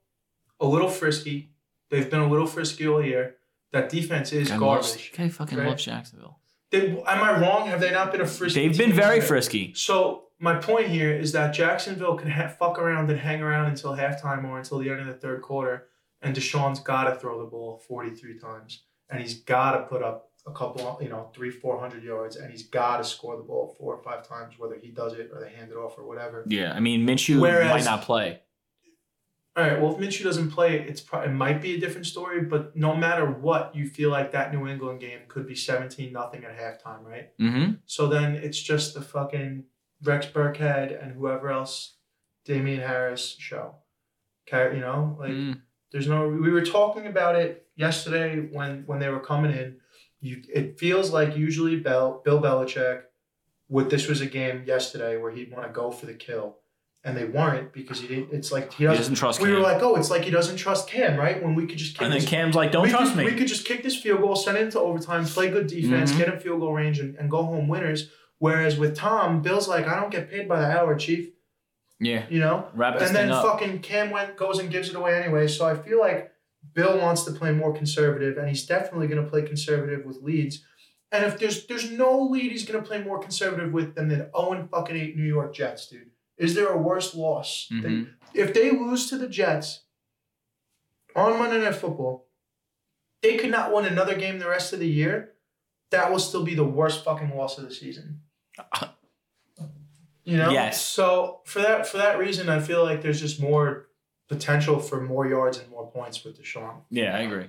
[0.60, 1.52] a little frisky.
[1.90, 3.36] They've been a little frisky all year.
[3.74, 5.14] That defense is Guy loves- garbage.
[5.18, 5.68] Guy fucking right?
[5.68, 6.40] loves Jacksonville.
[6.72, 7.68] They, am I wrong?
[7.68, 8.68] Have they not been a frisky?
[8.68, 9.74] They've been very this frisky.
[9.76, 13.92] So my point here is that Jacksonville can ha- fuck around and hang around until
[13.96, 15.88] halftime or until the end of the third quarter,
[16.22, 20.30] and Deshaun's got to throw the ball 43 times, and he's got to put up
[20.48, 23.76] a couple, you know, three, four hundred yards, and he's got to score the ball
[23.78, 26.44] four or five times, whether he does it or they hand it off or whatever.
[26.48, 28.40] Yeah, I mean Minshew Whereas- might not play.
[29.58, 32.42] All right, well, if Minshew doesn't play, it's pro- it might be a different story,
[32.42, 36.46] but no matter what, you feel like that New England game could be 17 nothing
[36.46, 37.38] at halftime, right?
[37.38, 37.74] Mm-hmm.
[37.86, 39.66] So then it's just the fucking
[40.04, 41.98] Rex Burkhead and whoever else,
[42.46, 43.76] Damien Harris show.
[44.48, 45.62] Okay, you know, like Mm.
[45.92, 46.28] There's no.
[46.28, 49.78] We were talking about it yesterday when when they were coming in.
[50.20, 53.02] You it feels like usually Bel, Bill Belichick,
[53.70, 56.58] with this was a game yesterday where he'd want to go for the kill,
[57.04, 58.32] and they weren't because he didn't.
[58.32, 58.94] It's like he doesn't.
[58.96, 59.56] he doesn't trust we Cam.
[59.56, 61.42] were like, oh, it's like he doesn't trust Cam, right?
[61.44, 63.38] When we could just kick and then this Cam's like, "Don't trust could, me." We
[63.38, 66.18] could just kick this field goal, send it into overtime, play good defense, Mhm.
[66.20, 68.10] get in field goal range, and, and go home winners.
[68.38, 71.30] Whereas with Tom, Bill's like, I don't get paid by the hour, Chief.
[72.02, 72.68] Yeah, You know.
[72.74, 73.43] wrap and then up.
[73.45, 75.47] fucking Cam went goes and gives it away anyway.
[75.47, 76.32] So I feel like
[76.74, 80.64] Bill wants to play more conservative, and he's definitely going to play conservative with leads.
[81.12, 84.16] And if there's there's no lead, he's going to play more conservative with than the
[84.36, 86.10] zero fucking eight New York Jets, dude.
[86.38, 87.68] Is there a worse loss?
[87.70, 88.10] They- Mhm.
[88.34, 89.84] if they lose to the Jets
[91.16, 92.28] on Monday Night Football,
[93.22, 95.34] they could not win another game the rest of the year.
[95.91, 98.22] That will still be the worst fucking loss of the season.
[100.24, 100.52] You know?
[100.52, 100.82] Yes.
[100.86, 103.88] So for that for that reason, I feel like there's just more
[104.28, 106.82] potential for more yards and more points with Deshaun.
[106.90, 107.48] Yeah, I agree.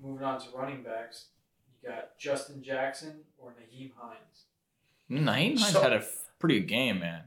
[0.00, 1.26] Moving on to running backs,
[1.82, 4.44] you got Justin Jackson or Nyheim Hines.
[5.10, 6.04] Nyheim Hines So- had a
[6.38, 7.24] pretty good game, man.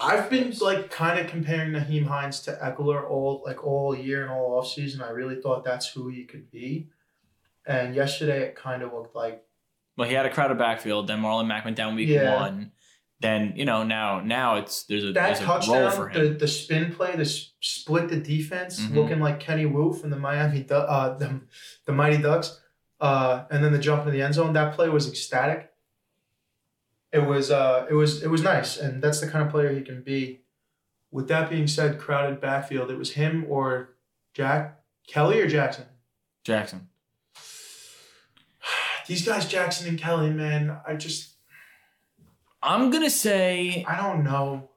[0.00, 4.30] I've been like kind of comparing Nyheim Hines to Ekeler all like all year and
[4.30, 5.02] all offseason.
[5.02, 6.88] I really thought that's who he could be.
[7.66, 9.44] And yesterday it kind of looked like
[9.96, 11.06] Well, he had a crowded backfield.
[11.06, 12.34] Then Marlon Mack went down week Yeah.
[12.40, 12.72] one.
[13.20, 16.32] Then you know now now it's there's a that there's a role for touchdown, him.
[16.34, 18.94] the, the spin play, the split the defense, Mhm.
[18.94, 21.40] looking like Kenny Wu from the Miami, uh, the,
[21.86, 22.60] the Mighty Ducks,
[23.00, 24.52] uh, and then the jump into the end zone.
[24.52, 25.70] That play was ecstatic.
[27.12, 29.82] It was, uh, it was, it was nice, and that's the kind of player he
[29.82, 30.40] can be.
[31.12, 32.90] With that being said, crowded backfield.
[32.90, 33.90] It was him or
[34.34, 35.84] Jack Kelly or Jackson.
[36.42, 36.88] Jackson.
[39.06, 41.30] These guys, Jackson and Kelley, man, I just,
[42.62, 44.70] I'm gonna say I don't know.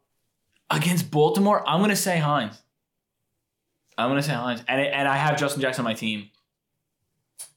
[0.69, 1.67] against Baltimore.
[1.67, 2.61] I'm gonna say Hines.
[3.97, 6.29] I'm gonna say Hines, and and I have Justin Jackson on my team.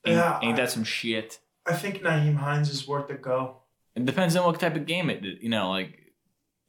[0.06, 1.40] Ain't, Yeah, ain't that some shit?
[1.66, 3.56] I think Nyheim Hines is worth a go.
[3.94, 5.22] It depends on what type of game it.
[5.42, 6.12] You know, like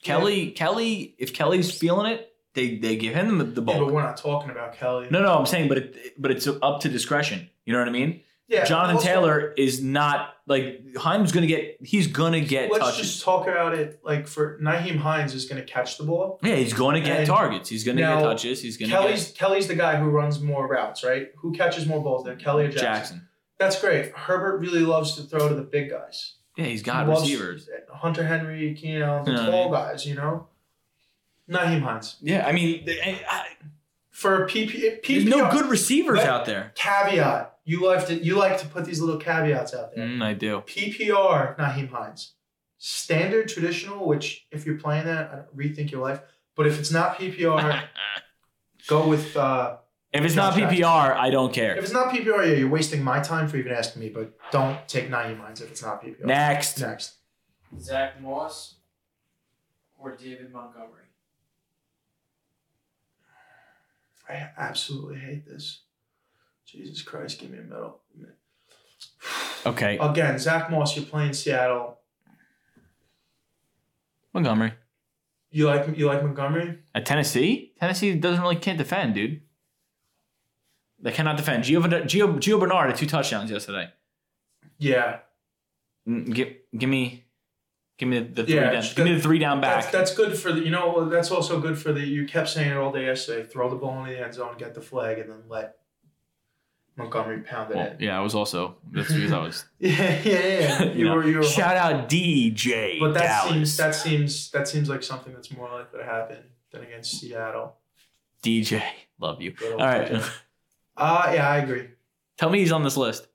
[0.04, 0.52] Kelley.
[0.52, 4.18] Kelley, if Kelley's feeling it, they they give him the, the Yeah, but we're not
[4.18, 5.08] talking about Kelley.
[5.10, 7.49] No, no, I'm saying, but it but it's up to discretion.
[7.66, 8.22] You know what I mean?
[8.52, 11.78] Yeah, Jonathan also- Taylor is not like Hines gonna get.
[11.82, 13.12] He's gonna get Let's touches.
[13.14, 14.02] just talk about it.
[14.04, 16.39] Like for Nyheim Hines is going to catch the ball.
[16.43, 17.70] yeah, he's going to get And targets.
[17.70, 18.62] He's going to get touches.
[18.62, 21.30] He's going to Kelley's Kelley's the guy who runs more routes, right?
[21.38, 23.18] Who catches more balls there, Kelley or get Jackson?
[23.18, 23.28] Jackson.
[23.58, 24.12] That's great.
[24.16, 26.36] Herbert really loves to throw to the big guys.
[26.58, 27.70] Yeah, he's got He receivers.
[27.93, 29.45] Hunter Henry, Keenan Allen, the Yeah.
[29.49, 30.06] tall guys.
[30.06, 30.47] You know,
[31.49, 33.45] Nyheim Hines Yeah, I mean, I- I-
[34.10, 35.02] for PP.
[35.08, 36.72] there's no good receivers out there.
[36.76, 37.51] caveat.
[37.72, 40.05] You like to you like to put these little caveats out there.
[40.05, 40.61] Mm, I do.
[40.67, 42.34] PPR, Nyheim Hines.
[42.78, 46.19] Standard, traditional, which if you're playing that, rethink your life.
[46.57, 47.82] But if it's not PPR,
[48.88, 49.38] go with.
[49.38, 49.78] Uh,
[50.11, 50.84] if it's not Josh Jackson.
[50.84, 51.78] PPR, I don't care.
[51.78, 54.09] if it's not PPR, yeah, you're wasting my time for even asking me.
[54.09, 56.26] But don't take Nyheim Hines if it's not PPR.
[56.26, 57.19] Next, Next.
[57.80, 58.76] Zach Moss
[59.97, 61.07] or David Montgomery.
[64.28, 65.84] I absolutely hate this.
[66.72, 67.99] Jesus Christ, give me a medal.
[69.65, 71.97] okay, Again, Zach Moss, you're playing Seattle.
[74.34, 74.74] Montgomery
[75.51, 76.80] You like you like Montgomery?
[76.95, 77.74] at Tennessee.
[77.80, 79.41] Tennessee doesn't really can't defend, dude.
[81.01, 81.63] They cannot defend.
[81.63, 83.89] Gio, Gio, Gio Bernard had two touchdowns yesterday.
[84.78, 85.17] Yeah.
[86.07, 87.26] Mm, Give, give me,
[87.97, 88.76] give me the, the three Yeah, down.
[88.76, 89.82] it's Give me the three down back.
[89.82, 92.72] That's, that's good for the you know that's also good for the you kept saying
[92.72, 93.45] it all day yesterday.
[93.45, 95.76] Throw the ball in the end zone, get the flag, and then let
[96.97, 97.97] Montgomery pounded it Well, in.
[97.99, 99.65] yeah, I was also that's because I was.
[99.80, 100.84] Yeah, yeah, yeah.
[100.91, 103.51] you You know, were you were shout out DJ But that Dallas.
[103.53, 106.38] seems that seems that seems like something that's more likely to happen
[106.72, 107.76] than against Seattle.
[108.43, 108.84] DJ,
[109.19, 109.53] love you.
[109.72, 110.31] All right, DJ.
[110.97, 111.88] Uh yeah, I agree.
[112.38, 113.27] tell me he's on this list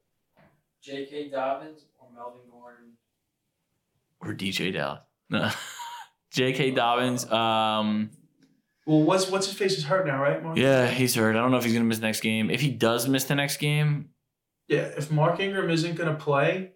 [0.82, 1.30] J.K.
[1.30, 2.92] Dobbins or Melvin Gordon.
[4.20, 5.00] or DJ Dallas.
[5.30, 5.50] No.
[6.30, 6.72] J.K.
[6.72, 7.24] Dobbins.
[7.32, 8.10] Um,
[8.86, 10.42] Well, what's what's his face is hurt now, right?
[10.42, 10.56] Mark?
[10.56, 11.34] yeah, he's hurt.
[11.36, 12.50] I don't know if he's gonna miss the next game.
[12.50, 14.10] If he does miss the next game,
[14.68, 14.92] Yeah.
[14.96, 16.72] If Mark Ingram isn't gonna play,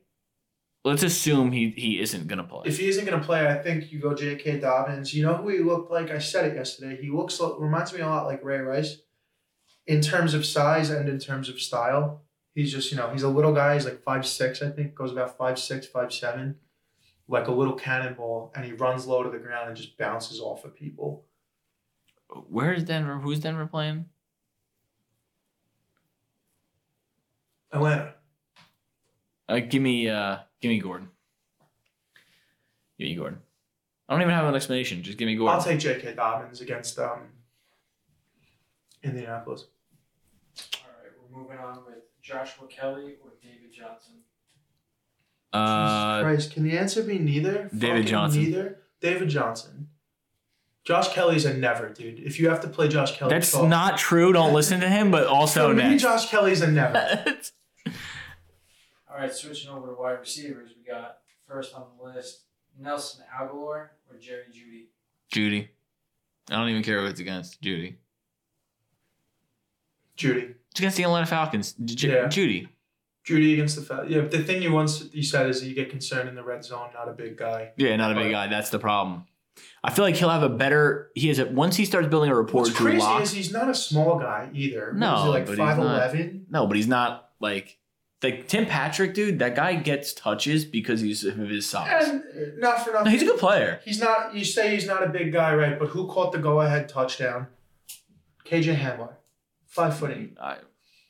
[0.84, 2.62] let's assume he he isn't gonna play.
[2.66, 4.58] if he isn't gonna play, I think you go J.K.
[4.58, 5.14] Dobbins.
[5.14, 6.10] You know who he looked like?
[6.10, 7.00] I said it yesterday.
[7.00, 8.96] He looks reminds me a lot like Ray Rice,
[9.86, 12.24] in terms of size and in terms of style.
[12.54, 13.74] He's just you know he's a little guy.
[13.74, 14.96] He's like five six, I think.
[14.96, 16.56] Goes about five six, five seven,
[17.28, 20.64] like a little cannonball, and he runs low to the ground and just bounces off
[20.64, 21.26] of people.
[22.48, 23.18] Where is Denver?
[23.18, 24.06] Who's Denver playing?
[27.72, 28.14] Atlanta.
[29.48, 31.08] Uh, give me uh, give me Gordon.
[32.98, 33.40] Give me Gordon.
[34.08, 35.02] I don't even have an explanation.
[35.02, 35.56] Just give me Gordon.
[35.56, 36.14] I'll take J.K.
[36.14, 37.20] Dobbins against um,
[39.02, 39.66] Indianapolis.
[40.74, 44.14] All right, we're We're moving on with Joshua Kelley or David Johnson.
[45.52, 47.70] Uh, Jesus Christ, can the answer be neither?
[47.72, 48.42] David Fucking Johnson.
[48.42, 48.78] Neither.
[49.00, 49.88] David Johnson.
[50.84, 52.20] Josh Kelley's a never, dude.
[52.20, 53.68] If you have to play Josh Kelley, that's talk.
[53.68, 54.32] not true.
[54.32, 55.10] Don't listen to him.
[55.10, 56.02] But also For me, next.
[56.02, 57.24] Josh Kelley's a never.
[57.86, 62.44] All right, switching over to wide receivers, we got first on the list
[62.78, 64.86] Nelson Agholor or Jerry Jeudy.
[65.34, 65.68] Jeudy.
[66.50, 67.60] I don't even care who it's against.
[67.60, 67.96] Jeudy.
[70.16, 70.54] Jeudy.
[70.70, 71.74] It's against the Atlanta Falcons.
[71.84, 72.24] J- Yeah.
[72.26, 72.68] Jeudy.
[73.26, 74.10] Jeudy against the Falcons.
[74.12, 76.64] Yeah, the thing you once you said is that you get concerned in the red
[76.64, 77.72] zone, not a big guy.
[77.76, 78.46] Yeah, not a big guy.
[78.46, 79.24] That's the problem.
[79.82, 81.10] I feel like he'll have a better.
[81.14, 83.22] He has a once he starts building a rapport What's crazy lock.
[83.22, 84.92] is he's not a small guy either.
[84.92, 86.46] No, is like five eleven.
[86.50, 87.78] No, but he's not like
[88.22, 89.38] like Tim Patrick, dude.
[89.38, 92.08] That guy gets touches because he's of his size.
[92.08, 93.06] And uh, not for nothing.
[93.06, 93.80] No, he's a good player.
[93.84, 94.34] He's not.
[94.34, 95.78] You say he's not a big guy, right?
[95.78, 97.46] But who caught the go-ahead touchdown?
[98.44, 99.14] KJ Hamler,
[99.66, 100.36] five foot eight.
[100.40, 100.58] I,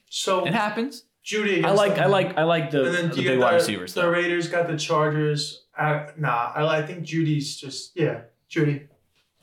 [0.08, 1.04] So it happens.
[1.24, 1.64] Jeudy.
[1.64, 3.94] I like I like I like the, and then the big get wide receivers.
[3.94, 4.10] The Though.
[4.10, 5.64] Raiders got the Chargers.
[5.76, 8.86] Uh, nah, I, I think Jeudy's just yeah, Jeudy.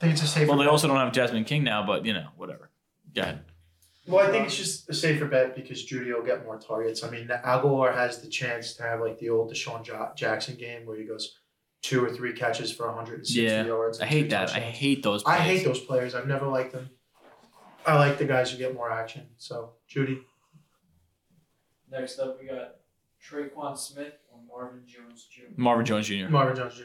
[0.00, 0.48] think it's a safer.
[0.48, 0.70] Well, they bet.
[0.70, 2.70] also don't have Jasmine King now, but you know whatever.
[3.14, 3.40] Go ahead.
[4.06, 7.02] Well, I think it's just a safer bet because Jeudy will get more targets.
[7.04, 10.86] I mean, Agholor has the chance to have like the old DeSean Ja- Jackson game
[10.86, 11.38] where he goes
[11.82, 14.00] two or three catches for 160 Yeah, yards.
[14.00, 14.50] I hate two that.
[14.54, 15.22] I hate those.
[15.24, 15.40] Players.
[15.40, 16.14] I hate those players.
[16.14, 16.88] I've never liked them.
[17.86, 19.26] I like the guys who get more action.
[19.36, 20.20] So Jeudy,
[21.90, 22.76] Next up, we got
[23.22, 25.42] Tre'Quan Smith or Marvin Jones Jr.
[25.56, 26.28] Marvin Jones Jr.
[26.28, 26.82] Marvin Jones Jr.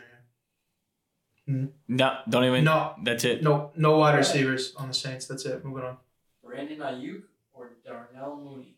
[1.47, 1.65] Hmm?
[1.87, 2.63] No, don't even.
[2.63, 3.43] No, That's it.
[3.43, 5.25] no, no wide receivers on the Saints.
[5.27, 5.63] That's it.
[5.65, 5.97] Moving on.
[6.43, 8.75] Brandon Aiyuk or Darnell Mooney.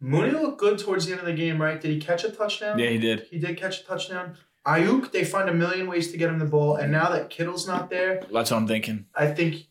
[0.00, 1.80] Mooney looked good towards the end of the game, right?
[1.80, 2.78] Did he catch a touchdown?
[2.78, 3.26] Yeah, he did.
[3.30, 4.36] He did catch a touchdown.
[4.66, 7.66] Aiyuk, they find a million ways to get him the ball, and now that Kittle's
[7.66, 9.06] not there, That's what I'm thinking.
[9.14, 9.66] I think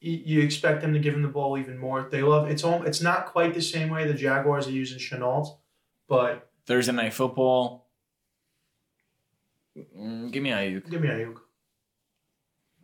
[0.00, 2.06] you expect them to give him the ball even more.
[2.10, 2.82] They love it's all.
[2.84, 5.56] It's not quite the same way the Jaguars are using Shenault,
[6.08, 7.85] but Thursday night football.
[9.98, 10.88] Mm, give me Aiyuk.
[10.90, 11.36] give me Aiyuk.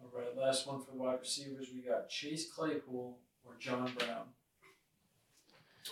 [0.00, 4.26] All right, last one for wide receivers, we got Chase Claypool or John Brown.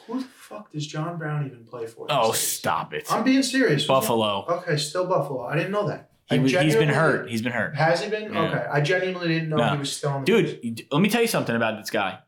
[0.06, 2.06] Who the fuck does John Brown even play for?
[2.10, 2.40] Oh, days?
[2.40, 3.06] stop it.
[3.10, 3.86] I'm being serious.
[3.86, 4.44] Buffalo.
[4.48, 5.44] Okay, still Buffalo.
[5.46, 6.10] I didn't know that.
[6.28, 7.28] He was, he's been hurt.
[7.28, 7.74] He's been hurt.
[7.74, 8.32] Has he been?
[8.32, 8.42] Yeah.
[8.42, 9.70] Okay, I genuinely didn't know No.
[9.72, 12.20] he was still on the Dude, you- let me tell you something about this guy.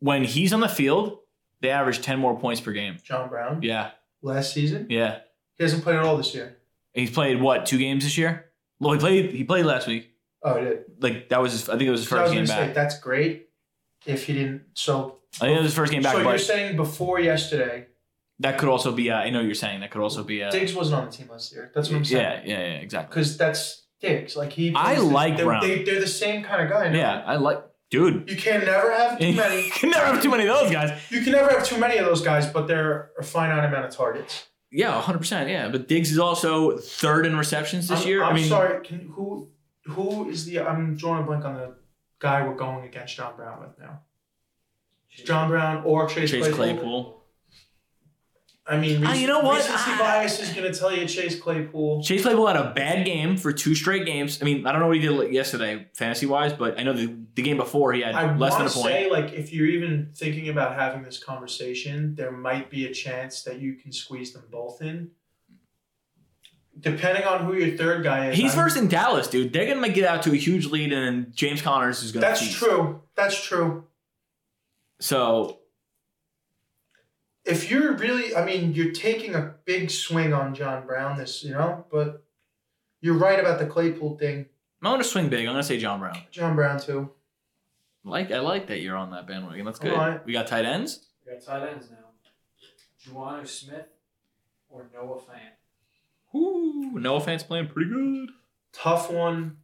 [0.00, 1.20] When he's on the field,
[1.62, 2.98] they average 10 more points per game.
[3.02, 3.92] John Brown Yeah.
[4.20, 4.88] last season.
[4.90, 5.20] Yeah.
[5.56, 6.58] He hasn't played at all this year.
[6.94, 8.46] He's played what, two games this year?
[8.80, 10.10] Well, he played he played last week.
[10.42, 10.84] Oh, he did.
[11.00, 12.58] Like that was his I think it was his So I was first game gonna
[12.60, 12.74] say back.
[12.74, 13.48] that's great.
[14.06, 16.40] If he didn't, so I think it was his first game back, so you're but
[16.40, 17.86] saying before yesterday,
[18.40, 19.80] that could also be uh, I know what you're saying.
[19.80, 21.72] That could also be uh, Diggs wasn't on the team last year.
[21.74, 22.22] That's what I'm saying.
[22.22, 23.14] Yeah, yeah, yeah, exactly.
[23.14, 24.36] because that's Diggs.
[24.36, 24.72] Like he.
[24.76, 25.62] I plays the- like they're, Brown.
[25.66, 26.90] They, they're the same kind of guy.
[26.90, 26.98] no?
[26.98, 28.28] Yeah, I like dude.
[28.28, 29.70] You can never have too you many.
[29.70, 31.00] can never have too many of those guys.
[31.10, 33.96] You can never have too many of those guys, but they're a finite amount of
[33.96, 34.46] targets.
[34.70, 35.48] Yeah, 100%.
[35.48, 38.24] Yeah, but Diggs is also third in receptions this I'm, year.
[38.24, 38.84] I'm I mean, sorry.
[38.84, 39.48] Can who
[39.84, 40.60] who is the?
[40.60, 41.74] I'm drawing a blank on the
[42.18, 44.00] guy we're going against John Brown with now.
[45.24, 46.56] John Brown or Chase, Chase Claypool.
[46.56, 47.23] Claypool.
[48.66, 49.56] I mean, Ah, you know what?
[49.58, 49.98] Recency Ah.
[50.00, 52.02] bias is going to tell you Chase Claypool.
[52.02, 54.40] Chase Claypool had a bad game for two straight games.
[54.40, 57.14] I mean, I don't know what he did yesterday, fantasy wise, but I know the,
[57.34, 58.92] the game before he had I less than want a to point.
[58.94, 63.42] say, like, if you're even thinking about having this conversation, there might be a chance
[63.42, 65.10] that you can squeeze them both in.
[66.80, 68.36] Depending on who your third guy is.
[68.38, 69.52] He's I'm- first in Dallas, dude.
[69.52, 72.26] They're gonna get out to a huge lead, and James Connors is gonna.
[72.26, 72.56] That's feast.
[72.58, 73.02] true.
[73.14, 73.84] That's true.
[75.00, 75.60] So
[77.44, 81.50] If you're really, I mean, you're taking a big swing on John Brown this, you
[81.52, 82.24] know, but
[83.00, 84.46] you're right about the Claypool thing.
[84.82, 85.46] I'm gonna swing big.
[85.46, 86.18] I'm gonna say John Brown.
[86.30, 87.10] John Brown too.
[88.02, 89.64] Like I like that you're on that bandwagon.
[89.64, 89.92] That's good.
[89.92, 90.24] Alright.
[90.26, 91.06] We got tight ends.
[91.24, 91.98] We got tight ends now.
[93.06, 93.86] Jonnu Smith
[94.68, 96.36] or Noah Fant.
[96.36, 98.30] Ooh, no offense, playing pretty good.
[98.72, 99.58] Tough one.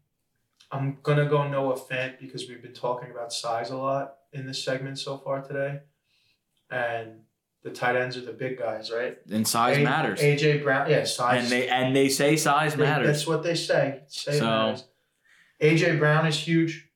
[0.70, 4.62] I'm gonna go Noah Fant because we've been talking about size a lot in this
[4.62, 5.80] segment so far today,
[6.70, 7.22] and
[7.62, 9.18] the tight ends are the big guys, right?
[9.30, 10.20] And size A- matters.
[10.20, 11.42] AJ Brown, yeah, size.
[11.42, 13.06] and they and they say size they- matters.
[13.06, 14.00] That's what they say.
[14.08, 14.84] Say So- matters.
[15.60, 16.88] AJ Brown is huge.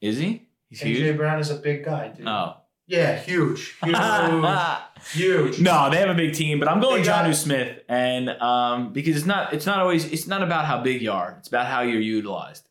[0.00, 0.48] Is he?
[0.68, 1.16] He's AJ huge.
[1.16, 2.26] Brown is a big guy, dude.
[2.28, 2.56] Oh.
[2.88, 3.96] Yeah, huge, huge,
[5.12, 5.60] huge.
[5.60, 9.26] no, they have a big team, but I'm going got- Smith, and um, because it's
[9.26, 11.34] not it's not always it's not about how big you are.
[11.40, 12.68] It's about how you're utilized.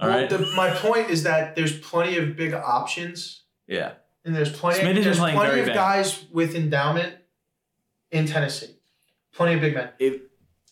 [0.00, 0.30] All well, right.
[0.30, 3.92] the, my point is that there's plenty of big options, yeah.
[4.24, 4.80] And there's plenty.
[4.80, 5.74] Smith has been there's playing plenty very of bad.
[5.74, 7.16] guys with endowment
[8.10, 8.76] in Tennessee.
[9.34, 9.90] Plenty of big men.
[9.98, 10.22] If-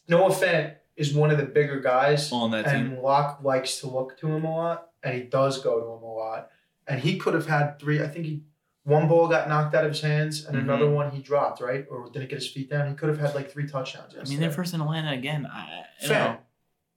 [0.09, 2.75] Noah Fant is one of the bigger guys, On that team.
[2.75, 6.03] and Lock likes to look to him a lot, and he does go to him
[6.03, 6.51] a lot.
[6.87, 8.03] And he could have had three.
[8.03, 8.43] I think he
[8.85, 10.63] one ball got knocked out of his hands and Mhm.
[10.63, 11.87] another one he dropped, right?
[11.91, 12.89] Or didn't get his feet down.
[12.89, 14.15] He could have had like three touchdowns.
[14.19, 15.47] I mean, they're first in Atlanta again.
[15.47, 16.39] I, you Fan.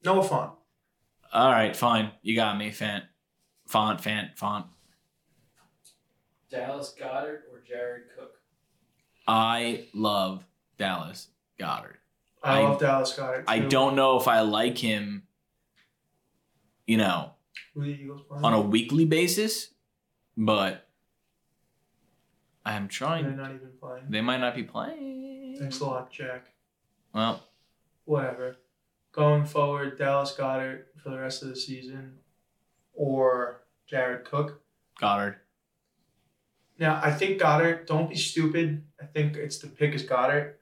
[0.04, 0.14] know.
[0.16, 0.54] Noah Font.
[1.32, 2.12] All right, fine.
[2.22, 3.04] You got me, Fant.
[3.68, 4.66] Font, Fant, Font.
[6.54, 8.36] Dallas Goedert or Jared Cook?
[9.28, 10.44] I love
[10.78, 11.96] Dallas Goedert.
[12.44, 13.46] I, I- love Dallas Goedert.
[13.48, 15.24] I don't know if I like him,
[16.86, 17.32] you know,
[17.74, 18.44] Who the Eagles playing?
[18.46, 19.70] on a weekly basis,
[20.38, 20.88] but
[22.66, 23.24] I'm trying.
[23.26, 23.48] They're trying.
[23.50, 24.04] not even playing.
[24.10, 25.56] They might not be playing.
[25.60, 26.48] Thanks a lot, Jack.
[27.14, 27.42] Well,
[28.06, 28.58] Whatever.
[29.14, 32.16] Going forward, Dallas Goedert for the rest of the season,
[32.94, 34.62] or Jared Cook.
[35.00, 35.36] Goedert.
[36.84, 38.84] Now, I think Goedert, don't be stupid.
[39.02, 40.56] I think it's the pick is Goedert.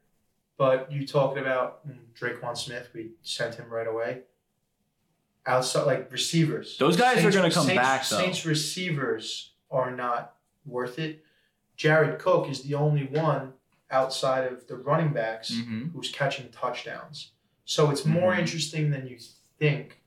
[0.55, 4.19] But you talking about mm, Tre'Quan Smith, we sent him right away.
[5.47, 6.77] Outside, like receivers.
[6.77, 8.17] Those guys are gonna come Saints- back, though.
[8.19, 11.25] Saints receivers are not worth it.
[11.75, 13.53] Jared Cook is the only one
[13.89, 17.31] outside of the running backs hmm who's catching touchdowns.
[17.65, 18.39] So it's more Mhm.
[18.41, 19.17] interesting than you
[19.57, 19.99] think.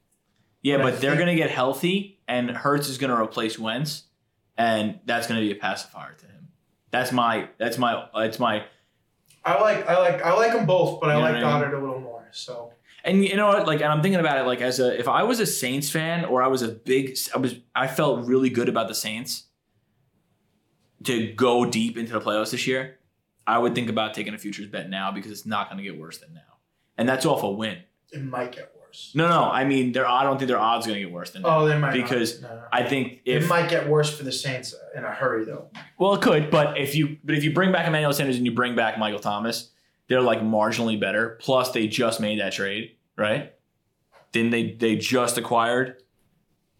[0.62, 4.04] Yeah, But but they're gonna get healthy, and Hurts is gonna replace Wentz,
[4.56, 6.48] and that's gonna be a pacifier to him.
[6.90, 7.48] That's my.
[7.59, 8.06] That's my.
[8.14, 8.64] That's my.
[9.44, 11.70] I like I like I like them both, but I like what I mean?
[11.70, 12.28] Goedert a little more.
[12.32, 12.72] So
[13.05, 13.66] And you know what?
[13.66, 14.47] Like, and I'm thinking about it.
[14.47, 17.39] Like, as a if I was a Saints fan, or I was a big, I
[17.39, 19.44] was, I felt really good about the Saints
[21.05, 22.98] to go deep into the playoffs this year.
[23.47, 26.01] I would think about taking a futures bet now because it's not going to get
[26.01, 26.59] worse than now,
[26.97, 27.78] and that's off a win.
[28.12, 28.84] it might get worse.
[29.14, 31.42] No, no, I mean, their I don't think their odds going to get worse than.
[31.44, 31.92] Oh, they might.
[31.92, 32.62] Because No, no.
[32.72, 35.70] I think it might get worse for the Saints in a hurry though.
[35.98, 38.52] well, it could, but if you but if you bring back Emmanuel Sanders and you
[38.52, 39.70] bring back Michael Thomas,
[40.08, 41.38] they're like marginally better.
[41.40, 43.52] Plus, they just made that trade, right?
[44.32, 46.02] Then they they just acquired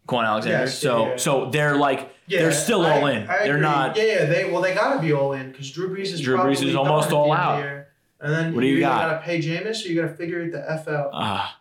[0.07, 3.23] Kwon Alexander, Yes, so yeah, so they're like Yeah, They're still I- all in.
[3.27, 3.61] I They're agree.
[3.61, 6.37] not- Yeah, yeah, they well they gotta be all in because Drew Brees is Drew
[6.37, 7.59] Brees is almost all end of the out.
[7.59, 7.87] year.
[8.21, 9.09] And then What do you either got?
[9.11, 11.09] gotta pay Jameis or you gotta figure it the f out.
[11.13, 11.59] ah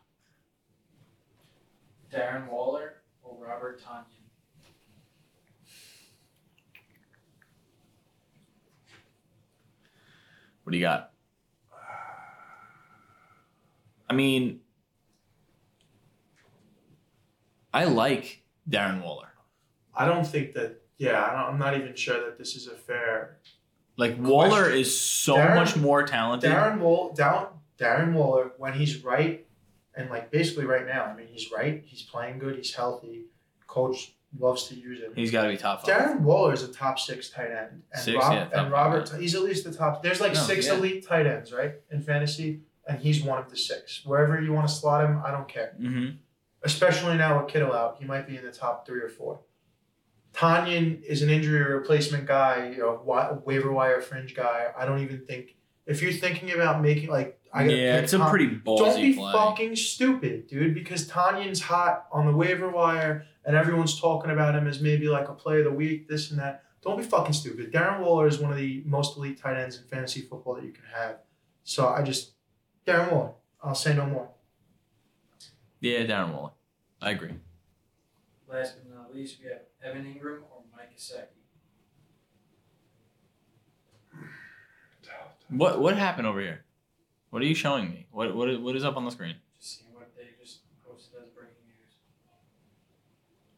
[2.14, 4.04] Darren Waller or Robert Tonyan?
[10.62, 11.10] what do you got?
[14.08, 14.60] I mean,
[17.72, 19.28] I like Darren Waller.
[19.94, 20.80] I don't think that.
[20.96, 23.38] Yeah, I don't, I'm not even sure that this is a fair.
[23.96, 24.78] Like Waller Question.
[24.78, 26.50] is so Darren- much more talented.
[26.50, 29.46] Darren Wall, down, Darren Waller when he's right,
[29.96, 31.04] and like basically right now.
[31.04, 31.82] I mean, he's right.
[31.84, 32.56] He's playing good.
[32.56, 33.26] He's healthy.
[33.66, 35.12] Coach loves to use him.
[35.14, 35.94] He's got to be top five.
[35.96, 39.20] Darren Waller is a top six tight end, and, Six, Rob, yeah, and Robert, five.
[39.20, 40.02] he's at least the top.
[40.02, 40.74] There's like No, six yeah.
[40.74, 44.04] elite tight ends, right, in fantasy, and he's one of the six.
[44.04, 45.74] Wherever you want to slot him, I don't care.
[45.80, 46.16] Mm-hmm.
[46.64, 49.40] Especially now with Kittle out, he might be in the top three or four.
[50.32, 54.72] Tonyan is an injury replacement guy, you know, wa- waiver wire fringe guy.
[54.76, 55.54] I don't even think
[55.86, 58.96] if you're thinking about making like I gotta Yeah, pick it's a Tan- pretty don't
[58.96, 59.32] be play.
[59.32, 64.66] fucking stupid, dude, because Tonyan's hot on the waiver wire and everyone's talking about him
[64.66, 66.62] as maybe like a play of the week, this and that.
[66.82, 67.72] Don't be fucking stupid.
[67.72, 70.72] Darren Waller is one of the most elite tight ends in fantasy football that you
[70.72, 71.16] can have.
[71.62, 72.32] So I just
[72.86, 73.30] Darren Waller.
[73.62, 74.28] I'll say no more.
[75.80, 76.50] Yeah, Darren Waller.
[77.00, 77.34] I agree.
[78.48, 81.33] Last but not least, we have Evan Engram or Mike Gesicki.
[85.56, 86.64] What what happened over here?
[87.30, 88.06] What are you showing me?
[88.10, 89.36] What what is, what is up on the screen?
[89.56, 91.94] Just seeing what they just posted as breaking news.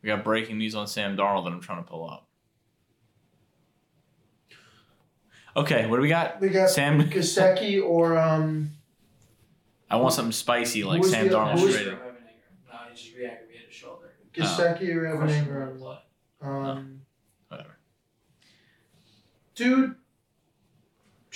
[0.02, 2.28] We got breaking news on Sam Darnold that I'm trying to pull up.
[5.56, 6.40] Okay, what do we got?
[6.40, 7.00] We got Sam.
[7.02, 8.70] Gesicki or um
[9.90, 12.08] I want something spicy like Sam the- Darnold who's- straight Evan up.
[12.10, 12.72] Engram.
[12.72, 14.12] No, he just re-aggravated his shoulder.
[14.34, 15.78] Gesicki or Evan Questionable Engram.
[15.78, 15.98] play.
[16.42, 17.00] Um
[17.48, 17.76] Whatever.
[19.54, 19.94] Dude,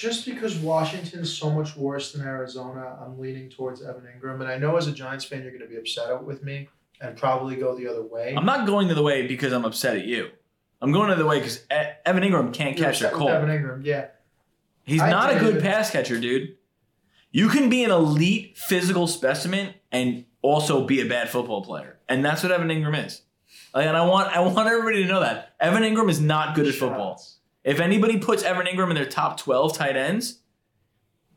[0.01, 4.41] just because Washington's so much worse than Arizona, I'm leaning towards Evan Engram.
[4.41, 6.71] And I know as a Giants fan, you're going to be upset with me
[7.03, 8.35] and probably go the other way.
[8.35, 10.31] I'm not going the way because I'm upset at you.
[10.81, 13.31] I'm going the way because Evan Engram can't You're catch a cold.
[13.31, 14.07] Evan Engram, yeah.
[14.85, 16.57] He's I not a good pass catcher, dude.
[17.31, 22.25] You can be an elite physical specimen and also be a bad football player, and
[22.25, 23.21] that's what Evan Engram is.
[23.75, 26.67] Like, and I want I want everybody to know that Evan Engram is not good
[26.67, 27.23] at football.
[27.65, 30.39] If anybody puts Evan Engram in their top 12 tight ends,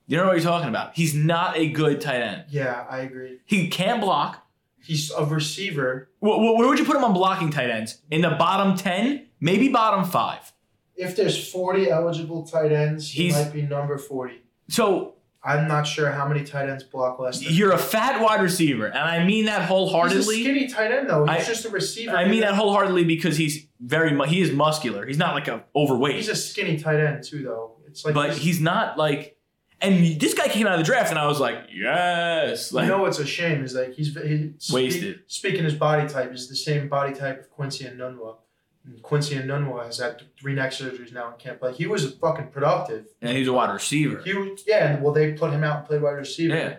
[0.08, 0.96] you don't know what you're talking about.
[0.96, 2.46] He's not a good tight end.
[2.50, 3.40] Yeah, I agree.
[3.46, 4.46] He can't block.
[4.82, 6.10] He's a receiver.
[6.20, 8.02] Wh- wh- Where would you put him on blocking tight ends?
[8.12, 9.28] In the bottom 10?
[9.40, 10.52] Maybe bottom 5.
[10.96, 14.42] If there's 40 eligible tight ends, he He's- might be number 40.
[14.70, 18.42] So I'm not sure how many tight ends block less than you're a fat wide
[18.42, 20.36] receiver, and I mean that wholeheartedly.
[20.38, 21.26] He's a skinny tight end, though.
[21.26, 22.16] He's I- just a receiver.
[22.16, 25.06] I mean that wholeheartedly because he's very mu- he is muscular.
[25.06, 27.78] He's not like a overweight, He's a skinny tight end too, though.
[27.88, 29.38] It's like but this- he's not like.
[29.82, 32.90] And this guy came out of the draft, and I was like, yes, like you
[32.90, 35.20] know what's a shame is like he's he, speak- Wasted.
[35.28, 38.38] speaking his body type is the same body type of Quincy Enunwa.
[38.86, 41.74] And Quincy Enunwa has had three neck surgeries now and can't play.
[41.74, 43.08] He was fucking productive.
[43.22, 44.22] and he's a wide receiver.
[44.24, 46.76] He was, yeah, well they put him out and played wide receiver Yeah.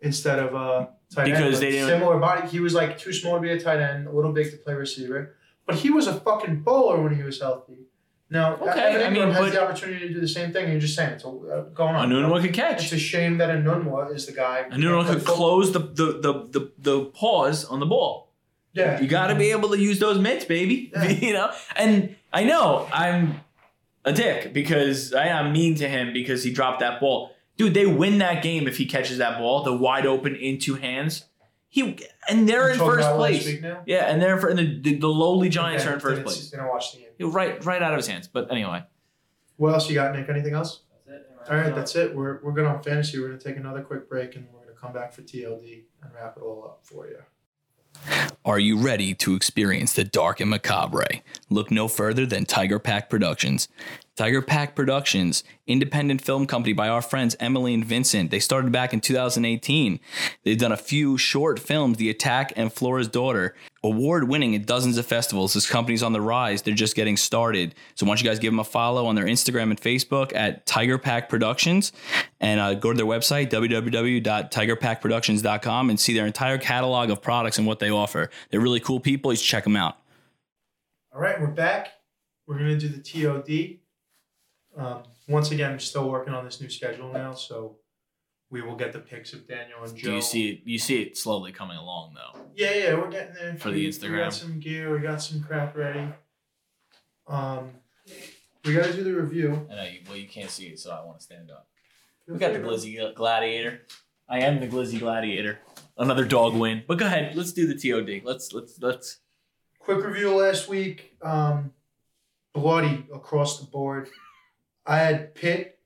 [0.00, 1.36] instead of uh tight end.
[1.36, 2.48] Because they didn't- similar body.
[2.48, 4.74] He was like too small to be a tight end, a little big to play
[4.74, 5.36] receiver.
[5.72, 7.78] But he was a fucking bowler when he was healthy.
[8.30, 10.64] Now, Okay, Evan I mean, Engram has the opportunity to do the same thing.
[10.64, 12.08] And you're just saying it's uh, going on.
[12.08, 12.84] Enunwa could catch.
[12.84, 14.64] It's a shame that Enunwa is the guy.
[14.70, 18.30] Enunwa could football- close the the, the the the pause on the ball.
[18.72, 20.90] Yeah, You got to be able to use those mitts, baby.
[20.94, 21.08] Yeah.
[21.26, 21.52] you know.
[21.76, 23.42] And I know I'm
[24.06, 27.32] a dick because I am mean to him because he dropped that ball.
[27.58, 31.26] Dude, they win that game if he catches that ball, the wide open into hands.
[31.74, 33.60] He and they're in first place.
[33.62, 33.82] now?
[33.86, 36.50] Yeah, and they're in the, the, the lowly Giants Okay, are in first didn't- place.
[36.50, 37.08] Didn't watch the game.
[37.16, 38.28] He- Right, right out of his hands.
[38.28, 38.82] But anyway,
[39.56, 40.28] What else you got, Nick?
[40.28, 40.80] Anything else?
[41.06, 41.30] That's it.
[41.50, 42.14] All right, that's it.
[42.14, 43.18] We're we're good on fantasy.
[43.18, 46.36] We're gonna take another quick break and we're gonna come back for TLD and wrap
[46.36, 47.18] it all up for you.
[48.44, 51.06] Are you ready to experience the dark and macabre?
[51.48, 53.68] Look no further than Tiger Pack Productions.
[54.14, 58.30] Tiger Pack Productions, independent film company by our friends Emily and Vincent.
[58.30, 59.98] They started back in 2018.
[60.42, 63.54] They've done a few short films, The Attack and Flora's Daughter.
[63.82, 65.54] Award winning at dozens of festivals.
[65.54, 66.60] This company's on the rise.
[66.60, 67.74] They're just getting started.
[67.94, 70.66] So why don't you guys give them a follow on their Instagram and Facebook at
[70.66, 71.92] Tiger Pack Productions
[72.38, 77.66] and uh, go to their website, www.tigerpackproductions.com, and see their entire catalog of products and
[77.66, 78.28] what they offer.
[78.50, 79.32] They're really cool people.
[79.32, 79.96] You should check them out.
[81.14, 81.92] All right, we're back.
[82.46, 83.78] We're gonna do the TOD.
[84.76, 87.76] Um, once again, I'm still working on this new schedule now, so
[88.50, 90.10] we will get the pics of Daniel and Joe.
[90.10, 90.60] Do you see it?
[90.64, 92.40] You see it slowly coming along, though.
[92.54, 93.56] Yeah, yeah, we're getting there.
[93.56, 94.24] For the We- We Instagram.
[94.24, 94.92] got some gear.
[94.92, 96.06] We got some crap ready.
[97.26, 97.70] Um,
[98.64, 99.66] we gotta do the review.
[99.70, 99.82] I know.
[99.84, 101.66] You, well, you can't see it, so I want to stand up.
[102.28, 103.82] We got the Glizzy Gladiator.
[104.28, 105.58] I am the Glizzy Gladiator.
[105.98, 106.82] Another dog win.
[106.86, 107.36] But go ahead.
[107.36, 108.22] Let's do the TOD.
[108.24, 109.18] Let's let's let's.
[109.78, 111.16] Quick review last week.
[111.22, 111.72] Um,
[112.54, 114.08] bloody across the board.
[114.84, 115.78] I had Pitt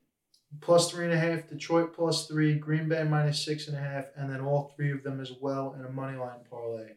[0.61, 4.07] plus three and a half, Detroit plus three, Green Bay minus six and a half,
[4.17, 6.93] and then all three of them as well in a money line parlay.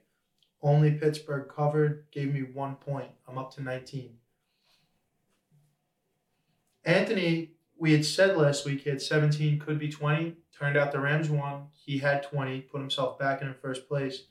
[0.62, 3.12] Only Pittsburgh covered, gave me one point.
[3.28, 4.18] I'm up to 19.
[6.84, 10.36] Anthony, we had said last week he had 17, could be 20.
[10.58, 11.68] Turned out the Rams won.
[11.74, 14.24] He had 20, put himself back in first place.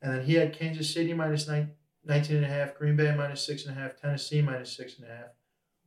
[0.00, 1.72] And then he had Kansas City minus nine,
[2.04, 5.08] 19 and a half, Green Bay minus six and a half, Tennessee minus six and
[5.08, 5.26] a half.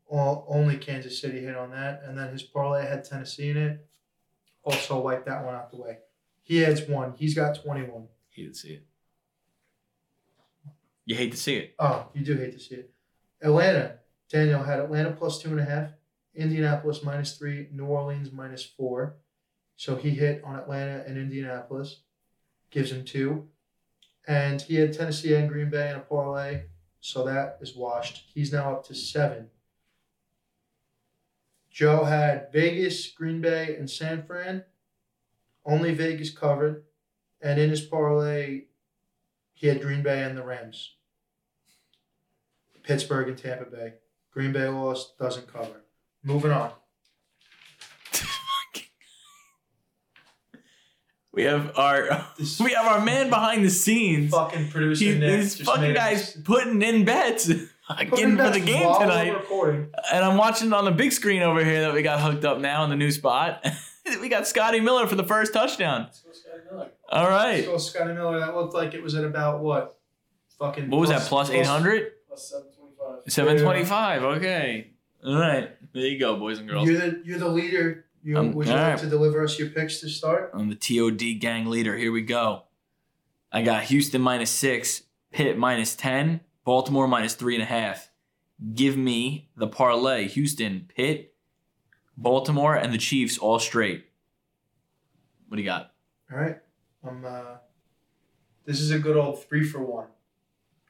[0.08, 2.04] All, only Kansas City hit on that.
[2.06, 3.88] And then his parlay had Tennessee in it.
[4.64, 5.98] Also wiped that one out the way.
[6.44, 7.14] He has one.
[7.18, 8.08] He's got 21.
[8.30, 8.86] Hate to see it.
[11.06, 11.76] You hate to see it.
[11.80, 12.92] Oh, you do hate to see it.
[13.42, 14.00] Atlanta.
[14.30, 15.92] Daniel had Atlanta plus two and a half,
[16.34, 19.18] Indianapolis minus three, New Orleans minus four.
[19.76, 22.02] So he hit on Atlanta and Indianapolis.
[22.72, 23.48] Gives him two.
[24.28, 26.64] And he had Tennessee and Green Bay in a parlay.
[27.00, 28.26] So that is washed.
[28.34, 29.50] He's now up to seven.
[31.76, 34.64] Joe had Vegas, Green Bay, and San Fran.
[35.66, 36.86] Only Vegas covered.
[37.42, 38.62] And in his parlay,
[39.54, 40.94] he had Green Bay and the Rams.
[42.82, 43.96] Pittsburgh and Tampa Bay.
[44.32, 45.82] Green Bay lost, doesn't cover.
[46.24, 46.72] Moving on.
[51.34, 54.32] We have our This we have our man behind the scenes.
[54.32, 57.68] fucking producer He, Nick this fucking guy's this- putting in bets putting
[57.98, 59.36] again for the game tonight.
[60.14, 62.60] And I'm watching it on the big screen over here that we got hooked up
[62.60, 63.66] now in the new spot.
[64.22, 66.04] we got Scotty Miller for the first touchdown.
[66.04, 66.90] Let's go Scotty Miller.
[67.10, 67.64] All right.
[67.66, 70.00] So Scotty Miller, that looked like it was at about what?
[70.60, 70.90] Fucking.
[70.90, 71.22] What was that?
[71.22, 72.12] Plus 800?
[72.28, 73.32] Plus 725.
[73.32, 74.24] 725.
[74.24, 74.92] Okay.
[75.26, 75.70] All right.
[75.94, 76.88] There you go, boys and girls.
[76.88, 78.06] You're the you're the leader.
[78.24, 79.00] You Um, would you like alright.
[79.00, 80.52] to deliver us your picks to start?
[80.54, 81.96] I'm the TOD gang leader.
[81.96, 82.64] Here we go.
[83.52, 88.10] I got Houston minus six, Pitt minus 10, Baltimore minus three and a half.
[88.74, 91.34] Give me the parlay Houston, Pitt,
[92.18, 94.06] Baltimore, and the Chiefs all straight.
[95.48, 95.94] What do you got?
[96.32, 96.58] All right.
[97.08, 97.24] I'm.
[97.24, 97.58] Uh,
[98.66, 100.08] this is a good old three for one.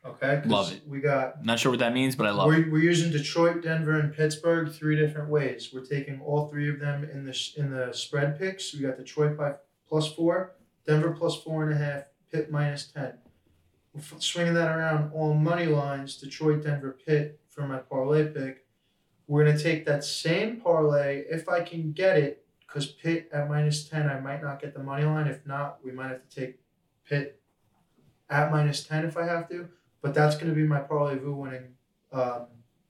[0.06, 0.42] Okay.
[0.46, 0.88] Love it.
[0.88, 2.68] We got Not sure what that means, but I love it.
[2.68, 5.72] We're, we're using Detroit, Denver, and Pittsburgh three different ways.
[5.74, 8.74] We're taking all three of them in the in the spread picks.
[8.74, 9.56] We got Detroit by
[9.90, 13.14] plus four, Denver plus four and a half, Pitt minus ten.
[14.20, 16.18] Swinging that around all money lines.
[16.18, 18.66] Detroit, Denver, Pitt for my parlay pick.
[19.28, 23.88] We're gonna take that same parlay if I can get it, because Pitt at minus
[23.88, 25.28] ten, I might not get the money line.
[25.28, 26.60] If not, we might have to take
[27.08, 27.42] Pitt
[28.30, 29.70] at minus ten if I have to.
[30.02, 31.76] But that's going to be my parlay vu winning
[32.12, 32.46] Um,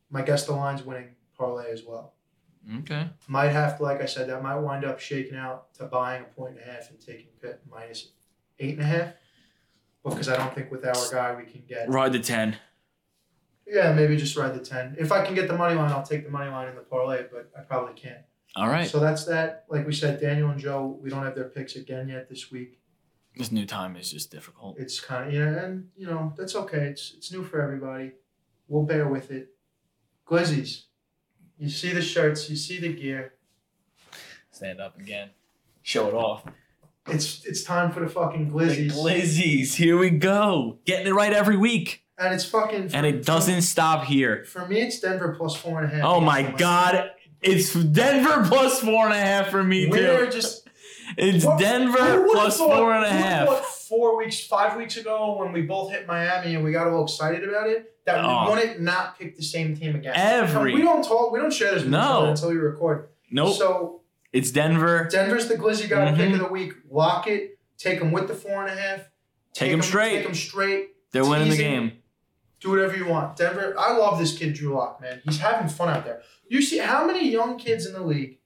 [0.10, 2.14] my guess the line's winning parlay as well.
[2.80, 3.08] Okay.
[3.28, 6.26] Might have to, like I said, that might wind up shaking out to buying a
[6.26, 8.12] point and a half and taking Pitt minus
[8.60, 9.14] eight and a half.
[10.06, 11.90] Because I don't think with our guy we can get.
[11.90, 12.58] Ride the ten.
[13.68, 14.96] Yeah, maybe just ride the ten.
[15.00, 17.26] If I can get the money line, I'll take the money line in the parlay,
[17.32, 18.22] but I probably can't.
[18.56, 18.88] All right.
[18.88, 19.66] So that's that.
[19.68, 22.80] Like we said, Daniel and Joe, we don't have their picks again yet this week.
[23.36, 24.78] This new time is just difficult.
[24.80, 26.86] It's kind of yeah, and you know that's okay.
[26.86, 28.12] It's it's new for everybody.
[28.68, 29.50] We'll bear with it.
[30.26, 30.84] Glizzies,
[31.58, 33.34] you see the shirts, you see the gear.
[34.52, 35.32] Stand up again.
[35.84, 36.46] Show it off.
[37.08, 39.76] It's it's time for the fucking The glizzies, Glizzies.
[39.76, 40.80] Here we go.
[40.86, 42.04] Getting it right every week.
[42.18, 42.92] and it's fucking.
[42.94, 44.44] And it doesn't stop here.
[44.46, 46.06] For me, it's Denver plus four and a half.
[46.06, 47.12] Oh my god.
[47.42, 50.32] It's Denver plus four and a half for me We're too.
[50.32, 50.68] just
[51.18, 53.48] It's What- Denver plus thought- four and a half.
[53.48, 57.04] thought Four weeks, five weeks ago, when we both hit Miami and we got all
[57.04, 58.46] excited about it, that Oh.
[58.50, 60.14] we wouldn't not pick the same team again.
[60.16, 62.26] Every- we don't talk, we don't share this No.
[62.26, 63.10] until we record.
[63.30, 63.56] Nope.
[63.56, 64.02] So
[64.36, 65.08] It's Denver.
[65.10, 66.34] Denver's the glizzy guy pick Mhm.
[66.34, 66.74] of the week.
[66.90, 67.58] Lock it.
[67.78, 69.02] Take them with the four and a half.
[69.54, 70.16] Take them straight.
[70.18, 70.90] Take them straight.
[71.12, 71.94] They're winning the game.
[72.60, 73.38] Do whatever you want.
[73.38, 73.74] Denver.
[73.78, 75.22] I love this kid Drew Lock, man.
[75.24, 76.22] He's having fun out there.
[76.50, 78.40] You see how many young kids in the league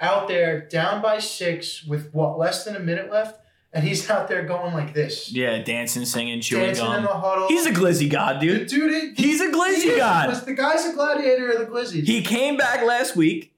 [0.00, 3.40] out there down by six with what less than a minute left,
[3.72, 7.02] and he's out there going like this, Yeah, dancing, singing, chewing dancing in gum.
[7.04, 7.48] the huddle.
[7.48, 8.68] He's a glizzy god, dude.
[8.68, 9.16] dude.
[9.16, 9.96] He, He's a glizzy is.
[9.96, 10.28] god.
[10.28, 12.04] Was the guy's a gladiator of the glizzy.
[12.04, 13.54] He came back last week,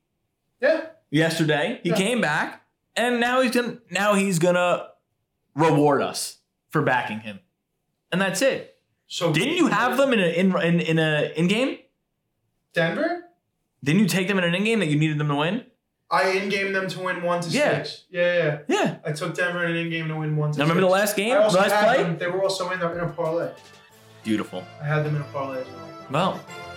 [0.61, 0.87] yeah.
[1.11, 1.81] Yesterday.
[1.83, 1.97] He Yeah.
[1.97, 2.63] came back,
[2.95, 4.89] and now he's gonna now he's gonna
[5.55, 6.39] reward us
[6.71, 7.41] for backing him,
[8.13, 8.75] and that's it.
[9.09, 11.79] So Didn't you have them in a in in, in a in game?
[12.73, 13.25] Denver?
[13.85, 15.65] Didn't you take them in an in game that you needed them to win?
[16.11, 17.83] I in game them to win one to Yeah.
[17.83, 18.05] six.
[18.11, 18.59] Yeah, yeah.
[18.69, 18.97] Yeah.
[19.05, 21.17] I took Denver in an in game to win one to Now remember the last
[21.17, 21.55] game, last
[21.85, 22.03] play.
[22.03, 22.17] them.
[22.19, 23.51] They were also in, the, in a parlay.
[24.23, 24.65] Beautiful.
[24.81, 26.33] I had them in a parlay as well, Well,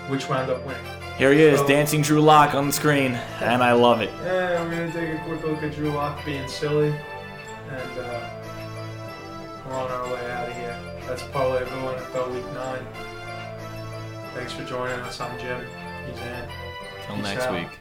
[0.10, 0.82] which wound up winning.
[1.20, 4.10] Here he is, So- dancing Drew Lock on the screen, and I love it.
[4.24, 8.30] Yeah, we're gonna take a quick look at Drew Lock being silly, and uh,
[9.68, 10.78] we're on our way out of here.
[11.08, 12.86] That's Parlayville NFL Week Nine.
[14.34, 15.20] Thanks for joining us.
[15.20, 15.62] I'm Jim.
[16.10, 16.50] He's Ann.
[17.06, 17.54] Till next out.
[17.54, 17.80] week.